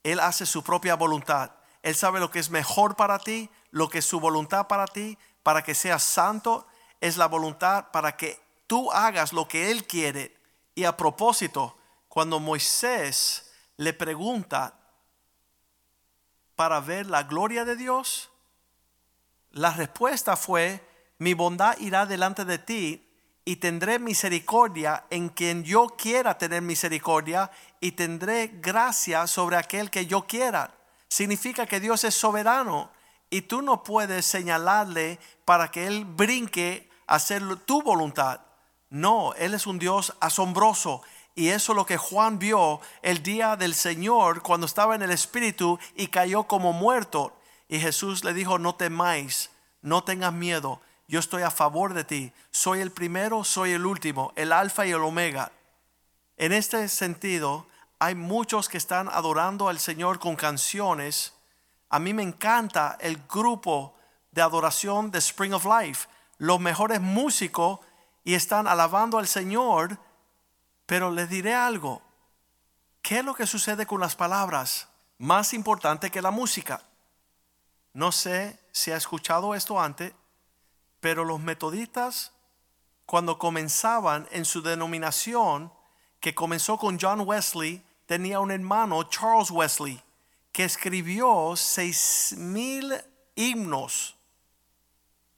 Él 0.03 0.19
hace 0.19 0.45
su 0.45 0.65
propia 0.65 0.97
voluntad. 0.97 1.53
Él 1.85 1.95
sabe 1.95 2.19
lo 2.19 2.33
que 2.33 2.41
es 2.41 2.51
mejor 2.51 2.97
para 2.97 3.21
ti, 3.21 3.51
lo 3.71 3.89
que 3.89 3.99
es 3.99 4.05
su 4.05 4.19
voluntad 4.19 4.67
para 4.67 4.87
ti, 4.87 5.17
para 5.45 5.63
que 5.63 5.77
seas 5.77 6.03
santo. 6.03 6.67
Es 7.01 7.17
la 7.17 7.27
voluntad 7.27 7.93
para 7.93 8.17
que 8.17 8.41
tú 8.67 8.91
hagas 8.91 9.33
lo 9.33 9.47
que 9.47 9.71
Él 9.71 9.87
quiere, 9.87 10.37
y 10.81 10.85
a 10.87 10.97
propósito, 10.97 11.77
cuando 12.09 12.41
Moisés 12.41 13.53
le 13.77 13.93
pregunta 13.93 14.81
para 16.57 16.81
ver 16.81 17.05
la 17.05 17.25
gloria 17.25 17.67
de 17.67 17.77
Dios, 17.77 18.31
la 19.51 19.75
respuesta 19.75 20.37
fue, 20.37 20.83
mi 21.19 21.35
bondad 21.35 21.77
irá 21.81 22.07
delante 22.07 22.47
de 22.47 22.57
ti 22.57 23.07
y 23.45 23.57
tendré 23.57 23.99
misericordia 23.99 25.05
en 25.11 25.29
quien 25.29 25.65
yo 25.65 25.89
quiera 25.89 26.39
tener 26.39 26.63
misericordia 26.63 27.51
y 27.79 27.93
tendré 27.93 28.49
gracia 28.55 29.27
sobre 29.27 29.57
aquel 29.57 29.91
que 29.91 30.07
yo 30.07 30.27
quiera. 30.27 30.73
Significa 31.09 31.67
que 31.67 31.79
Dios 31.79 32.05
es 32.05 32.15
soberano 32.15 32.91
y 33.29 33.43
tú 33.43 33.61
no 33.61 33.83
puedes 33.83 34.25
señalarle 34.25 35.19
para 35.45 35.71
que 35.71 35.87
Él 35.87 36.07
brinque 36.07 36.89
a 37.07 37.17
hacer 37.17 37.43
tu 37.67 37.83
voluntad. 37.83 38.41
No, 38.91 39.35
Él 39.35 39.55
es 39.55 39.67
un 39.67 39.79
Dios 39.79 40.15
asombroso. 40.21 41.03
Y 41.35 41.49
eso 41.49 41.73
es 41.73 41.77
lo 41.77 41.87
que 41.87 41.97
Juan 41.97 42.39
vio 42.39 42.81
el 43.03 43.23
día 43.23 43.57
del 43.57 43.75
Señor 43.75 44.43
cuando 44.43 44.67
estaba 44.67 44.95
en 44.95 45.03
el 45.03 45.13
Espíritu 45.13 45.79
y 45.95 46.09
cayó 46.09 46.45
como 46.45 46.73
muerto. 46.73 47.33
Y 47.69 47.79
Jesús 47.79 48.25
le 48.25 48.35
dijo, 48.35 48.59
no 48.59 48.75
temáis, 48.75 49.51
no 49.81 50.03
tengas 50.03 50.33
miedo, 50.33 50.81
yo 51.07 51.21
estoy 51.21 51.43
a 51.43 51.51
favor 51.51 51.95
de 51.95 52.05
ti. 52.05 52.33
Soy 52.51 52.81
el 52.81 52.91
primero, 52.91 53.45
soy 53.45 53.73
el 53.73 53.87
último, 53.87 54.33
el 54.35 54.53
alfa 54.53 54.87
y 54.87 54.91
el 54.91 55.03
omega. 55.03 55.53
En 56.37 56.53
este 56.53 56.89
sentido, 56.89 57.67
hay 58.01 58.15
muchos 58.15 58.69
que 58.69 58.79
están 58.79 59.09
adorando 59.09 59.69
al 59.69 59.79
Señor 59.79 60.19
con 60.19 60.35
canciones. 60.35 61.35
A 61.89 61.99
mí 61.99 62.13
me 62.13 62.23
encanta 62.23 62.97
el 63.01 63.19
grupo 63.29 63.95
de 64.33 64.43
adoración 64.43 65.11
de 65.11 65.19
Spring 65.19 65.53
of 65.53 65.65
Life. 65.65 66.09
Los 66.39 66.61
mejores 66.61 67.01
músicos 67.01 67.81
y 68.25 68.35
están 68.35 68.67
alabando 68.67 69.19
al 69.19 69.27
Señor, 69.27 69.99
pero 70.87 71.11
les 71.11 71.29
diré 71.29 71.55
algo. 71.55 72.03
¿Qué 73.03 73.19
es 73.21 73.25
lo 73.25 73.35
que 73.35 73.47
sucede 73.47 73.87
con 73.87 74.01
las 74.01 74.17
palabras? 74.17 74.89
Más 75.19 75.55
importante 75.55 76.11
que 76.11 76.23
la 76.23 76.31
música. 76.31 76.83
No 77.93 78.13
sé 78.13 78.59
si 78.73 78.91
ha 78.91 78.97
escuchado 78.97 79.55
esto 79.55 79.81
antes, 79.81 80.13
pero 81.01 81.25
los 81.25 81.41
metodistas, 81.41 82.33
cuando 83.07 83.39
comenzaban 83.39 84.29
en 84.31 84.45
su 84.45 84.63
denominación, 84.63 85.73
que 86.21 86.35
comenzó 86.35 86.79
con 86.79 86.99
John 87.01 87.23
Wesley, 87.23 87.83
tenía 88.07 88.41
un 88.41 88.51
hermano, 88.51 89.03
Charles 89.05 89.51
Wesley, 89.51 90.03
que 90.53 90.65
escribió 90.65 91.55
seis 91.57 92.35
mil 92.37 92.93
himnos. 93.35 94.17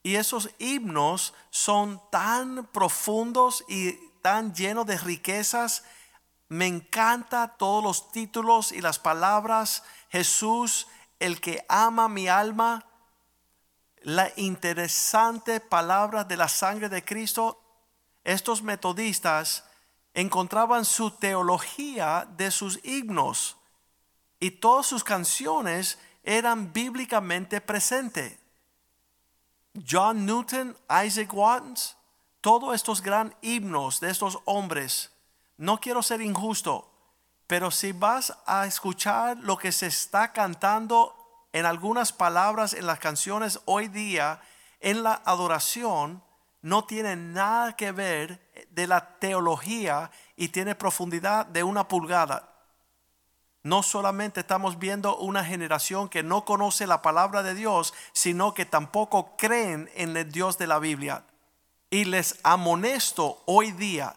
Y 0.03 0.15
esos 0.15 0.49
himnos 0.59 1.33
son 1.49 2.01
tan 2.11 2.67
profundos 2.67 3.63
y 3.67 3.93
tan 4.21 4.53
llenos 4.53 4.85
de 4.85 4.97
riquezas. 4.97 5.83
Me 6.49 6.67
encanta 6.67 7.55
todos 7.57 7.83
los 7.83 8.11
títulos 8.11 8.71
y 8.71 8.81
las 8.81 8.99
palabras. 8.99 9.83
Jesús 10.09 10.87
el 11.23 11.39
que 11.39 11.65
ama 11.69 12.09
mi 12.09 12.27
alma, 12.27 12.85
la 14.01 14.29
interesante 14.35 15.61
palabra 15.61 16.25
de 16.25 16.35
la 16.35 16.49
sangre 16.49 16.89
de 16.89 17.05
Cristo, 17.05 17.61
estos 18.25 18.61
metodistas 18.61 19.63
encontraban 20.13 20.83
su 20.83 21.11
teología 21.11 22.27
de 22.37 22.51
sus 22.51 22.83
himnos 22.83 23.55
y 24.37 24.51
todas 24.51 24.85
sus 24.85 25.05
canciones 25.05 25.97
eran 26.23 26.73
bíblicamente 26.73 27.61
presentes. 27.61 28.37
John 29.75 30.25
Newton, 30.25 30.77
Isaac 31.03 31.33
Watts, 31.33 31.97
todos 32.41 32.75
estos 32.75 33.01
gran 33.01 33.35
himnos 33.41 33.99
de 33.99 34.11
estos 34.11 34.37
hombres, 34.45 35.11
no 35.57 35.79
quiero 35.79 36.03
ser 36.03 36.21
injusto, 36.21 36.91
pero 37.47 37.71
si 37.71 37.91
vas 37.91 38.37
a 38.45 38.67
escuchar 38.67 39.37
lo 39.37 39.57
que 39.57 39.71
se 39.71 39.87
está 39.87 40.31
cantando 40.31 41.15
en 41.53 41.65
algunas 41.65 42.11
palabras 42.11 42.73
en 42.73 42.85
las 42.85 42.99
canciones 42.99 43.59
hoy 43.65 43.87
día, 43.87 44.41
en 44.79 45.01
la 45.01 45.21
adoración, 45.25 46.23
no 46.61 46.85
tiene 46.85 47.15
nada 47.15 47.75
que 47.75 47.91
ver 47.91 48.51
de 48.69 48.87
la 48.87 49.17
teología 49.19 50.11
y 50.35 50.49
tiene 50.49 50.75
profundidad 50.75 51.45
de 51.47 51.63
una 51.63 51.87
pulgada. 51.87 52.52
No 53.63 53.81
solamente 53.81 54.41
estamos 54.41 54.77
viendo 54.77 55.17
una 55.17 55.45
generación 55.45 56.09
que 56.09 56.21
no 56.21 56.43
conoce 56.43 56.85
la 56.85 57.01
palabra 57.01 57.43
de 57.43 57.55
Dios, 57.55 57.93
sino 58.11 58.53
que 58.53 58.65
tampoco 58.65 59.37
creen 59.37 59.89
en 59.95 60.15
el 60.17 60.29
Dios 60.31 60.57
de 60.57 60.67
la 60.67 60.79
Biblia. 60.79 61.23
Y 61.89 62.05
les 62.05 62.39
amonesto 62.43 63.41
hoy 63.45 63.71
día, 63.71 64.15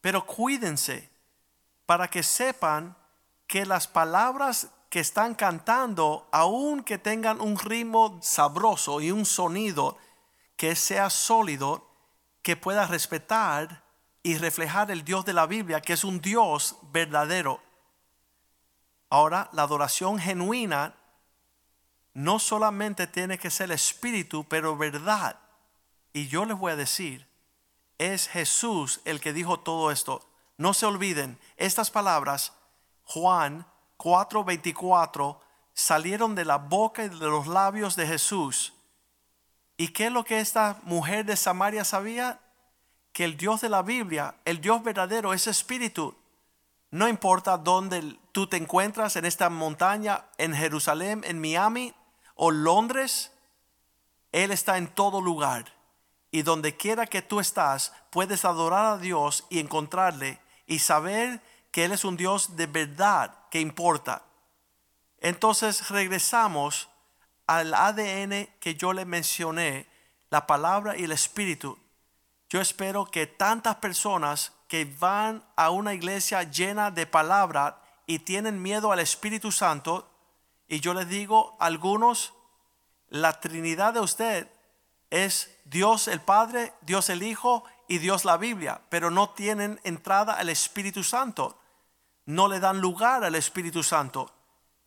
pero 0.00 0.24
cuídense 0.24 1.10
para 1.84 2.08
que 2.08 2.22
sepan 2.22 2.96
que 3.46 3.66
las 3.66 3.86
palabras 3.86 4.68
que 4.88 5.00
están 5.00 5.34
cantando, 5.34 6.26
aun 6.32 6.82
que 6.82 6.96
tengan 6.96 7.40
un 7.40 7.58
ritmo 7.58 8.18
sabroso 8.22 9.00
y 9.00 9.10
un 9.10 9.26
sonido 9.26 9.98
que 10.56 10.76
sea 10.76 11.10
sólido, 11.10 11.86
que 12.40 12.56
pueda 12.56 12.86
respetar 12.86 13.84
y 14.22 14.38
reflejar 14.38 14.90
el 14.90 15.04
Dios 15.04 15.24
de 15.24 15.32
la 15.32 15.46
Biblia, 15.46 15.80
que 15.80 15.92
es 15.92 16.04
un 16.04 16.20
Dios 16.20 16.76
verdadero. 16.92 17.60
Ahora, 19.12 19.50
la 19.52 19.64
adoración 19.64 20.18
genuina 20.18 20.94
no 22.14 22.38
solamente 22.38 23.06
tiene 23.06 23.36
que 23.36 23.50
ser 23.50 23.70
espíritu, 23.70 24.44
pero 24.44 24.74
verdad. 24.74 25.38
Y 26.14 26.28
yo 26.28 26.46
les 26.46 26.56
voy 26.56 26.72
a 26.72 26.76
decir, 26.76 27.28
es 27.98 28.26
Jesús 28.26 29.02
el 29.04 29.20
que 29.20 29.34
dijo 29.34 29.60
todo 29.60 29.90
esto. 29.90 30.26
No 30.56 30.72
se 30.72 30.86
olviden, 30.86 31.38
estas 31.58 31.90
palabras, 31.90 32.54
Juan 33.04 33.66
4:24, 33.98 35.38
salieron 35.74 36.34
de 36.34 36.46
la 36.46 36.56
boca 36.56 37.04
y 37.04 37.10
de 37.10 37.26
los 37.26 37.46
labios 37.46 37.96
de 37.96 38.06
Jesús. 38.06 38.72
¿Y 39.76 39.88
qué 39.88 40.06
es 40.06 40.12
lo 40.12 40.24
que 40.24 40.40
esta 40.40 40.80
mujer 40.84 41.26
de 41.26 41.36
Samaria 41.36 41.84
sabía? 41.84 42.40
Que 43.12 43.24
el 43.24 43.36
Dios 43.36 43.60
de 43.60 43.68
la 43.68 43.82
Biblia, 43.82 44.36
el 44.46 44.62
Dios 44.62 44.82
verdadero, 44.82 45.34
es 45.34 45.48
espíritu. 45.48 46.16
No 46.90 47.08
importa 47.08 47.58
dónde 47.58 48.16
tú 48.32 48.46
te 48.46 48.56
encuentras, 48.56 49.16
en 49.16 49.26
esta 49.26 49.50
montaña, 49.50 50.24
en 50.38 50.54
Jerusalén, 50.54 51.22
en 51.24 51.40
Miami 51.40 51.94
o 52.34 52.50
Londres, 52.50 53.30
Él 54.32 54.50
está 54.50 54.78
en 54.78 54.88
todo 54.88 55.20
lugar. 55.20 55.72
Y 56.30 56.42
donde 56.42 56.76
quiera 56.76 57.06
que 57.06 57.20
tú 57.20 57.40
estás, 57.40 57.92
puedes 58.10 58.44
adorar 58.44 58.86
a 58.86 58.98
Dios 58.98 59.44
y 59.50 59.60
encontrarle 59.60 60.40
y 60.66 60.78
saber 60.78 61.42
que 61.70 61.84
Él 61.84 61.92
es 61.92 62.04
un 62.04 62.16
Dios 62.16 62.56
de 62.56 62.66
verdad 62.66 63.34
que 63.50 63.60
importa. 63.60 64.22
Entonces 65.18 65.90
regresamos 65.90 66.88
al 67.46 67.74
ADN 67.74 68.48
que 68.60 68.74
yo 68.74 68.92
le 68.92 69.04
mencioné, 69.04 69.86
la 70.30 70.46
palabra 70.46 70.96
y 70.96 71.04
el 71.04 71.12
espíritu. 71.12 71.78
Yo 72.48 72.62
espero 72.62 73.04
que 73.04 73.26
tantas 73.26 73.76
personas 73.76 74.52
que 74.66 74.86
van 74.86 75.44
a 75.56 75.68
una 75.68 75.92
iglesia 75.92 76.42
llena 76.44 76.90
de 76.90 77.06
palabra 77.06 77.81
y 78.06 78.20
tienen 78.20 78.62
miedo 78.62 78.92
al 78.92 79.00
Espíritu 79.00 79.52
Santo, 79.52 80.08
y 80.68 80.80
yo 80.80 80.94
les 80.94 81.08
digo, 81.08 81.56
algunos, 81.60 82.34
la 83.08 83.40
Trinidad 83.40 83.94
de 83.94 84.00
usted 84.00 84.48
es 85.10 85.58
Dios 85.64 86.08
el 86.08 86.20
Padre, 86.20 86.72
Dios 86.80 87.10
el 87.10 87.22
Hijo 87.22 87.64
y 87.88 87.98
Dios 87.98 88.24
la 88.24 88.36
Biblia, 88.36 88.80
pero 88.88 89.10
no 89.10 89.30
tienen 89.30 89.80
entrada 89.84 90.34
al 90.34 90.48
Espíritu 90.48 91.04
Santo 91.04 91.58
no 92.26 92.48
le 92.48 92.60
dan 92.60 92.80
lugar 92.80 93.24
al 93.24 93.34
Espíritu 93.34 93.82
Santo. 93.82 94.30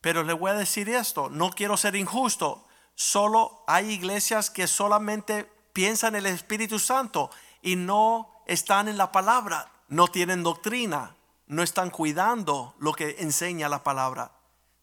Pero 0.01 0.24
le 0.24 0.34
voy 0.34 0.51
a 0.51 0.55
decir 0.55 0.89
esto, 0.89 1.30
no 1.30 1.49
quiero 1.49 1.78
ser 1.78 1.95
injusto, 1.95 2.66
solo 2.93 3.63
hay 3.68 3.91
iglesias 3.91 4.49
que 4.49 4.68
solamente 4.68 5.49
piensan 5.74 6.16
en 6.16 6.26
el 6.26 6.34
Espíritu 6.34 6.80
Santo 6.80 7.32
y 7.61 7.76
no 7.76 8.32
están 8.45 8.88
en 8.88 8.97
la 8.97 9.11
palabra, 9.11 9.72
no 9.89 10.07
tienen 10.07 10.43
doctrina, 10.43 11.14
no 11.47 11.63
están 11.63 11.89
cuidando 11.89 12.75
lo 12.79 12.93
que 12.93 13.17
enseña 13.19 13.69
la 13.69 13.83
palabra. 13.83 14.31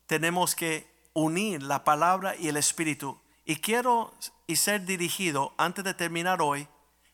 Tenemos 0.07 0.55
que 0.55 0.91
unir 1.13 1.63
la 1.63 1.85
palabra 1.85 2.37
y 2.37 2.49
el 2.49 2.57
Espíritu. 2.57 3.21
Y 3.45 3.57
quiero 3.57 4.13
y 4.47 4.57
ser 4.57 4.85
dirigido 4.85 5.53
antes 5.57 5.85
de 5.85 5.95
terminar 5.95 6.41
hoy. 6.43 6.69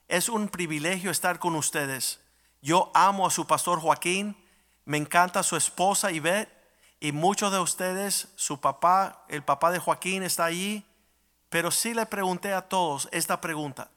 Es 0.08 0.28
un 0.28 0.48
privilegio 0.48 1.10
estar 1.10 1.38
con 1.38 1.54
ustedes. 1.56 2.20
Yo 2.60 2.90
amo 2.94 3.26
a 3.26 3.30
su 3.30 3.46
pastor 3.46 3.80
Joaquín 3.80 4.36
me 4.88 4.96
encanta 4.96 5.42
su 5.42 5.54
esposa 5.54 6.12
Ivette 6.12 6.50
y 6.98 7.12
muchos 7.12 7.52
de 7.52 7.58
ustedes, 7.58 8.28
su 8.36 8.58
papá, 8.58 9.22
el 9.28 9.42
papá 9.42 9.70
de 9.70 9.78
Joaquín 9.78 10.22
está 10.22 10.46
allí. 10.46 10.82
Pero 11.50 11.70
sí 11.70 11.92
le 11.92 12.06
pregunté 12.06 12.54
a 12.54 12.70
todos 12.70 13.06
esta 13.12 13.38
pregunta. 13.38 13.90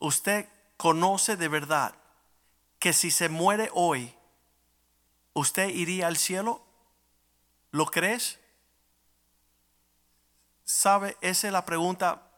¿Usted 0.00 0.48
conoce 0.76 1.36
de 1.36 1.46
verdad 1.46 1.94
que 2.80 2.92
si 2.92 3.12
se 3.12 3.28
muere 3.28 3.70
hoy, 3.74 4.12
usted 5.40 5.68
iría 5.68 6.06
al 6.06 6.16
cielo? 6.16 6.64
¿Lo 7.70 7.86
crees? 7.86 8.40
¿Sabe? 10.64 11.16
Esa 11.20 11.48
es 11.48 11.52
la 11.52 11.66
pregunta 11.66 12.30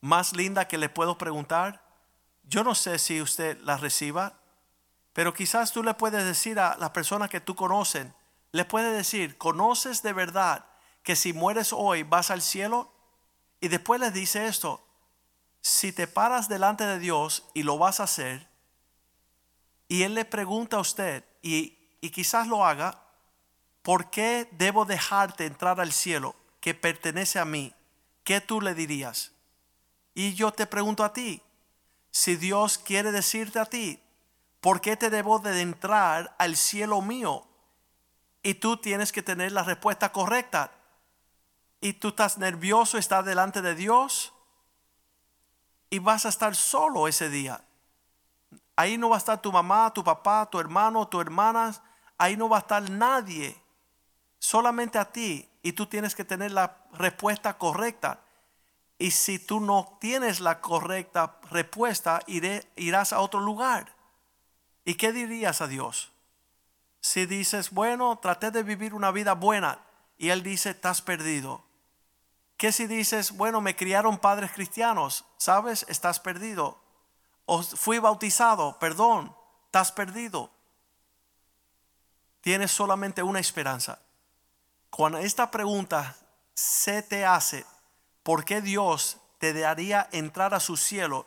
más 0.00 0.34
linda 0.34 0.66
que 0.66 0.76
le 0.76 0.88
puedo 0.88 1.16
preguntar. 1.16 1.84
Yo 2.42 2.64
no 2.64 2.74
sé 2.74 2.98
si 2.98 3.22
usted 3.22 3.58
la 3.60 3.76
reciba. 3.76 4.40
Pero 5.12 5.32
quizás 5.32 5.72
tú 5.72 5.82
le 5.82 5.94
puedes 5.94 6.24
decir 6.24 6.58
a 6.58 6.76
las 6.78 6.90
personas 6.90 7.30
que 7.30 7.40
tú 7.40 7.54
conoces, 7.54 8.06
le 8.52 8.64
puedes 8.64 8.96
decir, 8.96 9.38
¿conoces 9.38 10.02
de 10.02 10.12
verdad 10.12 10.66
que 11.02 11.16
si 11.16 11.32
mueres 11.32 11.72
hoy 11.72 12.02
vas 12.02 12.30
al 12.30 12.42
cielo? 12.42 12.92
Y 13.60 13.68
después 13.68 14.00
les 14.00 14.12
dice 14.12 14.46
esto, 14.46 14.84
si 15.60 15.92
te 15.92 16.06
paras 16.06 16.48
delante 16.48 16.84
de 16.84 16.98
Dios 16.98 17.48
y 17.54 17.62
lo 17.62 17.78
vas 17.78 18.00
a 18.00 18.04
hacer, 18.04 18.48
y 19.88 20.02
Él 20.02 20.14
le 20.14 20.24
pregunta 20.24 20.76
a 20.78 20.80
usted, 20.80 21.24
y, 21.42 21.79
y 22.00 22.10
quizás 22.10 22.46
lo 22.46 22.64
haga, 22.64 23.02
¿por 23.82 24.10
qué 24.10 24.48
debo 24.52 24.84
dejarte 24.84 25.46
entrar 25.46 25.80
al 25.80 25.92
cielo 25.92 26.34
que 26.60 26.74
pertenece 26.74 27.38
a 27.38 27.44
mí? 27.44 27.74
¿Qué 28.24 28.40
tú 28.40 28.60
le 28.60 28.74
dirías? 28.74 29.32
Y 30.14 30.34
yo 30.34 30.52
te 30.52 30.66
pregunto 30.66 31.04
a 31.04 31.12
ti, 31.12 31.42
si 32.10 32.36
Dios 32.36 32.78
quiere 32.78 33.12
decirte 33.12 33.58
a 33.58 33.66
ti, 33.66 34.00
¿por 34.60 34.80
qué 34.80 34.96
te 34.96 35.10
debo 35.10 35.38
de 35.38 35.60
entrar 35.60 36.34
al 36.38 36.56
cielo 36.56 37.00
mío? 37.00 37.46
Y 38.42 38.54
tú 38.54 38.76
tienes 38.76 39.12
que 39.12 39.22
tener 39.22 39.52
la 39.52 39.62
respuesta 39.62 40.12
correcta. 40.12 40.72
Y 41.80 41.94
tú 41.94 42.08
estás 42.08 42.38
nervioso, 42.38 42.98
estás 42.98 43.24
delante 43.24 43.62
de 43.62 43.74
Dios 43.74 44.32
y 45.90 45.98
vas 45.98 46.24
a 46.24 46.28
estar 46.28 46.54
solo 46.54 47.08
ese 47.08 47.28
día. 47.28 47.62
Ahí 48.76 48.96
no 48.96 49.10
va 49.10 49.16
a 49.16 49.18
estar 49.18 49.42
tu 49.42 49.52
mamá, 49.52 49.92
tu 49.92 50.02
papá, 50.02 50.48
tu 50.50 50.58
hermano, 50.58 51.06
tu 51.08 51.20
hermana. 51.20 51.74
Ahí 52.20 52.36
no 52.36 52.50
va 52.50 52.58
a 52.58 52.60
estar 52.60 52.90
nadie. 52.90 53.58
Solamente 54.38 54.98
a 54.98 55.10
ti. 55.10 55.48
Y 55.62 55.72
tú 55.72 55.86
tienes 55.86 56.14
que 56.14 56.22
tener 56.22 56.52
la 56.52 56.76
respuesta 56.92 57.56
correcta. 57.56 58.20
Y 58.98 59.12
si 59.12 59.38
tú 59.38 59.58
no 59.58 59.96
tienes 60.02 60.40
la 60.40 60.60
correcta 60.60 61.38
respuesta, 61.50 62.20
irás 62.76 63.14
a 63.14 63.20
otro 63.20 63.40
lugar. 63.40 63.96
¿Y 64.84 64.96
qué 64.96 65.12
dirías 65.12 65.62
a 65.62 65.66
Dios? 65.66 66.12
Si 67.00 67.24
dices, 67.24 67.70
bueno, 67.70 68.18
traté 68.18 68.50
de 68.50 68.64
vivir 68.64 68.92
una 68.92 69.12
vida 69.12 69.32
buena 69.32 69.78
y 70.18 70.28
Él 70.28 70.42
dice, 70.42 70.70
estás 70.70 71.00
perdido. 71.00 71.64
¿Qué 72.58 72.70
si 72.70 72.86
dices, 72.86 73.32
bueno, 73.32 73.62
me 73.62 73.76
criaron 73.76 74.18
padres 74.18 74.52
cristianos? 74.52 75.24
¿Sabes? 75.38 75.86
Estás 75.88 76.20
perdido. 76.20 76.82
O 77.46 77.62
fui 77.62 77.98
bautizado, 77.98 78.78
perdón, 78.78 79.34
estás 79.64 79.90
perdido. 79.90 80.50
Tienes 82.40 82.70
solamente 82.70 83.22
una 83.22 83.40
esperanza. 83.40 84.00
Cuando 84.90 85.18
esta 85.18 85.50
pregunta 85.50 86.16
se 86.54 87.02
te 87.02 87.24
hace, 87.24 87.64
¿por 88.22 88.44
qué 88.44 88.60
Dios 88.60 89.18
te 89.38 89.52
daría 89.52 90.08
entrar 90.12 90.54
a 90.54 90.60
su 90.60 90.76
cielo? 90.76 91.26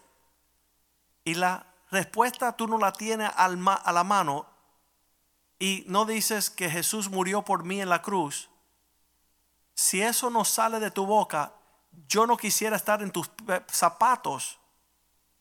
Y 1.23 1.35
la 1.35 1.65
respuesta 1.91 2.55
tú 2.57 2.67
no 2.67 2.77
la 2.77 2.93
tienes 2.93 3.31
a 3.35 3.47
la 3.47 4.03
mano 4.03 4.47
y 5.59 5.85
no 5.87 6.05
dices 6.05 6.49
que 6.49 6.69
Jesús 6.69 7.09
murió 7.09 7.43
por 7.43 7.63
mí 7.63 7.81
en 7.81 7.89
la 7.89 8.01
cruz 8.01 8.49
si 9.75 10.01
eso 10.01 10.29
no 10.29 10.45
sale 10.45 10.79
de 10.79 10.91
tu 10.91 11.05
boca, 11.05 11.53
yo 12.07 12.27
no 12.27 12.37
quisiera 12.37 12.75
estar 12.75 13.01
en 13.01 13.11
tus 13.11 13.29
zapatos. 13.71 14.59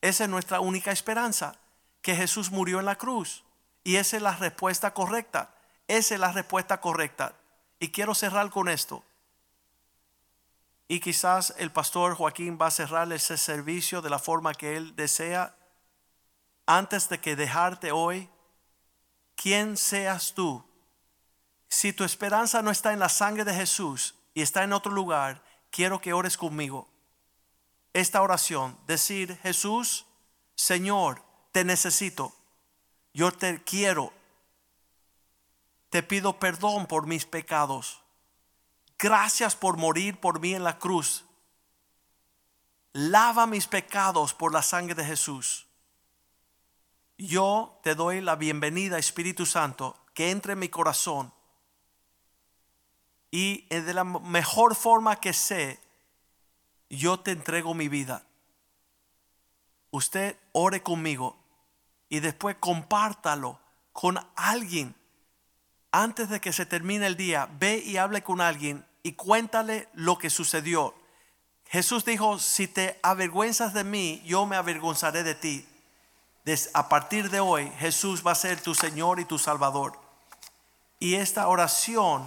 Esa 0.01 0.25
es 0.25 0.31
nuestra 0.31 0.61
única 0.61 0.91
esperanza, 0.91 1.57
que 2.01 2.16
Jesús 2.16 2.51
murió 2.51 2.81
en 2.81 2.87
la 2.87 2.97
cruz. 2.97 3.45
Y 3.85 3.97
esa 3.97 4.16
es 4.16 4.23
la 4.23 4.37
respuesta 4.37 4.95
correcta. 4.95 5.55
Esa 5.93 6.14
es 6.14 6.20
la 6.20 6.32
respuesta 6.32 6.80
correcta. 6.80 7.34
Y 7.78 7.90
quiero 7.90 8.14
cerrar 8.14 8.49
con 8.49 8.70
esto. 8.70 9.05
Y 10.88 11.01
quizás 11.01 11.53
el 11.59 11.70
pastor 11.70 12.14
Joaquín 12.14 12.57
va 12.59 12.68
a 12.68 12.70
cerrar 12.70 13.12
ese 13.12 13.36
servicio 13.36 14.01
de 14.01 14.09
la 14.09 14.18
forma 14.18 14.55
que 14.55 14.78
él 14.78 14.97
desea. 14.97 15.55
Antes 16.64 17.11
de 17.11 17.20
que 17.20 17.36
dejarte 17.36 17.93
hoy, 17.93 18.30
¿quién 19.34 19.76
seas 19.76 20.32
tú? 20.32 20.64
Si 21.68 21.93
tu 21.93 22.05
esperanza 22.05 22.62
no 22.62 22.70
está 22.70 22.95
en 22.95 22.99
la 22.99 23.11
sangre 23.11 23.45
de 23.45 23.53
Jesús, 23.53 24.14
y 24.32 24.40
está 24.40 24.62
en 24.62 24.72
otro 24.72 24.93
lugar, 24.93 25.43
quiero 25.70 26.01
que 26.01 26.14
ores 26.14 26.38
conmigo. 26.38 26.88
Esta 27.93 28.22
oración, 28.22 28.78
decir, 28.86 29.36
Jesús, 29.43 30.07
Señor, 30.55 31.22
te 31.53 31.64
necesito, 31.64 32.34
yo 33.12 33.30
te 33.30 33.62
quiero, 33.62 34.14
te 35.93 36.03
pido 36.03 36.38
perdón 36.38 36.86
por 36.86 37.07
mis 37.07 37.26
pecados. 37.26 38.01
Gracias 38.99 39.55
por 39.55 39.76
morir 39.76 40.18
por 40.18 40.40
mí 40.40 40.55
en 40.55 40.64
la 40.64 40.78
cruz. 40.78 41.26
Lava 42.95 43.47
mis 43.47 43.66
pecados 43.66 44.32
por 44.32 44.55
la 44.55 44.62
sangre 44.62 44.95
de 44.95 45.05
Jesús. 45.05 45.66
Yo 47.18 47.78
te 47.82 47.95
doy 47.95 48.22
la 48.22 48.36
bienvenida, 48.36 48.97
Espíritu 48.97 49.45
Santo, 49.45 49.99
que 50.14 50.30
entre 50.30 50.55
en 50.55 50.61
mi 50.61 50.70
corazón 50.70 51.30
y 53.30 53.66
de 53.68 53.93
la 53.93 54.05
mejor 54.05 54.74
forma 54.74 55.16
que 55.16 55.34
sé, 55.34 55.78
yo 56.88 57.20
te 57.20 57.32
entrego 57.32 57.74
mi 57.74 57.88
vida. 57.88 58.24
Usted 59.90 60.38
ore 60.53 60.82
conmigo 60.82 61.36
y 62.09 62.20
después 62.20 62.57
compártalo 62.59 63.61
con 63.93 64.18
alguien. 64.36 65.02
Antes 65.93 66.30
de 66.30 66.40
que 66.40 66.53
se 66.53 66.64
termine 66.64 67.07
el 67.07 67.16
día, 67.16 67.49
ve 67.61 67.76
y 67.76 67.99
hable 67.99 68.22
con 68.22 68.40
alguien 68.40 68.84
y 69.03 69.12
cuéntale 69.12 69.88
lo 69.93 70.16
que 70.16 70.30
sucedió. 70.30 70.95
Jesús 71.66 72.05
dijo, 72.05 72.38
si 72.38 72.66
te 72.66 72.99
avergüenzas 73.03 73.74
de 73.74 73.84
mí, 73.84 74.22
yo 74.24 74.47
me 74.47 74.57
avergonzaré 74.57 75.22
de 75.22 75.34
ti. 75.34 75.68
a 76.74 76.88
partir 76.88 77.30
de 77.30 77.40
hoy, 77.40 77.70
Jesús 77.78 78.26
va 78.26 78.32
a 78.32 78.36
ser 78.36 78.61
tu 78.61 78.74
Señor 78.74 79.20
y 79.20 79.26
tu 79.26 79.38
Salvador. 79.38 79.99
Y 80.99 81.14
esta 81.14 81.49
oración 81.49 82.26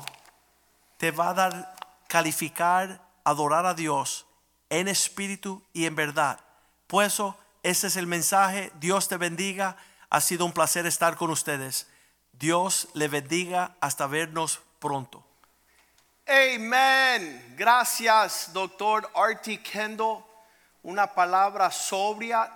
te 0.97 1.11
va 1.11 1.29
a 1.29 1.33
dar 1.33 1.75
calificar, 2.07 3.01
adorar 3.23 3.65
a 3.65 3.73
Dios 3.73 4.25
en 4.69 4.87
espíritu 4.87 5.63
y 5.73 5.85
en 5.85 5.95
verdad. 5.95 6.39
Pues 6.87 7.13
eso, 7.13 7.37
ese 7.63 7.87
es 7.87 7.97
el 7.97 8.07
mensaje. 8.07 8.71
Dios 8.79 9.07
te 9.07 9.17
bendiga. 9.17 9.75
Ha 10.09 10.21
sido 10.21 10.45
un 10.45 10.53
placer 10.53 10.85
estar 10.85 11.15
con 11.17 11.29
ustedes. 11.31 11.87
Dios 12.39 12.89
le 12.93 13.07
bendiga 13.07 13.75
hasta 13.79 14.07
vernos 14.07 14.59
pronto. 14.79 15.23
Amén. 16.27 17.55
Gracias, 17.57 18.51
doctor 18.51 19.09
Artie 19.15 19.61
Kendall. 19.61 20.23
Una 20.83 21.07
palabra 21.07 21.71
sobria. 21.71 22.51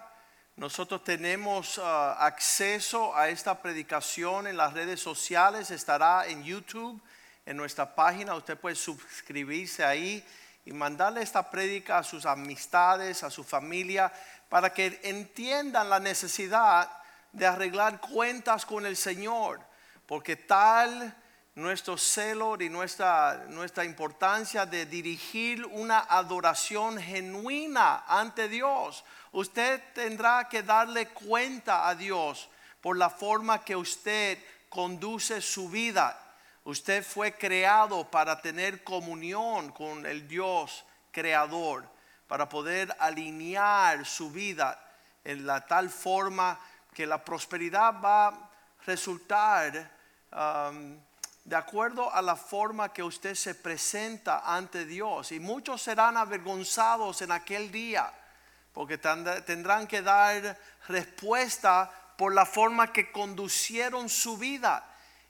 Nosotros 0.55 1.03
tenemos 1.03 1.77
uh, 1.77 1.81
acceso 1.81 3.15
a 3.15 3.29
esta 3.29 3.61
predicación 3.61 4.47
en 4.47 4.57
las 4.57 4.73
redes 4.73 4.99
sociales. 4.99 5.71
Estará 5.71 6.27
en 6.27 6.43
YouTube 6.43 7.01
en 7.45 7.55
nuestra 7.55 7.95
página. 7.95 8.35
Usted 8.35 8.57
puede 8.57 8.75
suscribirse 8.75 9.85
ahí 9.85 10.25
y 10.65 10.73
mandarle 10.73 11.21
esta 11.21 11.49
prédica 11.49 11.99
a 11.99 12.03
sus 12.03 12.25
amistades, 12.25 13.23
a 13.23 13.29
su 13.29 13.43
familia, 13.43 14.11
para 14.49 14.73
que 14.73 14.99
entiendan 15.03 15.89
la 15.89 15.99
necesidad 15.99 16.91
de 17.31 17.45
arreglar 17.45 18.01
cuentas 18.01 18.65
con 18.65 18.85
el 18.85 18.97
Señor, 18.97 19.59
porque 20.09 20.35
tal 20.35 21.15
nuestro 21.53 21.95
celo 21.95 22.57
y 22.59 22.67
nuestra, 22.67 23.45
nuestra 23.49 23.85
importancia 23.85 24.65
de 24.65 24.87
dirigir 24.87 25.63
una 25.67 25.99
adoración 25.99 26.97
genuina 26.97 28.03
ante 28.07 28.49
Dios. 28.49 29.05
Usted 29.31 29.79
tendrá 29.93 30.49
que 30.49 30.63
darle 30.63 31.09
cuenta 31.09 31.87
a 31.87 31.93
Dios 31.93 32.49
por 32.81 32.97
la 32.97 33.11
forma 33.11 33.63
que 33.63 33.75
usted 33.75 34.39
conduce 34.69 35.41
su 35.41 35.69
vida 35.69 36.25
Usted 36.69 37.03
fue 37.03 37.33
creado 37.33 38.11
para 38.11 38.41
tener 38.41 38.83
comunión 38.83 39.71
con 39.71 40.05
el 40.05 40.27
Dios 40.27 40.85
creador, 41.11 41.83
para 42.27 42.47
poder 42.47 42.95
alinear 42.99 44.05
su 44.05 44.29
vida 44.29 44.79
en 45.23 45.47
la 45.47 45.65
tal 45.65 45.89
forma 45.89 46.59
que 46.93 47.07
la 47.07 47.25
prosperidad 47.25 47.99
va 47.99 48.27
a 48.27 48.49
resultar 48.85 49.98
um, 50.31 50.99
de 51.43 51.55
acuerdo 51.55 52.13
a 52.13 52.21
la 52.21 52.35
forma 52.35 52.93
que 52.93 53.01
usted 53.01 53.33
se 53.33 53.55
presenta 53.55 54.43
ante 54.45 54.85
Dios. 54.85 55.31
Y 55.31 55.39
muchos 55.39 55.81
serán 55.81 56.15
avergonzados 56.15 57.21
en 57.21 57.31
aquel 57.31 57.71
día, 57.71 58.13
porque 58.73 58.97
tendrán 58.97 59.87
que 59.87 60.01
dar 60.01 60.57
respuesta 60.87 61.91
por 62.17 62.33
la 62.33 62.45
forma 62.45 62.93
que 62.93 63.11
conducieron 63.11 64.09
su 64.09 64.37
vida. 64.37 64.85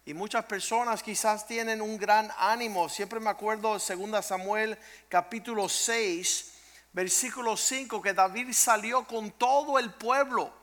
Y 0.06 0.14
muchas 0.14 0.44
personas 0.46 1.04
quizás 1.04 1.46
tienen 1.46 1.82
un 1.82 1.98
gran 1.98 2.32
ánimo. 2.38 2.90
Siempre 2.90 3.20
me 3.20 3.30
acuerdo 3.30 3.78
de 3.78 3.96
2 3.96 4.26
Samuel 4.26 4.78
capítulo 5.08 5.70
6, 5.70 6.54
versículo 6.92 7.56
5, 7.56 8.02
que 8.02 8.14
David 8.14 8.52
salió 8.54 9.06
con 9.06 9.32
todo 9.32 9.78
el 9.78 9.94
pueblo. 9.94 10.59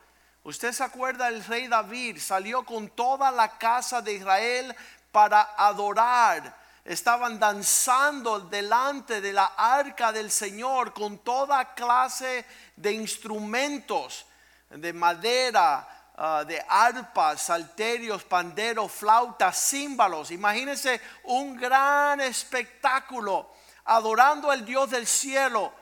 Usted 0.47 0.73
se 0.73 0.85
acuerda, 0.85 1.29
el 1.29 1.45
rey 1.45 1.67
David 1.67 2.19
salió 2.19 2.65
con 2.65 2.89
toda 2.89 3.31
la 3.31 3.59
casa 3.59 4.01
de 4.01 4.15
Israel 4.15 4.75
para 5.13 5.55
adorar. 5.57 6.57
Estaban 6.85 7.39
danzando 7.39 8.41
delante 8.41 9.21
de 9.21 9.33
la 9.33 9.53
arca 9.57 10.13
del 10.13 10.31
Señor 10.31 10.95
con 10.95 11.19
toda 11.19 11.75
clase 11.75 12.47
de 12.77 12.93
instrumentos 12.93 14.27
de 14.71 14.93
madera, 14.93 15.97
Ah, 16.19 16.45
de 16.47 16.65
arpas, 16.67 17.43
salterios, 17.43 18.25
panderos, 18.25 18.91
flautas, 18.91 19.69
címbalos. 19.69 20.31
Imagínense 20.31 20.99
un 21.25 21.55
gran 21.59 22.23
espectáculo 22.23 23.51
adorando 23.85 24.51
al 24.51 24.65
Dios 24.65 24.89
del 24.91 25.07
cielo, 25.07 25.75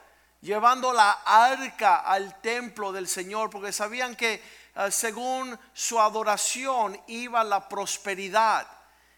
llevando 0.45 0.93
la 0.93 1.23
arca 1.25 1.97
al 1.97 2.39
templo 2.39 2.91
del 2.91 3.07
Señor, 3.07 3.49
porque 3.49 3.73
sabían 3.73 4.15
que 4.15 4.43
eh, 4.75 4.91
según 4.91 5.57
su 5.73 5.99
adoración 5.99 7.01
iba 7.07 7.43
la 7.43 7.67
prosperidad. 7.67 8.67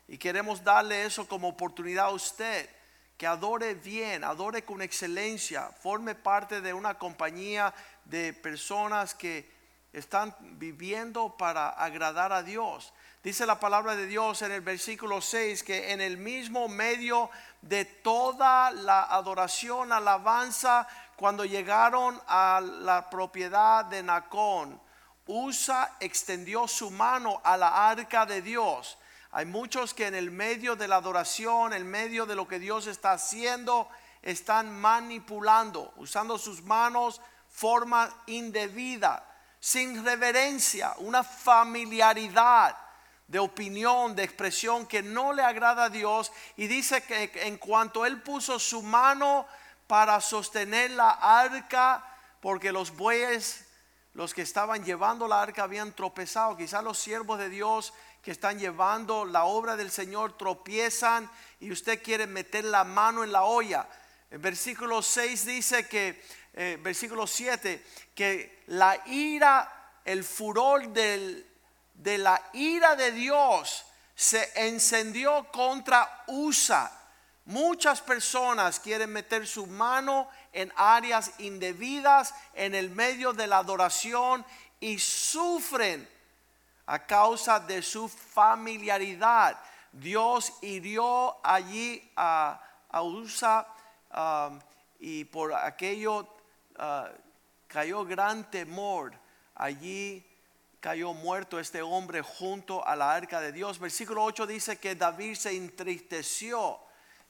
Y 0.07 0.17
queremos 0.17 0.63
darle 0.63 1.05
eso 1.05 1.27
como 1.27 1.49
oportunidad 1.49 2.05
a 2.05 2.11
usted, 2.11 2.69
que 3.17 3.27
adore 3.27 3.73
bien, 3.73 4.23
adore 4.23 4.63
con 4.63 4.81
excelencia, 4.81 5.69
forme 5.81 6.15
parte 6.15 6.61
de 6.61 6.73
una 6.73 6.97
compañía 6.97 7.73
de 8.05 8.31
personas 8.31 9.13
que 9.13 9.51
están 9.91 10.33
viviendo 10.39 11.35
para 11.35 11.69
agradar 11.69 12.31
a 12.31 12.41
Dios. 12.41 12.93
Dice 13.21 13.45
la 13.45 13.59
palabra 13.59 13.97
de 13.97 14.05
Dios 14.05 14.41
en 14.43 14.53
el 14.53 14.61
versículo 14.61 15.19
6 15.19 15.63
que 15.63 15.91
en 15.91 15.99
el 15.99 16.17
mismo 16.17 16.69
medio 16.69 17.29
de 17.61 17.83
toda 17.83 18.71
la 18.71 19.03
adoración, 19.03 19.91
alabanza, 19.91 20.87
cuando 21.17 21.45
llegaron 21.45 22.21
a 22.27 22.61
la 22.61 23.09
propiedad 23.09 23.85
de 23.85 24.03
Nacón, 24.03 24.79
Usa 25.25 25.97
extendió 25.99 26.67
su 26.67 26.89
mano 26.91 27.41
a 27.43 27.57
la 27.57 27.89
arca 27.89 28.25
de 28.25 28.41
Dios. 28.41 28.97
Hay 29.31 29.45
muchos 29.45 29.93
que 29.93 30.07
en 30.07 30.15
el 30.15 30.31
medio 30.31 30.75
de 30.75 30.87
la 30.87 30.97
adoración, 30.97 31.73
en 31.73 31.89
medio 31.89 32.25
de 32.25 32.35
lo 32.35 32.47
que 32.47 32.59
Dios 32.59 32.87
está 32.87 33.13
haciendo, 33.13 33.89
están 34.21 34.79
manipulando, 34.79 35.91
usando 35.97 36.37
sus 36.37 36.61
manos 36.61 37.19
forma 37.49 38.09
indebida, 38.27 39.25
sin 39.59 40.05
reverencia, 40.05 40.93
una 40.99 41.23
familiaridad 41.23 42.77
de 43.27 43.39
opinión, 43.39 44.15
de 44.15 44.23
expresión 44.23 44.85
que 44.85 45.01
no 45.01 45.33
le 45.33 45.41
agrada 45.41 45.85
a 45.85 45.89
Dios. 45.89 46.31
Y 46.55 46.67
dice 46.67 47.01
que 47.01 47.31
en 47.47 47.57
cuanto 47.57 48.05
Él 48.05 48.21
puso 48.21 48.59
su 48.59 48.81
mano 48.83 49.47
para 49.87 50.21
sostener 50.21 50.91
la 50.91 51.09
arca, 51.09 52.05
porque 52.41 52.71
los 52.71 52.95
bueyes, 52.95 53.65
los 54.13 54.33
que 54.33 54.41
estaban 54.41 54.83
llevando 54.83 55.27
la 55.27 55.41
arca 55.41 55.63
habían 55.63 55.93
tropezado, 55.93 56.57
quizás 56.57 56.83
los 56.83 56.97
siervos 56.97 57.39
de 57.39 57.49
Dios 57.49 57.93
que 58.21 58.31
están 58.31 58.59
llevando 58.59 59.23
la 59.25 59.45
obra 59.45 59.77
del 59.77 59.89
Señor 59.89 60.37
tropiezan 60.37 61.31
y 61.59 61.71
usted 61.71 62.03
quiere 62.03 62.27
meter 62.27 62.65
la 62.65 62.83
mano 62.83 63.23
en 63.23 63.31
la 63.31 63.43
olla. 63.43 63.87
El 64.29 64.39
versículo 64.39 65.01
6 65.01 65.45
dice 65.45 65.87
que, 65.87 66.21
eh, 66.53 66.77
versículo 66.81 67.25
7, 67.25 67.85
que 68.13 68.63
la 68.67 69.01
ira, 69.05 70.01
el 70.03 70.25
furor 70.25 70.89
del, 70.89 71.47
de 71.93 72.17
la 72.17 72.41
ira 72.51 72.95
de 72.97 73.13
Dios 73.13 73.85
se 74.13 74.51
encendió 74.67 75.49
contra 75.51 76.25
Usa. 76.27 76.91
Muchas 77.47 78.01
personas 78.01 78.77
quieren 78.77 79.09
meter 79.09 79.47
su 79.47 79.67
mano 79.67 80.27
en 80.51 80.69
áreas 80.75 81.31
indebidas 81.39 82.33
en 82.53 82.75
el 82.75 82.89
medio 82.89 83.31
de 83.31 83.47
la 83.47 83.59
adoración 83.59 84.45
y 84.81 84.99
sufren 84.99 86.05
a 86.87 87.05
causa 87.05 87.61
de 87.61 87.81
su 87.81 88.09
familiaridad. 88.09 89.57
Dios 89.93 90.51
hirió 90.61 91.37
allí 91.41 92.11
a, 92.17 92.61
Usa 93.01 93.65
um, 94.13 94.59
y 94.99 95.23
por 95.23 95.53
aquello 95.53 96.27
uh, 96.77 97.07
cayó 97.67 98.03
gran 98.03 98.51
temor 98.51 99.13
allí 99.55 100.25
cayó 100.81 101.13
muerto 101.13 101.61
este 101.61 101.81
hombre 101.81 102.21
junto 102.21 102.85
a 102.85 102.97
la 102.97 103.13
arca 103.13 103.39
de 103.39 103.53
Dios. 103.53 103.79
Versículo 103.79 104.23
8 104.25 104.47
dice 104.47 104.79
que 104.79 104.95
David 104.95 105.35
se 105.35 105.55
entristeció 105.55 106.86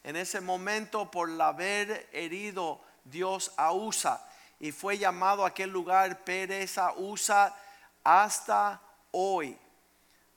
en 0.08 0.16
ese 0.16 0.40
momento 0.40 1.12
por 1.12 1.30
haber 1.42 2.08
herido 2.14 2.80
Dios 3.04 3.52
a 3.58 3.74
Usa 3.74 4.26
y 4.58 4.72
fue 4.72 4.98
llamado 4.98 5.44
a 5.44 5.50
aquel 5.50 5.70
lugar 5.70 6.24
Pereza 6.24 6.94
Usa 6.94 7.54
hasta 8.06 8.82
hoy. 9.12 9.58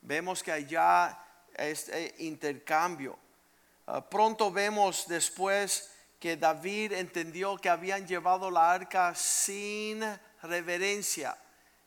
Vemos 0.01 0.43
que 0.43 0.51
allá 0.51 1.17
este 1.55 2.13
intercambio. 2.17 3.17
Ah, 3.87 4.01
pronto 4.01 4.51
vemos 4.51 5.07
después 5.07 5.89
que 6.19 6.35
David 6.35 6.91
entendió 6.91 7.55
que 7.55 7.69
habían 7.69 8.05
llevado 8.05 8.51
la 8.51 8.73
arca 8.73 9.15
sin 9.15 10.03
reverencia 10.43 11.37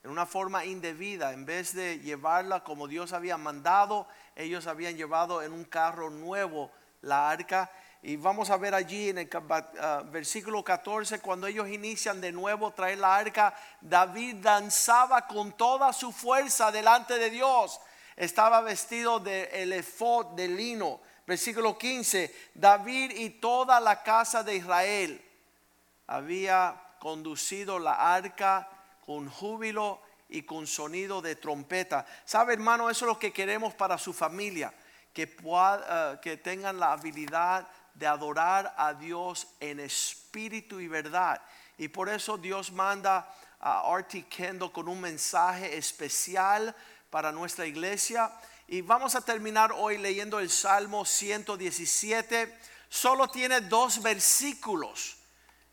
en 0.02 0.10
una 0.10 0.24
forma 0.24 0.64
indebida. 0.64 1.34
En 1.34 1.44
vez 1.44 1.74
de 1.74 1.98
llevarla 1.98 2.64
como 2.64 2.88
Dios 2.88 3.12
había 3.12 3.36
mandado, 3.36 4.08
ellos 4.36 4.66
habían 4.66 4.96
llevado 4.96 5.42
en 5.42 5.52
un 5.52 5.64
carro 5.64 6.08
nuevo 6.08 6.70
la 7.04 7.30
arca. 7.30 7.70
Y 8.02 8.16
vamos 8.16 8.50
a 8.50 8.56
ver 8.56 8.74
allí 8.74 9.08
en 9.08 9.18
el 9.18 9.30
ah, 9.80 10.02
versículo 10.06 10.62
14, 10.62 11.20
cuando 11.20 11.46
ellos 11.46 11.68
inician 11.68 12.20
de 12.20 12.32
nuevo 12.32 12.72
traer 12.72 12.98
la 12.98 13.16
arca, 13.16 13.54
David 13.80 14.36
danzaba 14.42 15.26
con 15.26 15.52
toda 15.52 15.92
su 15.92 16.12
fuerza 16.12 16.70
delante 16.70 17.18
de 17.18 17.30
Dios. 17.30 17.80
Estaba 18.16 18.60
vestido 18.60 19.20
de 19.20 19.44
el 19.52 19.72
efod 19.72 20.34
de 20.34 20.48
lino. 20.48 21.00
Versículo 21.26 21.78
15, 21.78 22.50
David 22.52 23.12
y 23.12 23.30
toda 23.30 23.80
la 23.80 24.02
casa 24.02 24.42
de 24.42 24.56
Israel 24.56 25.24
había 26.06 26.78
conducido 26.98 27.78
la 27.78 28.14
arca 28.14 28.68
con 29.06 29.30
júbilo 29.30 30.00
y 30.28 30.42
con 30.42 30.66
sonido 30.66 31.22
de 31.22 31.36
trompeta. 31.36 32.04
¿Sabe, 32.24 32.52
hermano? 32.52 32.90
Eso 32.90 33.06
es 33.06 33.08
lo 33.08 33.18
que 33.18 33.32
queremos 33.32 33.74
para 33.74 33.96
su 33.96 34.12
familia, 34.12 34.74
que, 35.14 35.26
pueda, 35.26 36.12
eh, 36.12 36.18
que 36.20 36.36
tengan 36.36 36.78
la 36.78 36.92
habilidad 36.92 37.66
de 37.94 38.06
adorar 38.06 38.74
a 38.76 38.92
Dios 38.92 39.46
en 39.60 39.80
espíritu 39.80 40.80
y 40.80 40.88
verdad. 40.88 41.40
Y 41.78 41.88
por 41.88 42.10
eso 42.10 42.36
Dios 42.36 42.70
manda 42.72 43.32
a 43.60 43.90
Artie 43.90 44.26
Kendo 44.28 44.72
con 44.72 44.88
un 44.88 45.00
mensaje 45.00 45.78
especial 45.78 46.74
para 47.08 47.32
nuestra 47.32 47.64
iglesia. 47.64 48.30
Y 48.68 48.82
vamos 48.82 49.14
a 49.14 49.20
terminar 49.22 49.72
hoy 49.72 49.96
leyendo 49.96 50.40
el 50.40 50.50
Salmo 50.50 51.06
117. 51.06 52.58
Solo 52.88 53.28
tiene 53.28 53.62
dos 53.62 54.02
versículos. 54.02 55.16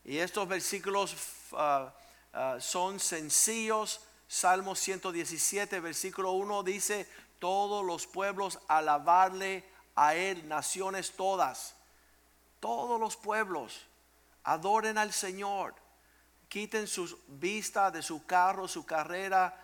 Y 0.06 0.18
estos 0.18 0.48
versículos 0.48 1.16
ah, 1.54 1.92
Ah, 2.34 2.58
son 2.60 3.00
sencillos. 3.00 4.02
Salmo 4.28 4.76
117, 4.76 5.82
versículo 5.82 6.32
1 6.32 6.64
dice, 6.64 7.06
todos 7.42 7.84
los 7.84 8.06
pueblos 8.06 8.60
alabarle 8.68 9.66
a 9.96 10.14
él, 10.14 10.48
naciones 10.48 11.14
todas. 11.14 11.76
Todos 12.60 13.00
los 13.00 13.18
pueblos 13.18 13.88
adoren 14.44 15.00
al 15.00 15.12
Señor. 15.12 15.74
Quiten 16.50 16.88
sus 16.88 17.18
vistas 17.28 17.92
de 17.94 18.04
su 18.04 18.28
carro, 18.28 18.68
su 18.68 18.86
carrera, 18.86 19.58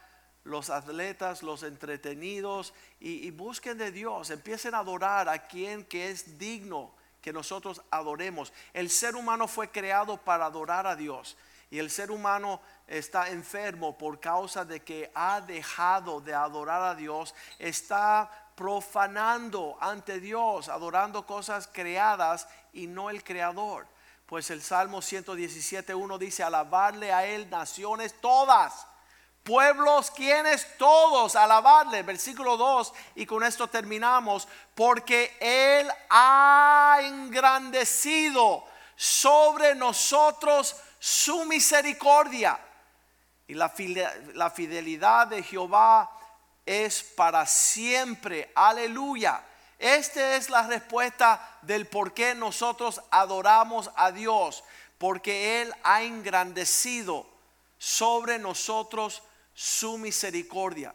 los 0.44 0.72
atletas, 0.72 1.44
los 1.44 1.62
entretenidos 1.62 2.74
y, 3.00 3.30
busquen 3.30 3.78
de 3.78 3.92
Dios. 3.92 4.32
Empiecen 4.32 4.74
a 4.74 4.80
adorar 4.80 5.30
a 5.30 5.48
quien 5.48 5.86
que 5.86 6.10
es 6.10 6.40
digno 6.40 6.92
que 7.22 7.32
nosotros 7.32 7.84
adoremos. 7.92 8.54
El 8.74 8.90
ser 8.90 9.16
humano 9.16 9.48
fue 9.48 9.70
creado 9.70 10.18
para 10.18 10.48
adorar 10.48 10.88
a 10.88 10.96
Dios. 10.96 11.38
Y 11.70 11.80
el 11.80 11.90
ser 11.90 12.12
humano 12.12 12.62
está 12.88 13.30
enfermo 13.30 13.98
por 13.98 14.20
causa 14.20 14.64
de 14.64 14.82
que 14.82 15.12
ha 15.14 15.42
dejado 15.42 16.22
de 16.22 16.34
adorar 16.34 16.82
a 16.82 16.96
Dios, 16.96 17.36
está 17.60 18.30
profanando 18.56 19.78
ante 19.82 20.20
Dios, 20.20 20.70
adorando 20.70 21.26
cosas 21.26 21.70
creadas 21.72 22.48
y 22.74 22.88
no 22.88 23.10
el 23.10 23.24
creador. 23.24 23.86
Pues 24.26 24.50
el 24.50 24.62
Salmo 24.62 25.00
117.1 25.00 26.18
dice, 26.18 26.44
alabarle 26.44 27.14
a 27.14 27.26
él 27.26 27.50
naciones 27.50 28.20
todas, 28.20 28.88
pueblos 29.44 30.12
quienes 30.12 30.78
todos, 30.78 31.36
alabarle, 31.36 32.04
versículo 32.04 32.58
2, 32.58 32.94
y 33.16 33.26
con 33.26 33.44
esto 33.44 33.68
terminamos, 33.68 34.48
porque 34.76 35.38
él 35.40 35.90
ha 36.10 37.00
engrandecido 37.04 38.66
sobre 38.96 39.76
nosotros 39.76 40.76
su 41.08 41.46
misericordia. 41.46 42.60
Y 43.48 43.54
la, 43.54 43.70
fidelidad 43.70 45.28
de 45.28 45.42
Jehová 45.42 46.12
es 46.66 47.02
para 47.02 47.46
siempre. 47.46 48.52
Aleluya. 48.54 49.42
Esta 49.80 50.36
es 50.36 50.50
la 50.50 50.68
respuesta 50.68 51.60
del 51.62 51.88
por 51.88 52.14
qué 52.14 52.36
nosotros 52.36 53.02
adoramos 53.10 53.90
a 53.96 54.12
Dios. 54.12 54.66
Porque 54.98 55.62
Él 55.62 55.74
ha 55.84 56.04
engrandecido 56.04 57.26
sobre 57.78 58.38
nosotros 58.38 59.24
su 59.54 59.98
misericordia. 59.98 60.94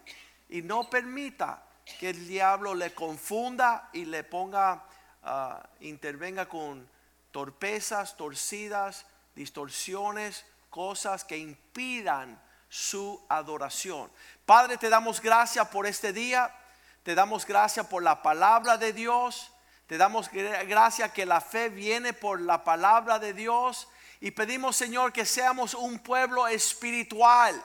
Y 0.50 0.60
no 0.60 0.90
permita 0.90 1.62
que 1.98 2.10
el 2.10 2.28
diablo 2.28 2.74
le 2.74 2.92
confunda 2.92 3.88
y 3.94 4.04
le 4.04 4.24
ponga, 4.24 4.84
ah, 5.22 5.66
intervenga 5.80 6.46
con 6.50 6.86
torpezas, 7.30 8.14
torcidas, 8.18 9.06
distorsiones, 9.34 10.44
cosas 10.70 11.24
que 11.24 11.36
impidan 11.36 12.40
su 12.68 13.24
adoración. 13.28 14.10
Padre, 14.46 14.78
te 14.78 14.88
damos 14.88 15.20
gracias 15.20 15.68
por 15.68 15.86
este 15.86 16.12
día, 16.12 16.54
te 17.02 17.14
damos 17.14 17.46
gracias 17.46 17.86
por 17.86 18.02
la 18.02 18.22
palabra 18.22 18.78
de 18.78 18.92
Dios, 18.92 19.52
te 19.86 19.98
damos 19.98 20.30
gracias 20.30 21.12
que 21.12 21.26
la 21.26 21.40
fe 21.40 21.68
viene 21.68 22.12
por 22.12 22.40
la 22.40 22.64
palabra 22.64 23.18
de 23.18 23.34
Dios 23.34 23.88
y 24.20 24.30
pedimos, 24.30 24.76
Señor, 24.76 25.12
que 25.12 25.26
seamos 25.26 25.74
un 25.74 25.98
pueblo 25.98 26.48
espiritual, 26.48 27.62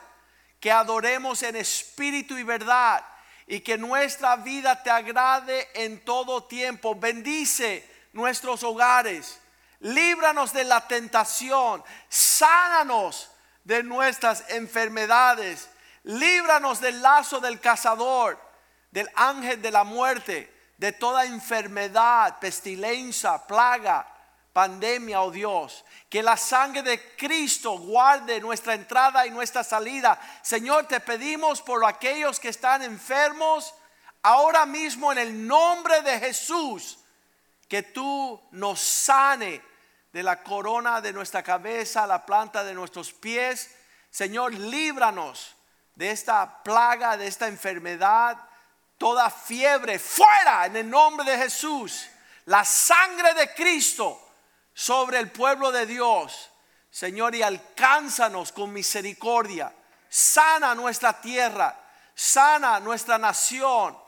que 0.60 0.72
adoremos 0.72 1.42
en 1.42 1.56
espíritu 1.56 2.36
y 2.36 2.42
verdad 2.42 3.04
y 3.46 3.60
que 3.60 3.78
nuestra 3.78 4.36
vida 4.36 4.82
te 4.82 4.90
agrade 4.90 5.68
en 5.72 6.04
todo 6.04 6.44
tiempo. 6.44 6.94
Bendice 6.94 7.88
nuestros 8.12 8.62
hogares, 8.62 9.40
líbranos 9.80 10.52
de 10.52 10.64
la 10.64 10.86
tentación, 10.86 11.82
sánanos 12.08 13.30
de 13.64 13.82
nuestras 13.82 14.44
enfermedades, 14.50 15.68
líbranos 16.04 16.80
del 16.80 17.02
lazo 17.02 17.40
del 17.40 17.60
cazador, 17.60 18.40
del 18.90 19.08
ángel 19.14 19.60
de 19.60 19.70
la 19.70 19.84
muerte, 19.84 20.54
de 20.78 20.92
toda 20.92 21.24
enfermedad, 21.24 22.38
pestilencia, 22.38 23.38
plaga, 23.46 24.06
pandemia, 24.52 25.20
oh 25.20 25.30
Dios. 25.30 25.84
Que 26.08 26.22
la 26.22 26.36
sangre 26.36 26.82
de 26.82 27.16
Cristo 27.16 27.78
guarde 27.78 28.40
nuestra 28.40 28.74
entrada 28.74 29.26
y 29.26 29.30
nuestra 29.30 29.62
salida. 29.62 30.18
Señor, 30.42 30.86
te 30.86 31.00
pedimos 31.00 31.60
por 31.60 31.84
aquellos 31.84 32.40
que 32.40 32.48
están 32.48 32.82
enfermos, 32.82 33.74
ahora 34.22 34.66
mismo 34.66 35.12
en 35.12 35.18
el 35.18 35.46
nombre 35.46 36.00
de 36.02 36.18
Jesús, 36.18 36.98
que 37.68 37.82
tú 37.82 38.40
nos 38.52 38.80
sane 38.80 39.62
de 40.12 40.22
la 40.22 40.42
corona 40.42 41.00
de 41.00 41.12
nuestra 41.12 41.42
cabeza 41.42 42.06
la 42.06 42.24
planta 42.24 42.64
de 42.64 42.74
nuestros 42.74 43.12
pies. 43.12 43.74
Señor, 44.10 44.54
líbranos 44.54 45.54
de 45.94 46.10
esta 46.10 46.62
plaga, 46.62 47.16
de 47.16 47.26
esta 47.26 47.46
enfermedad, 47.46 48.38
toda 48.96 49.30
fiebre, 49.30 49.98
fuera 49.98 50.66
en 50.66 50.76
el 50.76 50.88
nombre 50.88 51.30
de 51.30 51.38
Jesús. 51.38 52.08
La 52.46 52.64
sangre 52.64 53.34
de 53.34 53.52
Cristo 53.54 54.18
sobre 54.72 55.18
el 55.18 55.30
pueblo 55.30 55.70
de 55.70 55.86
Dios. 55.86 56.50
Señor, 56.90 57.34
y 57.34 57.42
alcánzanos 57.42 58.50
con 58.52 58.72
misericordia. 58.72 59.74
Sana 60.08 60.74
nuestra 60.74 61.20
tierra, 61.20 61.78
sana 62.14 62.80
nuestra 62.80 63.18
nación, 63.18 63.98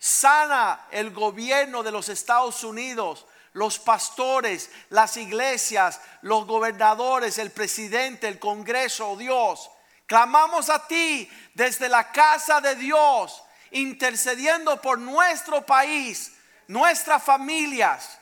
sana 0.00 0.88
el 0.90 1.12
gobierno 1.12 1.84
de 1.84 1.92
los 1.92 2.08
Estados 2.08 2.64
Unidos, 2.64 3.24
los 3.52 3.78
pastores, 3.78 4.68
las 4.88 5.16
iglesias, 5.16 6.00
los 6.22 6.44
gobernadores, 6.46 7.38
el 7.38 7.52
presidente, 7.52 8.26
el 8.26 8.40
Congreso, 8.40 9.10
oh 9.10 9.16
Dios. 9.16 9.70
Clamamos 10.06 10.70
a 10.70 10.88
ti 10.88 11.30
desde 11.54 11.88
la 11.88 12.10
casa 12.10 12.60
de 12.60 12.74
Dios, 12.74 13.44
intercediendo 13.70 14.80
por 14.80 14.98
nuestro 14.98 15.64
país, 15.64 16.32
nuestras 16.66 17.22
familias. 17.22 18.18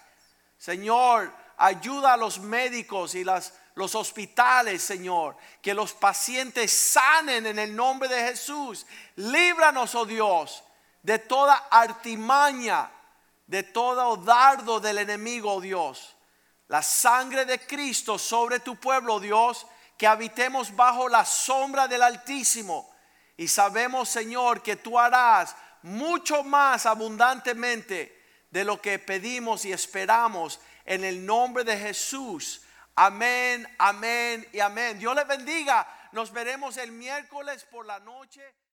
Señor, 0.58 1.32
Ayuda 1.60 2.12
a 2.12 2.16
los 2.16 2.38
médicos 2.38 3.16
y 3.16 3.24
los 3.24 3.94
hospitales, 3.96 4.80
Señor. 4.80 5.36
Que 5.60 5.74
los 5.74 5.92
pacientes 5.92 6.72
sanen 6.72 7.46
en 7.46 7.58
el 7.58 7.74
nombre 7.74 8.08
de 8.08 8.28
Jesús. 8.28 8.86
Líbranos, 9.16 9.96
oh 9.96 10.06
Dios, 10.06 10.62
de 11.02 11.18
toda 11.18 11.54
artimaña, 11.70 12.90
de 13.46 13.62
todo 13.62 14.16
dardo 14.16 14.80
del 14.80 14.98
enemigo, 14.98 15.54
oh 15.54 15.60
Dios. 15.60 16.16
La 16.68 16.82
sangre 16.82 17.44
de 17.44 17.58
Cristo 17.60 18.18
sobre 18.18 18.60
tu 18.60 18.76
pueblo, 18.76 19.14
oh 19.14 19.20
Dios, 19.20 19.66
que 19.96 20.06
habitemos 20.06 20.74
bajo 20.74 21.08
la 21.08 21.24
sombra 21.24 21.88
del 21.88 22.02
Altísimo. 22.02 22.88
Y 23.36 23.48
sabemos, 23.48 24.08
Señor, 24.08 24.62
que 24.62 24.76
tú 24.76 24.98
harás 24.98 25.54
mucho 25.82 26.42
más 26.44 26.86
abundantemente 26.86 28.18
de 28.50 28.64
lo 28.64 28.80
que 28.80 28.98
pedimos 28.98 29.64
y 29.64 29.72
esperamos 29.72 30.60
en 30.84 31.04
el 31.04 31.24
nombre 31.24 31.64
de 31.64 31.76
Jesús. 31.76 32.62
Amén, 32.94 33.68
amén 33.78 34.48
y 34.52 34.60
amén. 34.60 34.98
Dios 34.98 35.14
les 35.14 35.26
bendiga. 35.26 35.86
Nos 36.12 36.32
veremos 36.32 36.76
el 36.78 36.90
miércoles 36.92 37.64
por 37.64 37.86
la 37.86 38.00
noche. 38.00 38.42